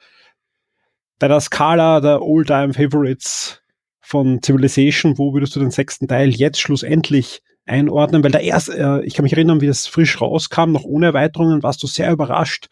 [1.19, 3.61] deiner Skala der All-Time Favorites
[4.01, 8.23] von Civilization, wo würdest du den sechsten Teil jetzt schlussendlich einordnen?
[8.23, 11.61] Weil der erste, äh, ich kann mich erinnern, wie das frisch rauskam, noch ohne Erweiterungen,
[11.61, 12.67] warst du sehr überrascht,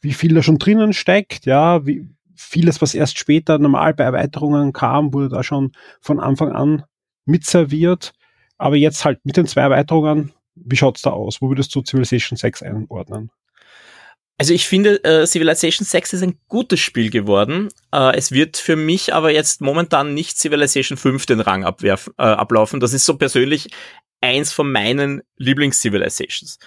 [0.00, 2.08] wie viel da schon drinnen steckt, ja, wie,
[2.40, 6.84] vieles, was erst später normal bei Erweiterungen kam, wurde da schon von Anfang an
[7.26, 8.12] mitserviert.
[8.58, 11.40] Aber jetzt halt mit den zwei Erweiterungen, wie schaut's da aus?
[11.40, 13.30] Wo würdest du Civilization 6 einordnen?
[14.38, 17.68] Also ich finde, äh, Civilization 6 ist ein gutes Spiel geworden.
[17.92, 22.22] Äh, es wird für mich aber jetzt momentan nicht Civilization 5 den Rang abwerfen, äh,
[22.22, 22.80] ablaufen.
[22.80, 23.68] Das ist so persönlich
[24.22, 26.58] eins von meinen Lieblings-Civilizations.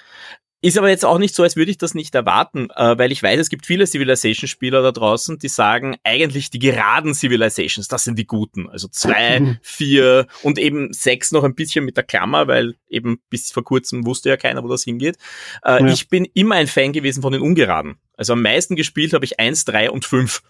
[0.63, 3.21] Ist aber jetzt auch nicht so, als würde ich das nicht erwarten, äh, weil ich
[3.21, 8.17] weiß, es gibt viele Civilization-Spieler da draußen, die sagen, eigentlich die geraden Civilizations, das sind
[8.17, 8.69] die guten.
[8.69, 9.57] Also zwei, mhm.
[9.61, 14.05] vier und eben sechs noch ein bisschen mit der Klammer, weil eben bis vor kurzem
[14.05, 15.17] wusste ja keiner, wo das hingeht.
[15.65, 15.87] Äh, ja.
[15.87, 17.97] Ich bin immer ein Fan gewesen von den ungeraden.
[18.15, 20.43] Also am meisten gespielt habe ich eins, drei und fünf.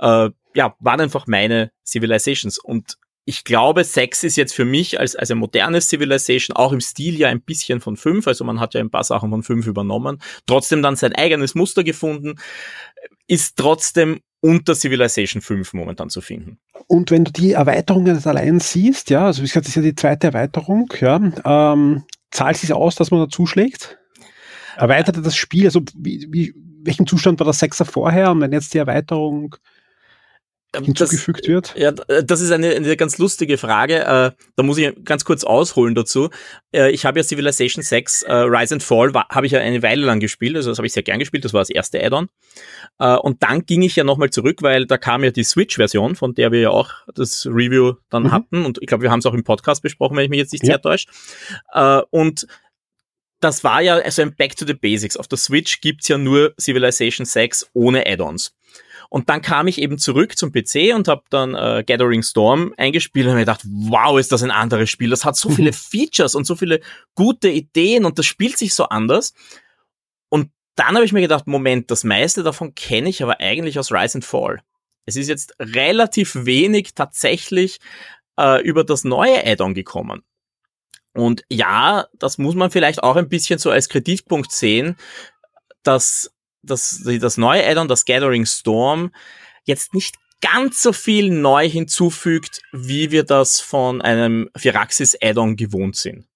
[0.00, 2.58] Äh, ja, waren einfach meine Civilizations.
[2.58, 6.80] Und ich glaube, 6 ist jetzt für mich als, als ein modernes Civilization auch im
[6.80, 9.66] Stil ja ein bisschen von 5, also man hat ja ein paar Sachen von 5
[9.66, 12.34] übernommen, trotzdem dann sein eigenes Muster gefunden,
[13.28, 16.58] ist trotzdem unter Civilization 5 momentan zu finden.
[16.88, 19.94] Und wenn du die Erweiterungen allein siehst, ja, also wie gesagt, das ist ja die
[19.94, 23.98] zweite Erweiterung, ja, ähm, zahlt sich aus, dass man da zuschlägt?
[24.76, 28.74] Erweiterte das Spiel, also wie, wie, welchen Zustand war das Sechser vorher und wenn jetzt
[28.74, 29.54] die Erweiterung
[30.74, 31.74] hinzugefügt das, wird?
[31.76, 34.00] Ja, das ist eine, eine ganz lustige Frage.
[34.00, 36.30] Äh, da muss ich ganz kurz ausholen dazu.
[36.72, 40.04] Äh, ich habe ja Civilization 6 äh, Rise and Fall, habe ich ja eine Weile
[40.04, 42.28] lang gespielt, also das habe ich sehr gern gespielt, das war das erste Add-on.
[42.98, 46.34] Äh, und dann ging ich ja nochmal zurück, weil da kam ja die Switch-Version, von
[46.34, 48.32] der wir ja auch das Review dann mhm.
[48.32, 48.64] hatten.
[48.64, 50.64] Und ich glaube, wir haben es auch im Podcast besprochen, wenn ich mich jetzt nicht
[50.64, 50.74] ja.
[50.74, 51.08] sehr täusche.
[51.72, 52.46] Äh, und
[53.40, 55.16] das war ja also ein Back to the Basics.
[55.16, 58.54] Auf der Switch gibt's ja nur Civilization 6 ohne Add-ons.
[59.12, 63.26] Und dann kam ich eben zurück zum PC und habe dann äh, Gathering Storm eingespielt
[63.26, 65.10] und mir gedacht, wow, ist das ein anderes Spiel.
[65.10, 66.80] Das hat so viele Features und so viele
[67.14, 69.34] gute Ideen und das spielt sich so anders.
[70.30, 73.92] Und dann habe ich mir gedacht, Moment, das meiste davon kenne ich aber eigentlich aus
[73.92, 74.62] Rise and Fall.
[75.04, 77.80] Es ist jetzt relativ wenig tatsächlich
[78.38, 80.22] äh, über das neue Add-on gekommen.
[81.12, 84.96] Und ja, das muss man vielleicht auch ein bisschen so als Kritikpunkt sehen,
[85.82, 86.32] dass
[86.62, 89.12] das, das neue Addon, das Gathering Storm,
[89.64, 95.96] jetzt nicht ganz so viel neu hinzufügt, wie wir das von einem Firaxis Addon gewohnt
[95.96, 96.26] sind.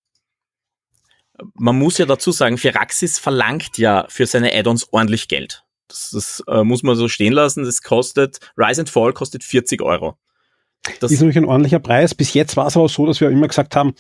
[1.55, 5.65] Man muss ja dazu sagen, Firaxis verlangt ja für seine Addons ordentlich Geld.
[5.89, 7.65] Das, das äh, muss man so stehen lassen.
[7.65, 10.17] Das kostet, Rise and Fall kostet 40 Euro.
[11.01, 12.15] Das ist natürlich ein ordentlicher Preis.
[12.15, 13.95] Bis jetzt war es aber so, dass wir immer gesagt haben,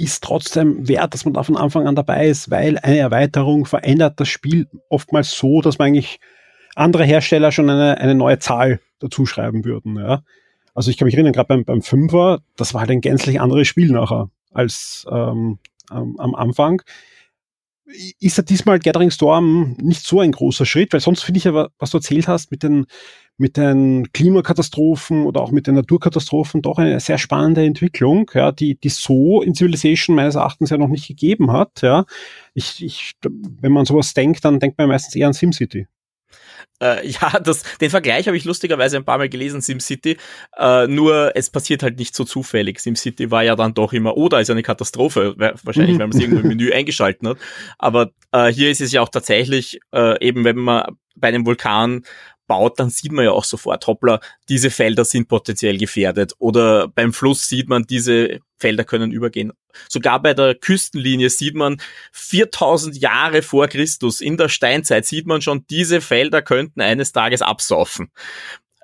[0.00, 4.18] ist trotzdem wert, dass man da von Anfang an dabei ist, weil eine Erweiterung verändert
[4.18, 6.20] das Spiel oftmals so, dass man eigentlich
[6.74, 9.96] andere Hersteller schon eine, eine neue Zahl dazu schreiben würden.
[9.96, 10.22] Ja.
[10.74, 13.68] Also ich kann mich erinnern, gerade beim, beim Fünfer, das war halt ein gänzlich anderes
[13.68, 15.58] Spiel nachher als ähm,
[15.90, 16.82] am Anfang
[18.20, 21.70] ist ja diesmal Gathering Storm nicht so ein großer Schritt, weil sonst finde ich aber,
[21.78, 22.86] was du erzählt hast mit den,
[23.36, 28.78] mit den Klimakatastrophen oder auch mit den Naturkatastrophen doch eine sehr spannende Entwicklung, ja, die,
[28.78, 32.04] die so in Civilization meines Erachtens ja noch nicht gegeben hat, ja.
[32.54, 35.86] Ich, ich, wenn man sowas denkt, dann denkt man meistens eher an SimCity.
[36.80, 40.16] Äh, ja, das, den Vergleich habe ich lustigerweise ein paar Mal gelesen, SimCity.
[40.56, 42.80] Äh, nur es passiert halt nicht so zufällig.
[42.80, 45.34] SimCity war ja dann doch immer, oh, da ist eine Katastrophe.
[45.36, 46.00] Wahrscheinlich, mhm.
[46.00, 47.38] weil man es irgendwo im Menü eingeschalten hat.
[47.78, 52.04] Aber äh, hier ist es ja auch tatsächlich, äh, eben wenn man bei einem Vulkan
[52.46, 56.32] baut, dann sieht man ja auch sofort, hoppla, diese Felder sind potenziell gefährdet.
[56.38, 59.52] Oder beim Fluss sieht man, diese Felder können übergehen.
[59.88, 61.80] Sogar bei der Küstenlinie sieht man
[62.12, 67.42] 4000 Jahre vor Christus, in der Steinzeit sieht man schon, diese Felder könnten eines Tages
[67.42, 68.10] absaufen.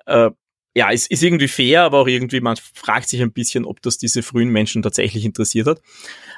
[0.05, 0.31] Äh,
[0.75, 3.97] ja, es ist irgendwie fair, aber auch irgendwie, man fragt sich ein bisschen, ob das
[3.97, 5.81] diese frühen Menschen tatsächlich interessiert hat.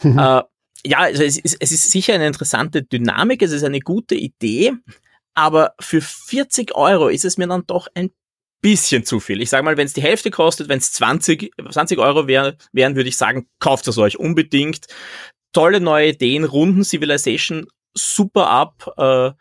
[0.01, 0.17] Mhm.
[0.17, 0.41] Äh,
[0.85, 4.73] ja, also es ist, es ist sicher eine interessante Dynamik, es ist eine gute Idee
[5.39, 8.11] aber für 40 Euro ist es mir dann doch ein
[8.61, 9.41] bisschen zu viel.
[9.41, 12.95] Ich sage mal, wenn es die Hälfte kostet, wenn es 20, 20 Euro wär, wären,
[12.95, 14.87] würde ich sagen, kauft es euch unbedingt.
[15.53, 18.93] Tolle neue Ideen, runden Civilization super ab.
[18.97, 19.31] Äh,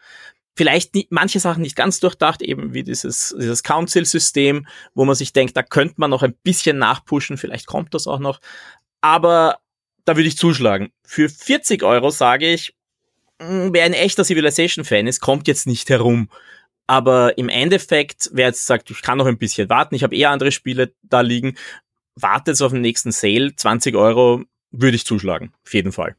[0.56, 5.32] vielleicht nie, manche Sachen nicht ganz durchdacht, eben wie dieses, dieses Council-System, wo man sich
[5.32, 8.40] denkt, da könnte man noch ein bisschen nachpushen, vielleicht kommt das auch noch.
[9.00, 9.58] Aber
[10.04, 10.90] da würde ich zuschlagen.
[11.04, 12.74] Für 40 Euro sage ich,
[13.40, 16.28] hm, wer ein echter Civilization-Fan ist, kommt jetzt nicht herum.
[16.88, 20.30] Aber im Endeffekt, wer jetzt sagt, ich kann noch ein bisschen warten, ich habe eher
[20.30, 21.54] andere Spiele da liegen,
[22.16, 26.16] wartet auf den nächsten Sale, 20 Euro würde ich zuschlagen, auf jeden Fall.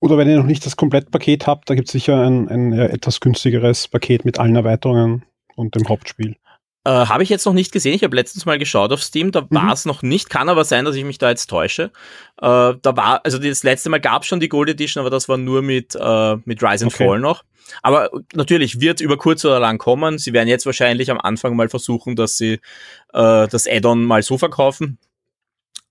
[0.00, 3.20] Oder wenn ihr noch nicht das Komplettpaket habt, da gibt es sicher ein, ein etwas
[3.20, 5.24] günstigeres Paket mit allen Erweiterungen
[5.56, 6.36] und dem Hauptspiel.
[6.86, 7.94] Äh, habe ich jetzt noch nicht gesehen.
[7.94, 9.46] Ich habe letztens mal geschaut auf Steam, da mhm.
[9.50, 10.28] war es noch nicht.
[10.28, 11.84] Kann aber sein, dass ich mich da jetzt täusche.
[12.40, 15.28] Äh, da war, also das letzte Mal gab es schon die Gold Edition, aber das
[15.28, 17.06] war nur mit, äh, mit Rise and okay.
[17.06, 17.42] Fall noch.
[17.82, 20.18] Aber natürlich wird über kurz oder lang kommen.
[20.18, 22.60] Sie werden jetzt wahrscheinlich am Anfang mal versuchen, dass sie
[23.14, 24.98] äh, das Add-on mal so verkaufen.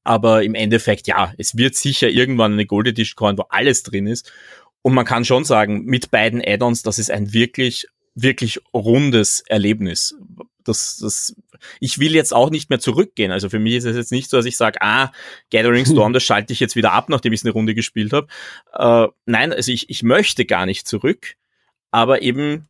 [0.03, 4.05] Aber im Endeffekt, ja, es wird sicher irgendwann eine Gold Edition kommen, wo alles drin
[4.05, 4.31] ist.
[4.83, 10.15] Und man kann schon sagen, mit beiden Add-ons, das ist ein wirklich, wirklich rundes Erlebnis
[10.63, 11.35] das, das,
[11.79, 13.31] ich will jetzt auch nicht mehr zurückgehen.
[13.31, 15.11] Also für mich ist es jetzt nicht so, dass ich sage, ah,
[15.51, 18.27] Gathering Storm, das schalte ich jetzt wieder ab, nachdem ich es eine Runde gespielt habe.
[18.73, 21.35] Äh, nein, also ich, ich möchte gar nicht zurück,
[21.91, 22.67] aber eben,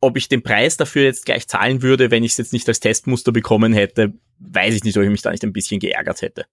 [0.00, 2.80] ob ich den Preis dafür jetzt gleich zahlen würde, wenn ich es jetzt nicht als
[2.80, 6.46] Testmuster bekommen hätte, weiß ich nicht, ob ich mich da nicht ein bisschen geärgert hätte.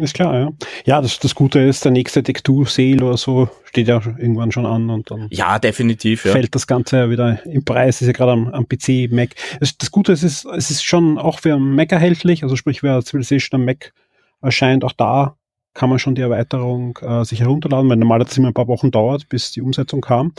[0.00, 0.52] Ist klar, ja.
[0.86, 4.88] Ja, das, das Gute ist, der nächste Textur-Sale oder so steht ja irgendwann schon an
[4.88, 5.26] und dann.
[5.30, 6.32] Ja, definitiv, ja.
[6.32, 9.30] Fällt das Ganze ja wieder im Preis, ist ja gerade am, am PC, Mac.
[9.60, 12.82] Das, das Gute ist, es ist, es ist schon auch für Mac erhältlich, also sprich,
[12.82, 13.92] wer Civilization am Mac
[14.40, 15.36] erscheint, auch da
[15.74, 18.68] kann man schon die Erweiterung äh, sich herunterladen, weil normal hat es immer ein paar
[18.68, 20.32] Wochen dauert, bis die Umsetzung kam.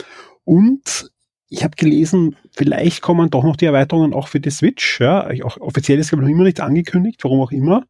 [0.44, 1.10] Und
[1.48, 5.00] ich habe gelesen, vielleicht kommen doch noch die Erweiterungen auch für die Switch.
[5.00, 7.84] Ja, auch offiziell ist glaube ich noch immer nichts angekündigt, warum auch immer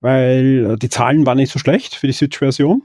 [0.00, 2.82] weil äh, die Zahlen waren nicht so schlecht für die Switch-Version.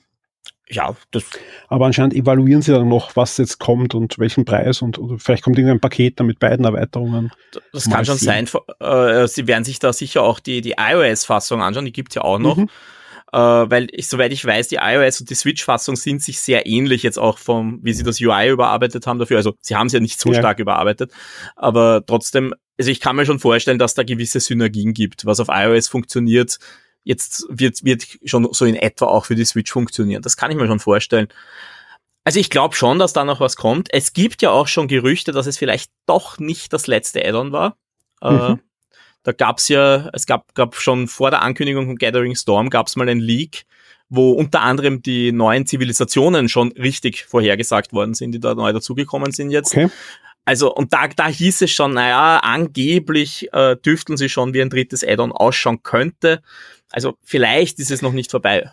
[0.69, 1.23] ja, das.
[1.67, 5.57] Aber anscheinend evaluieren sie dann noch, was jetzt kommt und welchen Preis und vielleicht kommt
[5.57, 7.31] irgendein Paket dann mit beiden Erweiterungen.
[7.71, 8.47] Das kann schon sehen.
[8.47, 8.61] sein.
[8.79, 12.39] Äh, sie werden sich da sicher auch die, die iOS-Fassung anschauen, die gibt's ja auch
[12.39, 12.57] noch.
[12.57, 12.69] Mhm.
[13.33, 17.01] Äh, weil ich, soweit ich weiß, die iOS und die Switch-Fassung sind sich sehr ähnlich
[17.01, 19.37] jetzt auch vom, wie sie das UI überarbeitet haben dafür.
[19.37, 20.37] Also sie haben es ja nicht so ja.
[20.37, 21.11] stark überarbeitet,
[21.55, 25.47] aber trotzdem, also ich kann mir schon vorstellen, dass da gewisse Synergien gibt, was auf
[25.49, 26.59] iOS funktioniert,
[27.03, 30.21] jetzt wird, wird schon so in etwa auch für die Switch funktionieren.
[30.21, 31.27] Das kann ich mir schon vorstellen.
[32.23, 33.89] Also ich glaube schon, dass da noch was kommt.
[33.91, 37.77] Es gibt ja auch schon Gerüchte, dass es vielleicht doch nicht das letzte Addon war.
[38.21, 38.39] Äh, mhm.
[38.39, 38.57] Äh,
[39.23, 43.09] da gab's ja, es gab, gab schon vor der Ankündigung von Gathering Storm gab's mal
[43.09, 43.65] ein Leak,
[44.09, 49.31] wo unter anderem die neuen Zivilisationen schon richtig vorhergesagt worden sind, die da neu dazugekommen
[49.31, 49.73] sind jetzt.
[49.73, 49.89] Okay.
[50.45, 54.69] Also, und da, da hieß es schon, naja, angeblich äh, dürften sie schon wie ein
[54.69, 56.41] drittes Addon ausschauen könnte.
[56.93, 58.71] Also vielleicht ist es noch nicht vorbei.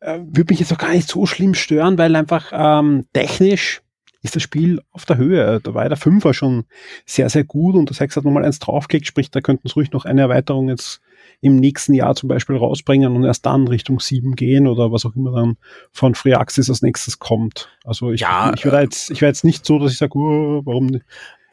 [0.00, 3.82] Äh, würde mich jetzt auch gar nicht so schlimm stören, weil einfach ähm, technisch
[4.22, 5.60] ist das Spiel auf der Höhe.
[5.62, 6.64] Da war ja der Fünfer schon
[7.06, 9.92] sehr, sehr gut und der Sechs hat nochmal eins draufgelegt, sprich, da könnten es ruhig
[9.92, 11.00] noch eine Erweiterung jetzt
[11.42, 15.16] im nächsten Jahr zum Beispiel rausbringen und erst dann Richtung 7 gehen oder was auch
[15.16, 15.56] immer dann
[15.92, 17.68] von FreeAxis als nächstes kommt.
[17.84, 20.62] Also ich, ja, ich wäre jetzt, ich wäre jetzt nicht so, dass ich sage, oh,
[20.64, 21.00] warum,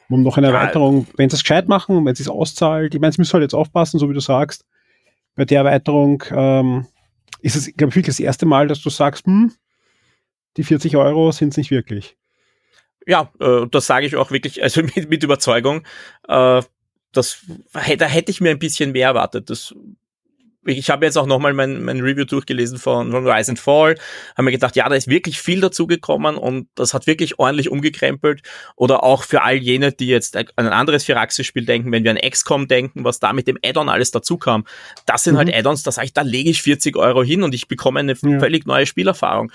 [0.10, 3.02] warum noch eine ja, Erweiterung, wenn sie es gescheit machen, wenn sie es auszahlt, ich
[3.02, 4.66] meine, es müssen halt jetzt aufpassen, so wie du sagst,
[5.38, 6.88] bei der Erweiterung ähm,
[7.42, 9.54] ist es, glaube ich, das erste Mal, dass du sagst, hm,
[10.58, 12.18] die 40 Euro sind es nicht wirklich.
[13.06, 15.84] Ja, äh, das sage ich auch wirklich, also mit, mit Überzeugung.
[16.28, 16.62] Äh,
[17.14, 19.50] das, da hätte ich mir ein bisschen mehr erwartet.
[19.50, 19.74] Das
[20.68, 23.96] ich habe jetzt auch nochmal mein, mein Review durchgelesen von, von Rise and Fall,
[24.38, 28.42] haben mir gedacht, ja, da ist wirklich viel dazugekommen und das hat wirklich ordentlich umgekrempelt.
[28.76, 32.18] Oder auch für all jene, die jetzt an ein anderes Firaxis-Spiel denken, wenn wir an
[32.18, 34.66] XCOM denken, was da mit dem Add-on alles dazukam.
[35.06, 35.54] Das sind halt mhm.
[35.54, 38.16] halt Add-ons, da sage ich, da lege ich 40 Euro hin und ich bekomme eine
[38.22, 38.40] ja.
[38.40, 39.52] völlig neue Spielerfahrung.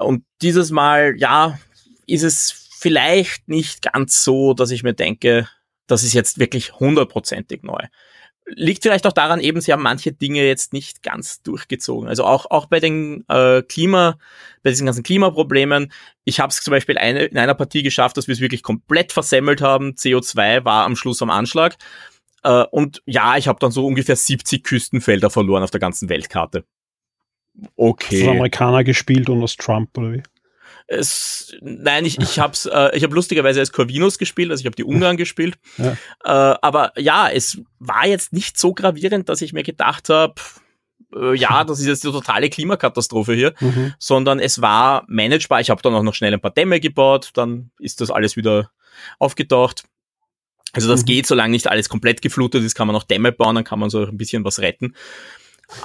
[0.00, 1.58] Und dieses Mal, ja,
[2.06, 5.48] ist es vielleicht nicht ganz so, dass ich mir denke,
[5.86, 7.80] das ist jetzt wirklich hundertprozentig neu
[8.46, 12.08] liegt vielleicht auch daran, eben sie haben manche Dinge jetzt nicht ganz durchgezogen.
[12.08, 14.18] Also auch auch bei den äh, Klima,
[14.62, 15.92] bei diesen ganzen Klimaproblemen.
[16.24, 19.12] Ich habe es zum Beispiel eine, in einer Partie geschafft, dass wir es wirklich komplett
[19.12, 19.92] versemmelt haben.
[19.92, 21.76] CO2 war am Schluss am Anschlag.
[22.42, 26.64] Äh, und ja, ich habe dann so ungefähr 70 Küstenfelder verloren auf der ganzen Weltkarte.
[27.76, 28.18] Okay.
[28.18, 30.22] Hast du Amerikaner gespielt und aus Trump oder wie?
[30.86, 34.76] Es, nein, ich, ich habe äh, ich hab lustigerweise als Corvinus gespielt, also ich habe
[34.76, 35.56] die Ungarn gespielt.
[35.78, 35.92] Ja.
[36.24, 40.34] Äh, aber ja, es war jetzt nicht so gravierend, dass ich mir gedacht habe,
[41.14, 43.94] äh, ja, das ist jetzt die totale Klimakatastrophe hier, mhm.
[43.98, 45.60] sondern es war managebar.
[45.60, 48.70] Ich habe dann auch noch schnell ein paar Dämme gebaut, dann ist das alles wieder
[49.18, 49.84] aufgetaucht.
[50.72, 51.06] Also das mhm.
[51.06, 53.90] geht, solange nicht alles komplett geflutet ist, kann man noch Dämme bauen, dann kann man
[53.90, 54.94] so ein bisschen was retten.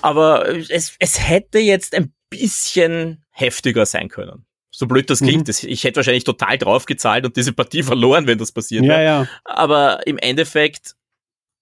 [0.02, 4.46] Aber es, es hätte jetzt ein bisschen heftiger sein können.
[4.80, 5.70] So blöd das klingt, mhm.
[5.70, 9.04] ich hätte wahrscheinlich total draufgezahlt und diese Partie verloren, wenn das passiert ja, wäre.
[9.04, 9.28] Ja.
[9.44, 10.96] Aber im Endeffekt,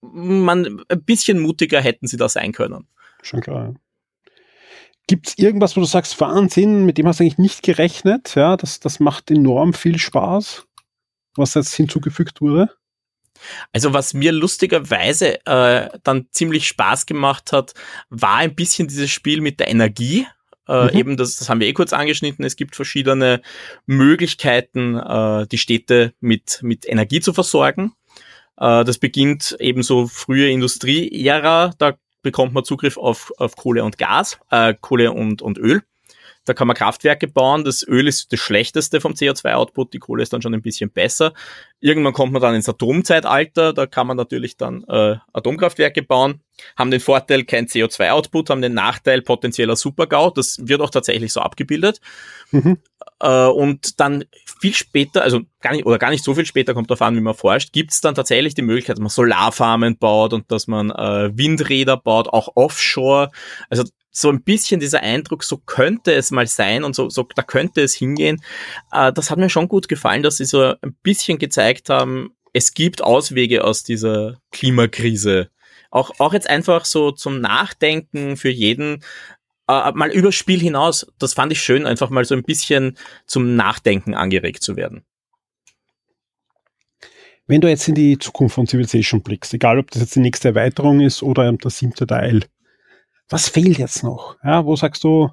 [0.00, 2.86] man, ein bisschen mutiger hätten sie da sein können.
[3.22, 3.74] Schon klar.
[5.08, 8.36] Gibt es irgendwas, wo du sagst, Wahnsinn, mit dem hast du eigentlich nicht gerechnet?
[8.36, 10.68] Ja, das, das macht enorm viel Spaß,
[11.34, 12.70] was jetzt hinzugefügt wurde.
[13.72, 17.74] Also was mir lustigerweise äh, dann ziemlich Spaß gemacht hat,
[18.10, 20.28] war ein bisschen dieses Spiel mit der Energie.
[20.68, 20.98] Äh, mhm.
[20.98, 22.44] Eben, das, das haben wir eh kurz angeschnitten.
[22.44, 23.40] Es gibt verschiedene
[23.86, 27.92] Möglichkeiten, äh, die Städte mit, mit Energie zu versorgen.
[28.58, 31.72] Äh, das beginnt eben so frühe Industrie-Ära.
[31.78, 35.82] Da bekommt man Zugriff auf, auf Kohle und Gas, äh, Kohle und, und Öl.
[36.48, 37.64] Da kann man Kraftwerke bauen.
[37.64, 39.92] Das Öl ist das schlechteste vom CO2-Output.
[39.92, 41.32] Die Kohle ist dann schon ein bisschen besser.
[41.80, 43.72] Irgendwann kommt man dann ins Atomzeitalter.
[43.72, 46.40] Da kann man natürlich dann äh, Atomkraftwerke bauen.
[46.76, 50.30] Haben den Vorteil kein CO2-Output, haben den Nachteil potenzieller Supergau.
[50.30, 52.00] Das wird auch tatsächlich so abgebildet.
[52.50, 52.78] Mhm.
[53.20, 54.24] Äh, und dann
[54.60, 57.20] viel später, also gar nicht, oder gar nicht so viel später, kommt darauf an, wie
[57.20, 60.90] man forscht, gibt es dann tatsächlich die Möglichkeit, dass man Solarfarmen baut und dass man
[60.90, 63.30] äh, Windräder baut, auch offshore.
[63.70, 63.84] Also
[64.20, 67.82] so ein bisschen dieser Eindruck, so könnte es mal sein und so, so da könnte
[67.82, 68.42] es hingehen.
[68.92, 72.74] Äh, das hat mir schon gut gefallen, dass sie so ein bisschen gezeigt haben, es
[72.74, 75.50] gibt Auswege aus dieser Klimakrise.
[75.90, 79.04] Auch, auch jetzt einfach so zum Nachdenken für jeden,
[79.68, 81.06] äh, mal übers Spiel hinaus.
[81.18, 85.04] Das fand ich schön, einfach mal so ein bisschen zum Nachdenken angeregt zu werden.
[87.46, 90.48] Wenn du jetzt in die Zukunft von Civilization blickst, egal ob das jetzt die nächste
[90.48, 92.44] Erweiterung ist oder der siebte Teil,
[93.28, 94.36] was fehlt jetzt noch?
[94.42, 95.30] Ja, wo sagst du,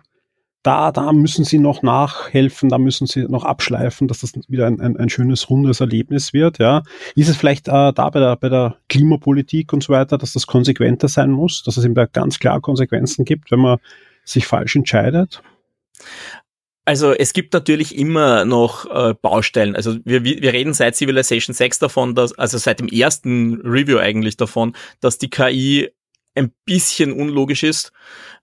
[0.65, 4.81] da, da müssen sie noch nachhelfen, da müssen sie noch abschleifen, dass das wieder ein,
[4.81, 6.57] ein, ein schönes, rundes Erlebnis wird.
[6.57, 6.81] Ja.
[7.15, 10.47] Ist es vielleicht äh, da bei der, bei der Klimapolitik und so weiter, dass das
[10.47, 13.77] konsequenter sein muss, dass es eben da ganz klar Konsequenzen gibt, wenn man
[14.23, 15.43] sich falsch entscheidet?
[16.83, 19.75] Also es gibt natürlich immer noch äh, Baustellen.
[19.75, 24.37] Also wir, wir reden seit Civilization 6 davon, dass, also seit dem ersten Review eigentlich
[24.37, 25.89] davon, dass die KI
[26.35, 27.91] ein bisschen unlogisch ist.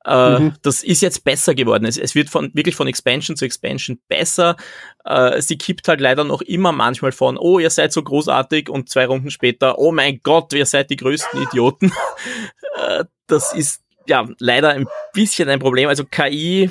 [0.05, 0.55] Äh, mhm.
[0.63, 1.85] Das ist jetzt besser geworden.
[1.85, 4.57] Es, es, wird von, wirklich von Expansion zu Expansion besser.
[5.05, 8.89] Äh, sie kippt halt leider noch immer manchmal von, oh, ihr seid so großartig und
[8.89, 11.93] zwei Runden später, oh mein Gott, ihr seid die größten Idioten.
[12.77, 15.89] äh, das ist ja leider ein bisschen ein Problem.
[15.89, 16.71] Also KI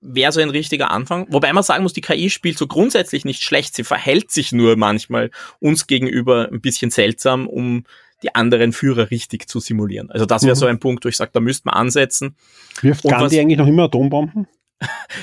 [0.00, 1.26] wäre so ein richtiger Anfang.
[1.30, 3.74] Wobei man sagen muss, die KI spielt so grundsätzlich nicht schlecht.
[3.74, 7.84] Sie verhält sich nur manchmal uns gegenüber ein bisschen seltsam, um
[8.22, 10.10] die anderen Führer richtig zu simulieren.
[10.10, 10.58] Also das wäre mhm.
[10.58, 12.36] so ein Punkt, wo ich sage, da müsste man ansetzen.
[12.82, 14.46] Wirft Und Gandhi was, eigentlich noch immer Atombomben?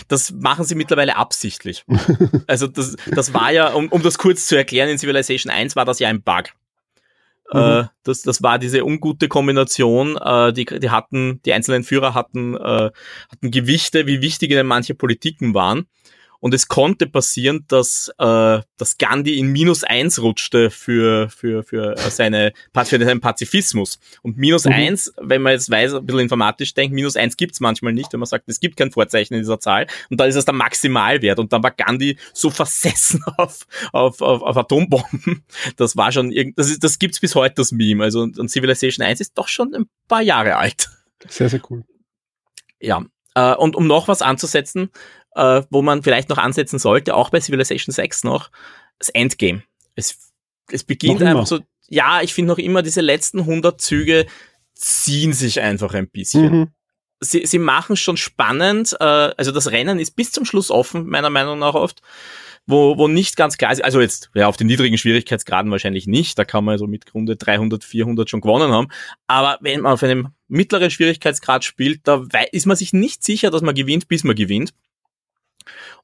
[0.08, 1.84] Das machen sie mittlerweile absichtlich.
[2.48, 5.84] also das, das war ja, um, um das kurz zu erklären, in Civilization 1 war
[5.84, 6.54] das ja ein Bug.
[7.52, 7.60] Mhm.
[7.60, 10.18] Äh, das, das war diese ungute Kombination.
[10.18, 12.92] Äh, die, die hatten, die einzelnen Führer hatten, äh,
[13.32, 15.88] hatten Gewichte, wie wichtig denn manche Politiken waren.
[16.40, 21.96] Und es konnte passieren, dass, äh, dass Gandhi in minus eins rutschte für, für, für,
[22.10, 24.00] seine, für seinen Pazifismus.
[24.22, 24.74] Und minus mhm.
[24.74, 28.20] eins, wenn man jetzt weiß, ein bisschen informatisch denkt, minus eins gibt's manchmal nicht, wenn
[28.20, 29.88] man sagt, es gibt kein Vorzeichen in dieser Zahl.
[30.10, 31.40] Und da ist es der Maximalwert.
[31.40, 35.44] Und dann war Gandhi so versessen auf, auf, auf, auf Atombomben.
[35.76, 38.04] Das war schon, das, ist, das gibt's bis heute, das Meme.
[38.04, 40.90] Also, und Civilization 1 ist doch schon ein paar Jahre alt.
[41.28, 41.84] Sehr, sehr cool.
[42.80, 43.04] Ja,
[43.38, 44.90] äh, und um noch was anzusetzen,
[45.36, 48.50] äh, wo man vielleicht noch ansetzen sollte, auch bei Civilization 6 noch,
[48.98, 49.62] das Endgame.
[49.96, 50.18] Es,
[50.72, 54.26] es beginnt einfach so, ja, ich finde noch immer, diese letzten 100 Züge
[54.74, 56.52] ziehen sich einfach ein bisschen.
[56.52, 56.68] Mhm.
[57.20, 61.32] Sie, sie machen schon spannend, äh, also das Rennen ist bis zum Schluss offen, meiner
[61.32, 62.02] Meinung nach oft
[62.68, 66.38] wo, wo nicht ganz klar ist, also jetzt ja, auf den niedrigen Schwierigkeitsgraden wahrscheinlich nicht,
[66.38, 68.90] da kann man also mit Grunde 300, 400 schon gewonnen haben,
[69.26, 73.62] aber wenn man auf einem mittleren Schwierigkeitsgrad spielt, da ist man sich nicht sicher, dass
[73.62, 74.74] man gewinnt, bis man gewinnt.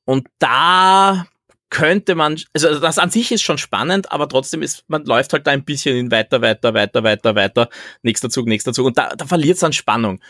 [0.05, 1.27] Und da
[1.69, 5.47] könnte man, also das an sich ist schon spannend, aber trotzdem ist, man läuft halt
[5.47, 7.69] da ein bisschen in weiter, weiter, weiter, weiter, weiter,
[8.03, 10.21] nächster Zug, nächster Zug und da, da verliert es an Spannung.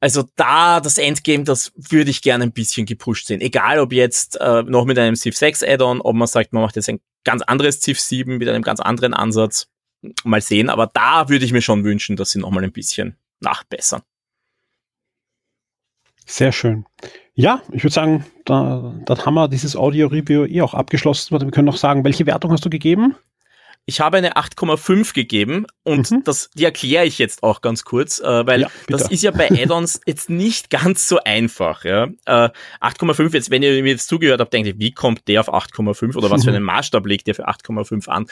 [0.00, 3.40] Also da das Endgame, das würde ich gerne ein bisschen gepusht sehen.
[3.40, 6.76] Egal ob jetzt äh, noch mit einem Civ 6 Add-on, ob man sagt, man macht
[6.76, 9.68] jetzt ein ganz anderes Civ 7 mit einem ganz anderen Ansatz.
[10.24, 13.16] Mal sehen, aber da würde ich mir schon wünschen, dass sie noch mal ein bisschen
[13.40, 14.02] nachbessern.
[16.26, 16.84] Sehr schön.
[17.34, 21.40] Ja, ich würde sagen, da, dann haben wir dieses Audio-Review eh auch abgeschlossen.
[21.40, 23.16] Wir können noch sagen, welche Wertung hast du gegeben?
[23.88, 26.24] Ich habe eine 8,5 gegeben und mhm.
[26.24, 29.48] das, die erkläre ich jetzt auch ganz kurz, äh, weil ja, das ist ja bei
[29.48, 31.84] Add-ons jetzt nicht ganz so einfach.
[31.84, 32.08] Ja?
[32.24, 32.50] Äh,
[32.80, 36.16] 8,5, jetzt, wenn ihr mir jetzt zugehört habt, denkt ihr, wie kommt der auf 8,5
[36.16, 38.26] oder was für einen Maßstab legt der für 8,5 an?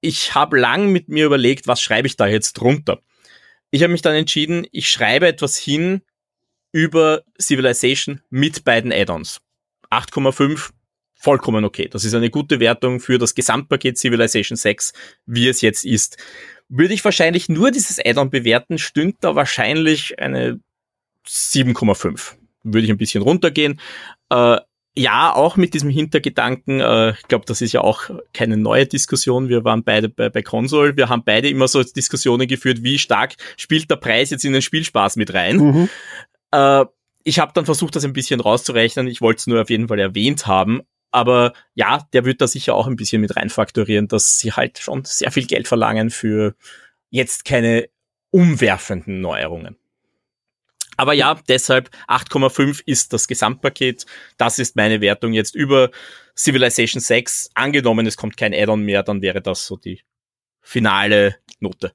[0.00, 3.00] Ich habe lang mit mir überlegt, was schreibe ich da jetzt drunter?
[3.70, 6.00] Ich habe mich dann entschieden, ich schreibe etwas hin
[6.72, 9.40] über Civilization mit beiden Add-ons.
[9.90, 10.70] 8,5
[11.16, 11.88] vollkommen okay.
[11.90, 14.92] Das ist eine gute Wertung für das Gesamtpaket Civilization 6,
[15.26, 16.18] wie es jetzt ist.
[16.68, 20.60] Würde ich wahrscheinlich nur dieses Add-on bewerten, stünde da wahrscheinlich eine
[21.26, 22.34] 7,5.
[22.62, 23.80] Würde ich ein bisschen runtergehen.
[24.30, 24.58] Äh,
[24.98, 29.48] ja, auch mit diesem Hintergedanken, äh, ich glaube, das ist ja auch keine neue Diskussion.
[29.48, 30.96] Wir waren beide bei, bei Console.
[30.96, 34.62] Wir haben beide immer so Diskussionen geführt, wie stark spielt der Preis jetzt in den
[34.62, 35.56] Spielspaß mit rein.
[35.56, 35.88] Mhm.
[36.50, 36.86] Äh,
[37.24, 39.06] ich habe dann versucht, das ein bisschen rauszurechnen.
[39.08, 40.82] Ich wollte es nur auf jeden Fall erwähnt haben.
[41.10, 45.04] Aber ja, der wird da sicher auch ein bisschen mit reinfaktorieren, dass sie halt schon
[45.04, 46.54] sehr viel Geld verlangen für
[47.10, 47.88] jetzt keine
[48.30, 49.76] umwerfenden Neuerungen.
[50.96, 54.06] Aber ja, deshalb 8,5 ist das Gesamtpaket.
[54.38, 55.90] Das ist meine Wertung jetzt über
[56.36, 57.50] Civilization 6.
[57.54, 60.00] Angenommen, es kommt kein Add-on mehr, dann wäre das so die
[60.60, 61.92] finale Note.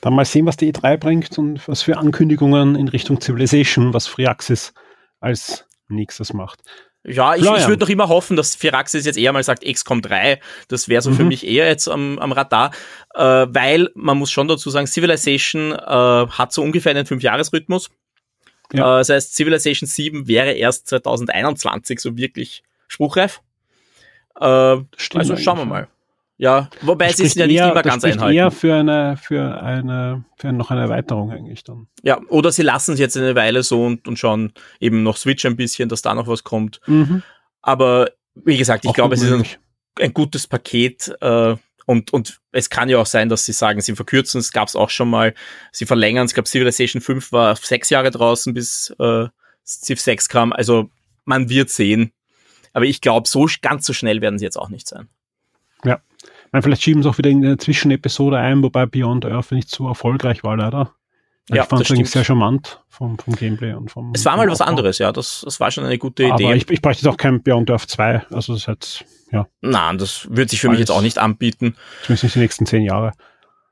[0.00, 4.06] Dann mal sehen, was die E3 bringt und was für Ankündigungen in Richtung Civilization, was
[4.06, 4.72] Freeaxis
[5.20, 6.62] als nächstes macht.
[7.04, 10.40] Ja, ich, ich würde doch immer hoffen, dass Firaxis jetzt eher mal sagt XCOM 3.
[10.68, 11.14] Das wäre so mhm.
[11.14, 12.72] für mich eher jetzt am, am Radar,
[13.14, 17.90] äh, weil man muss schon dazu sagen, Civilization äh, hat so ungefähr einen Fünfjahresrhythmus.
[18.72, 18.96] Ja.
[18.96, 23.40] Äh, das heißt, Civilization 7 wäre erst 2021 so wirklich spruchreif.
[24.40, 25.88] Äh, also schauen wir mal.
[26.40, 28.34] Ja, wobei es ist ja nicht eher, immer ganz einhalten.
[28.34, 31.88] eher für eine, für eine, für noch eine Erweiterung eigentlich dann.
[32.04, 35.44] Ja, oder sie lassen es jetzt eine Weile so und, und schauen eben noch Switch
[35.46, 36.80] ein bisschen, dass da noch was kommt.
[36.86, 37.24] Mhm.
[37.60, 39.44] Aber wie gesagt, ich glaube, es ist ein,
[40.00, 41.56] ein, gutes Paket äh,
[41.86, 44.76] und, und es kann ja auch sein, dass sie sagen, sie verkürzen, es gab es
[44.76, 45.34] auch schon mal,
[45.72, 49.26] sie verlängern es, ich glaube Civilization 5 war sechs Jahre draußen, bis äh,
[49.66, 50.88] Civ 6 kam, also
[51.24, 52.12] man wird sehen.
[52.72, 55.08] Aber ich glaube, so ganz so schnell werden sie jetzt auch nicht sein.
[56.52, 59.88] Meine, vielleicht schieben sie auch wieder in eine Zwischenepisode ein, wobei Beyond Earth nicht so
[59.88, 60.94] erfolgreich war, leider.
[61.50, 64.12] Ja, ich fand es eigentlich sehr charmant vom, vom Gameplay und vom.
[64.14, 65.12] Es war mal was anderes, ja.
[65.12, 66.44] Das, das war schon eine gute Idee.
[66.46, 68.26] Aber ich, ich bräuchte jetzt auch kein Beyond Earth 2.
[68.30, 69.46] Also das jetzt, ja.
[69.62, 71.74] Nein, das wird sich für mich jetzt auch nicht anbieten.
[72.02, 73.12] Zumindest nicht die nächsten zehn Jahre.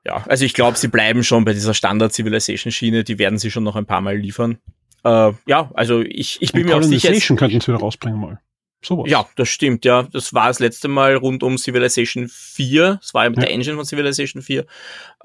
[0.07, 3.05] Ja, also ich glaube, sie bleiben schon bei dieser Standard-Civilization-Schiene.
[3.05, 4.59] Die werden sie schon noch ein paar Mal liefern.
[5.05, 7.09] Äh, ja, also ich, ich bin und mir auch sicher.
[7.09, 8.41] Civilization könnten sie wieder rausbringen mal.
[8.83, 9.11] Sowas.
[9.11, 10.05] Ja, das stimmt, ja.
[10.05, 12.99] Das war das letzte Mal rund um Civilization 4.
[13.01, 13.45] Das war ja mit ja.
[13.47, 14.65] der Engine von Civilization 4.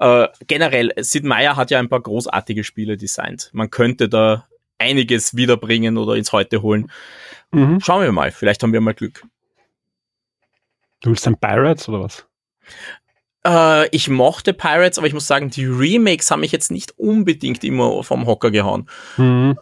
[0.00, 3.50] Äh, generell, Sid Meier hat ja ein paar großartige Spiele designt.
[3.52, 4.46] Man könnte da
[4.78, 6.90] einiges wiederbringen oder ins Heute holen.
[7.52, 7.80] Mhm.
[7.80, 9.24] Schauen wir mal, vielleicht haben wir mal Glück.
[11.00, 12.26] Du willst dann Pirates oder was?
[13.44, 17.64] Äh, ich mochte Pirates, aber ich muss sagen, die Remakes haben mich jetzt nicht unbedingt
[17.64, 18.88] immer vom Hocker gehauen.
[19.16, 19.58] Mhm.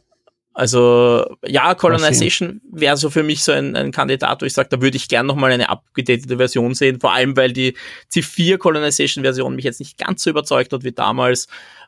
[0.61, 4.83] Also ja, Colonization wäre so für mich so ein, ein Kandidat, wo ich sage, da
[4.83, 7.79] würde ich gern nochmal eine abgedatete Version sehen, vor allem weil die
[8.13, 11.47] C4 Colonization Version mich jetzt nicht ganz so überzeugt hat wie damals.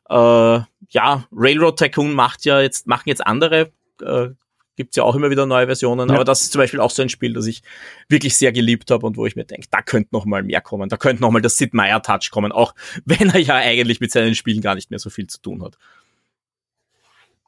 [0.08, 0.14] Äh,
[0.88, 4.28] ja, Railroad Tycoon macht ja jetzt, machen jetzt andere, äh,
[4.76, 6.14] gibt's ja auch immer wieder neue Versionen, ja.
[6.14, 7.62] aber das ist zum Beispiel auch so ein Spiel, das ich
[8.08, 10.88] wirklich sehr geliebt habe und wo ich mir denke, da könnte noch mal mehr kommen,
[10.88, 12.74] da könnte noch mal das Sid Meier Touch kommen, auch
[13.04, 15.76] wenn er ja eigentlich mit seinen Spielen gar nicht mehr so viel zu tun hat.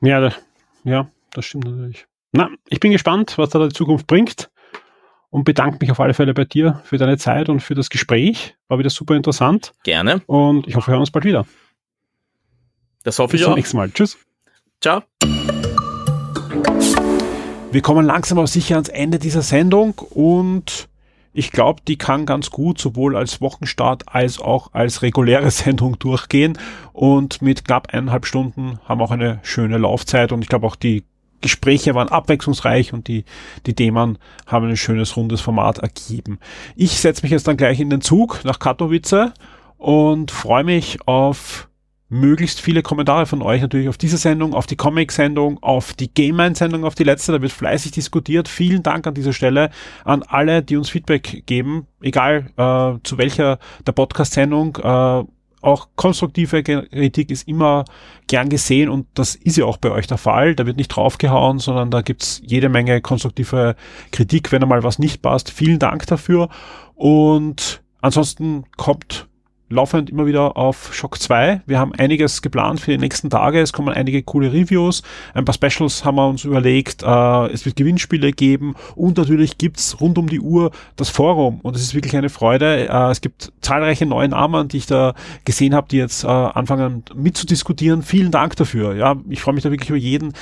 [0.02, 0.34] Ja,
[0.84, 2.06] ja, das stimmt natürlich.
[2.32, 4.50] Na, ich bin gespannt, was da die Zukunft bringt
[5.30, 8.56] und bedanke mich auf alle Fälle bei dir für deine Zeit und für das Gespräch.
[8.68, 9.72] War wieder super interessant.
[9.84, 10.22] Gerne.
[10.26, 11.46] Und ich hoffe, wir hören uns bald wieder.
[13.02, 13.54] Das hoffe Bis ich auch.
[13.54, 13.90] Bis zum nächsten Mal.
[13.90, 14.18] Tschüss.
[14.80, 15.02] Ciao.
[17.70, 20.88] Wir kommen langsam aber sicher ans Ende dieser Sendung und
[21.36, 26.56] ich glaube, die kann ganz gut sowohl als Wochenstart als auch als reguläre Sendung durchgehen.
[26.92, 30.30] Und mit knapp eineinhalb Stunden haben wir auch eine schöne Laufzeit.
[30.30, 31.02] Und ich glaube auch die
[31.40, 33.24] Gespräche waren abwechslungsreich und die,
[33.66, 36.38] die Themen haben ein schönes rundes Format ergeben.
[36.76, 39.32] Ich setze mich jetzt dann gleich in den Zug nach Katowice
[39.78, 41.68] und freue mich auf
[42.08, 46.84] möglichst viele Kommentare von euch natürlich auf diese Sendung, auf die Comic-Sendung, auf die Game-Sendung,
[46.84, 47.32] auf die letzte.
[47.32, 48.48] Da wird fleißig diskutiert.
[48.48, 49.70] Vielen Dank an dieser Stelle
[50.04, 54.76] an alle, die uns Feedback geben, egal äh, zu welcher der Podcast-Sendung.
[54.76, 55.24] Äh,
[55.64, 57.84] auch konstruktive Kritik ist immer
[58.26, 60.54] gern gesehen und das ist ja auch bei euch der Fall.
[60.54, 63.76] Da wird nicht draufgehauen, sondern da gibt's jede Menge konstruktive
[64.12, 65.50] Kritik, wenn einmal was nicht passt.
[65.50, 66.48] Vielen Dank dafür
[66.94, 69.26] und ansonsten kommt
[69.74, 71.62] laufend immer wieder auf Shock 2.
[71.66, 73.60] Wir haben einiges geplant für die nächsten Tage.
[73.60, 75.02] Es kommen einige coole Reviews.
[75.34, 77.02] Ein paar Specials haben wir uns überlegt.
[77.02, 81.76] Äh, es wird Gewinnspiele geben und natürlich gibt's rund um die Uhr das Forum und
[81.76, 82.88] es ist wirklich eine Freude.
[82.88, 85.14] Äh, es gibt zahlreiche neue Namen, die ich da
[85.44, 88.02] gesehen habe, die jetzt äh, anfangen mitzudiskutieren.
[88.02, 88.94] Vielen Dank dafür.
[88.94, 90.32] Ja, ich freue mich da wirklich über jeden,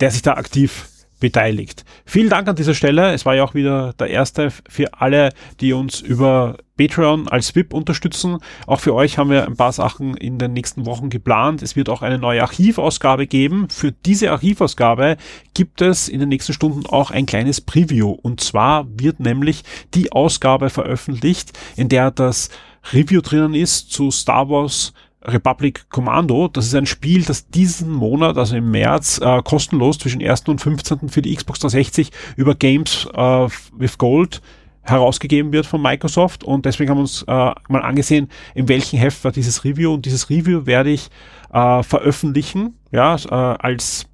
[0.00, 0.88] der sich da aktiv
[1.20, 1.84] beteiligt.
[2.04, 3.12] Vielen Dank an dieser Stelle.
[3.12, 5.30] Es war ja auch wieder der erste für alle,
[5.60, 8.38] die uns über Patreon als VIP unterstützen.
[8.66, 11.62] Auch für euch haben wir ein paar Sachen in den nächsten Wochen geplant.
[11.62, 13.68] Es wird auch eine neue Archivausgabe geben.
[13.68, 15.16] Für diese Archivausgabe
[15.54, 18.10] gibt es in den nächsten Stunden auch ein kleines Preview.
[18.10, 19.64] Und zwar wird nämlich
[19.94, 22.48] die Ausgabe veröffentlicht, in der das
[22.92, 24.92] Review drinnen ist zu Star Wars
[25.28, 26.48] Republic Commando.
[26.48, 30.48] Das ist ein Spiel, das diesen Monat, also im März, äh, kostenlos zwischen 1.
[30.48, 31.08] und 15.
[31.08, 34.40] für die Xbox 360 über Games äh, with Gold
[34.82, 39.22] herausgegeben wird von Microsoft und deswegen haben wir uns äh, mal angesehen, in welchem Heft
[39.22, 41.10] war dieses Review und dieses Review werde ich
[41.52, 44.06] äh, veröffentlichen, ja, äh, als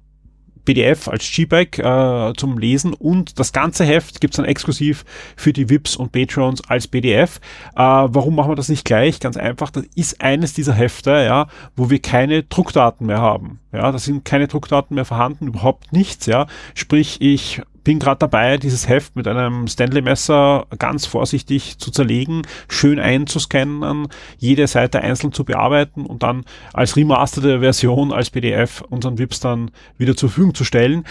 [0.65, 5.05] PDF als GPEG äh, zum Lesen und das ganze Heft gibt's dann exklusiv
[5.35, 7.39] für die VIPs und Patreons als PDF.
[7.75, 9.19] Äh, warum machen wir das nicht gleich?
[9.19, 13.59] Ganz einfach, das ist eines dieser Hefte, ja, wo wir keine Druckdaten mehr haben.
[13.71, 16.47] Ja, da sind keine Druckdaten mehr vorhanden, überhaupt nichts, ja.
[16.73, 22.99] Sprich, ich bin gerade dabei, dieses Heft mit einem Stanley-Messer ganz vorsichtig zu zerlegen, schön
[22.99, 24.07] einzuscannen,
[24.37, 26.43] jede Seite einzeln zu bearbeiten und dann
[26.73, 31.05] als remasterte Version, als PDF unseren VIPs dann wieder zur Verfügung zu stellen.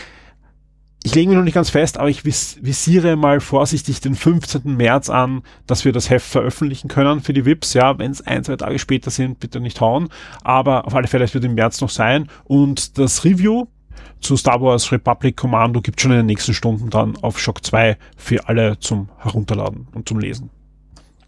[1.06, 4.74] Ich lege mich noch nicht ganz fest, aber ich vis visiere mal vorsichtig den 15.
[4.74, 7.74] März an, dass wir das Heft veröffentlichen können für die VIPs.
[7.74, 10.08] Ja, wenn es ein, zwei Tage später sind, bitte nicht hauen.
[10.42, 12.28] Aber auf alle Fälle, es wird im März noch sein.
[12.44, 13.66] Und das Review
[14.24, 17.96] zu Star Wars Republic Commando gibt schon in den nächsten Stunden dann auf Shock 2
[18.16, 20.50] für alle zum Herunterladen und zum Lesen.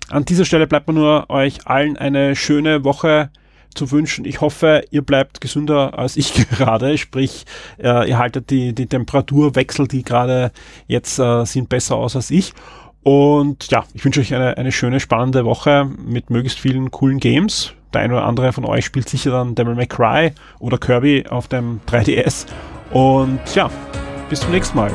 [0.08, 3.30] An dieser Stelle bleibt mir nur euch allen eine schöne Woche
[3.74, 4.24] zu wünschen.
[4.24, 7.44] Ich hoffe, ihr bleibt gesünder als ich gerade, sprich,
[7.78, 10.50] äh, ihr haltet die, die Temperaturwechsel, die gerade
[10.86, 12.54] jetzt äh, sind, besser aus als ich.
[13.02, 17.72] Und ja, ich wünsche euch eine, eine schöne, spannende Woche mit möglichst vielen coolen Games.
[17.92, 21.46] Der eine oder andere von euch spielt sicher dann Devil May Cry oder Kirby auf
[21.46, 22.46] dem 3DS.
[22.90, 23.70] Und ja,
[24.28, 24.92] bis zum nächsten Mal.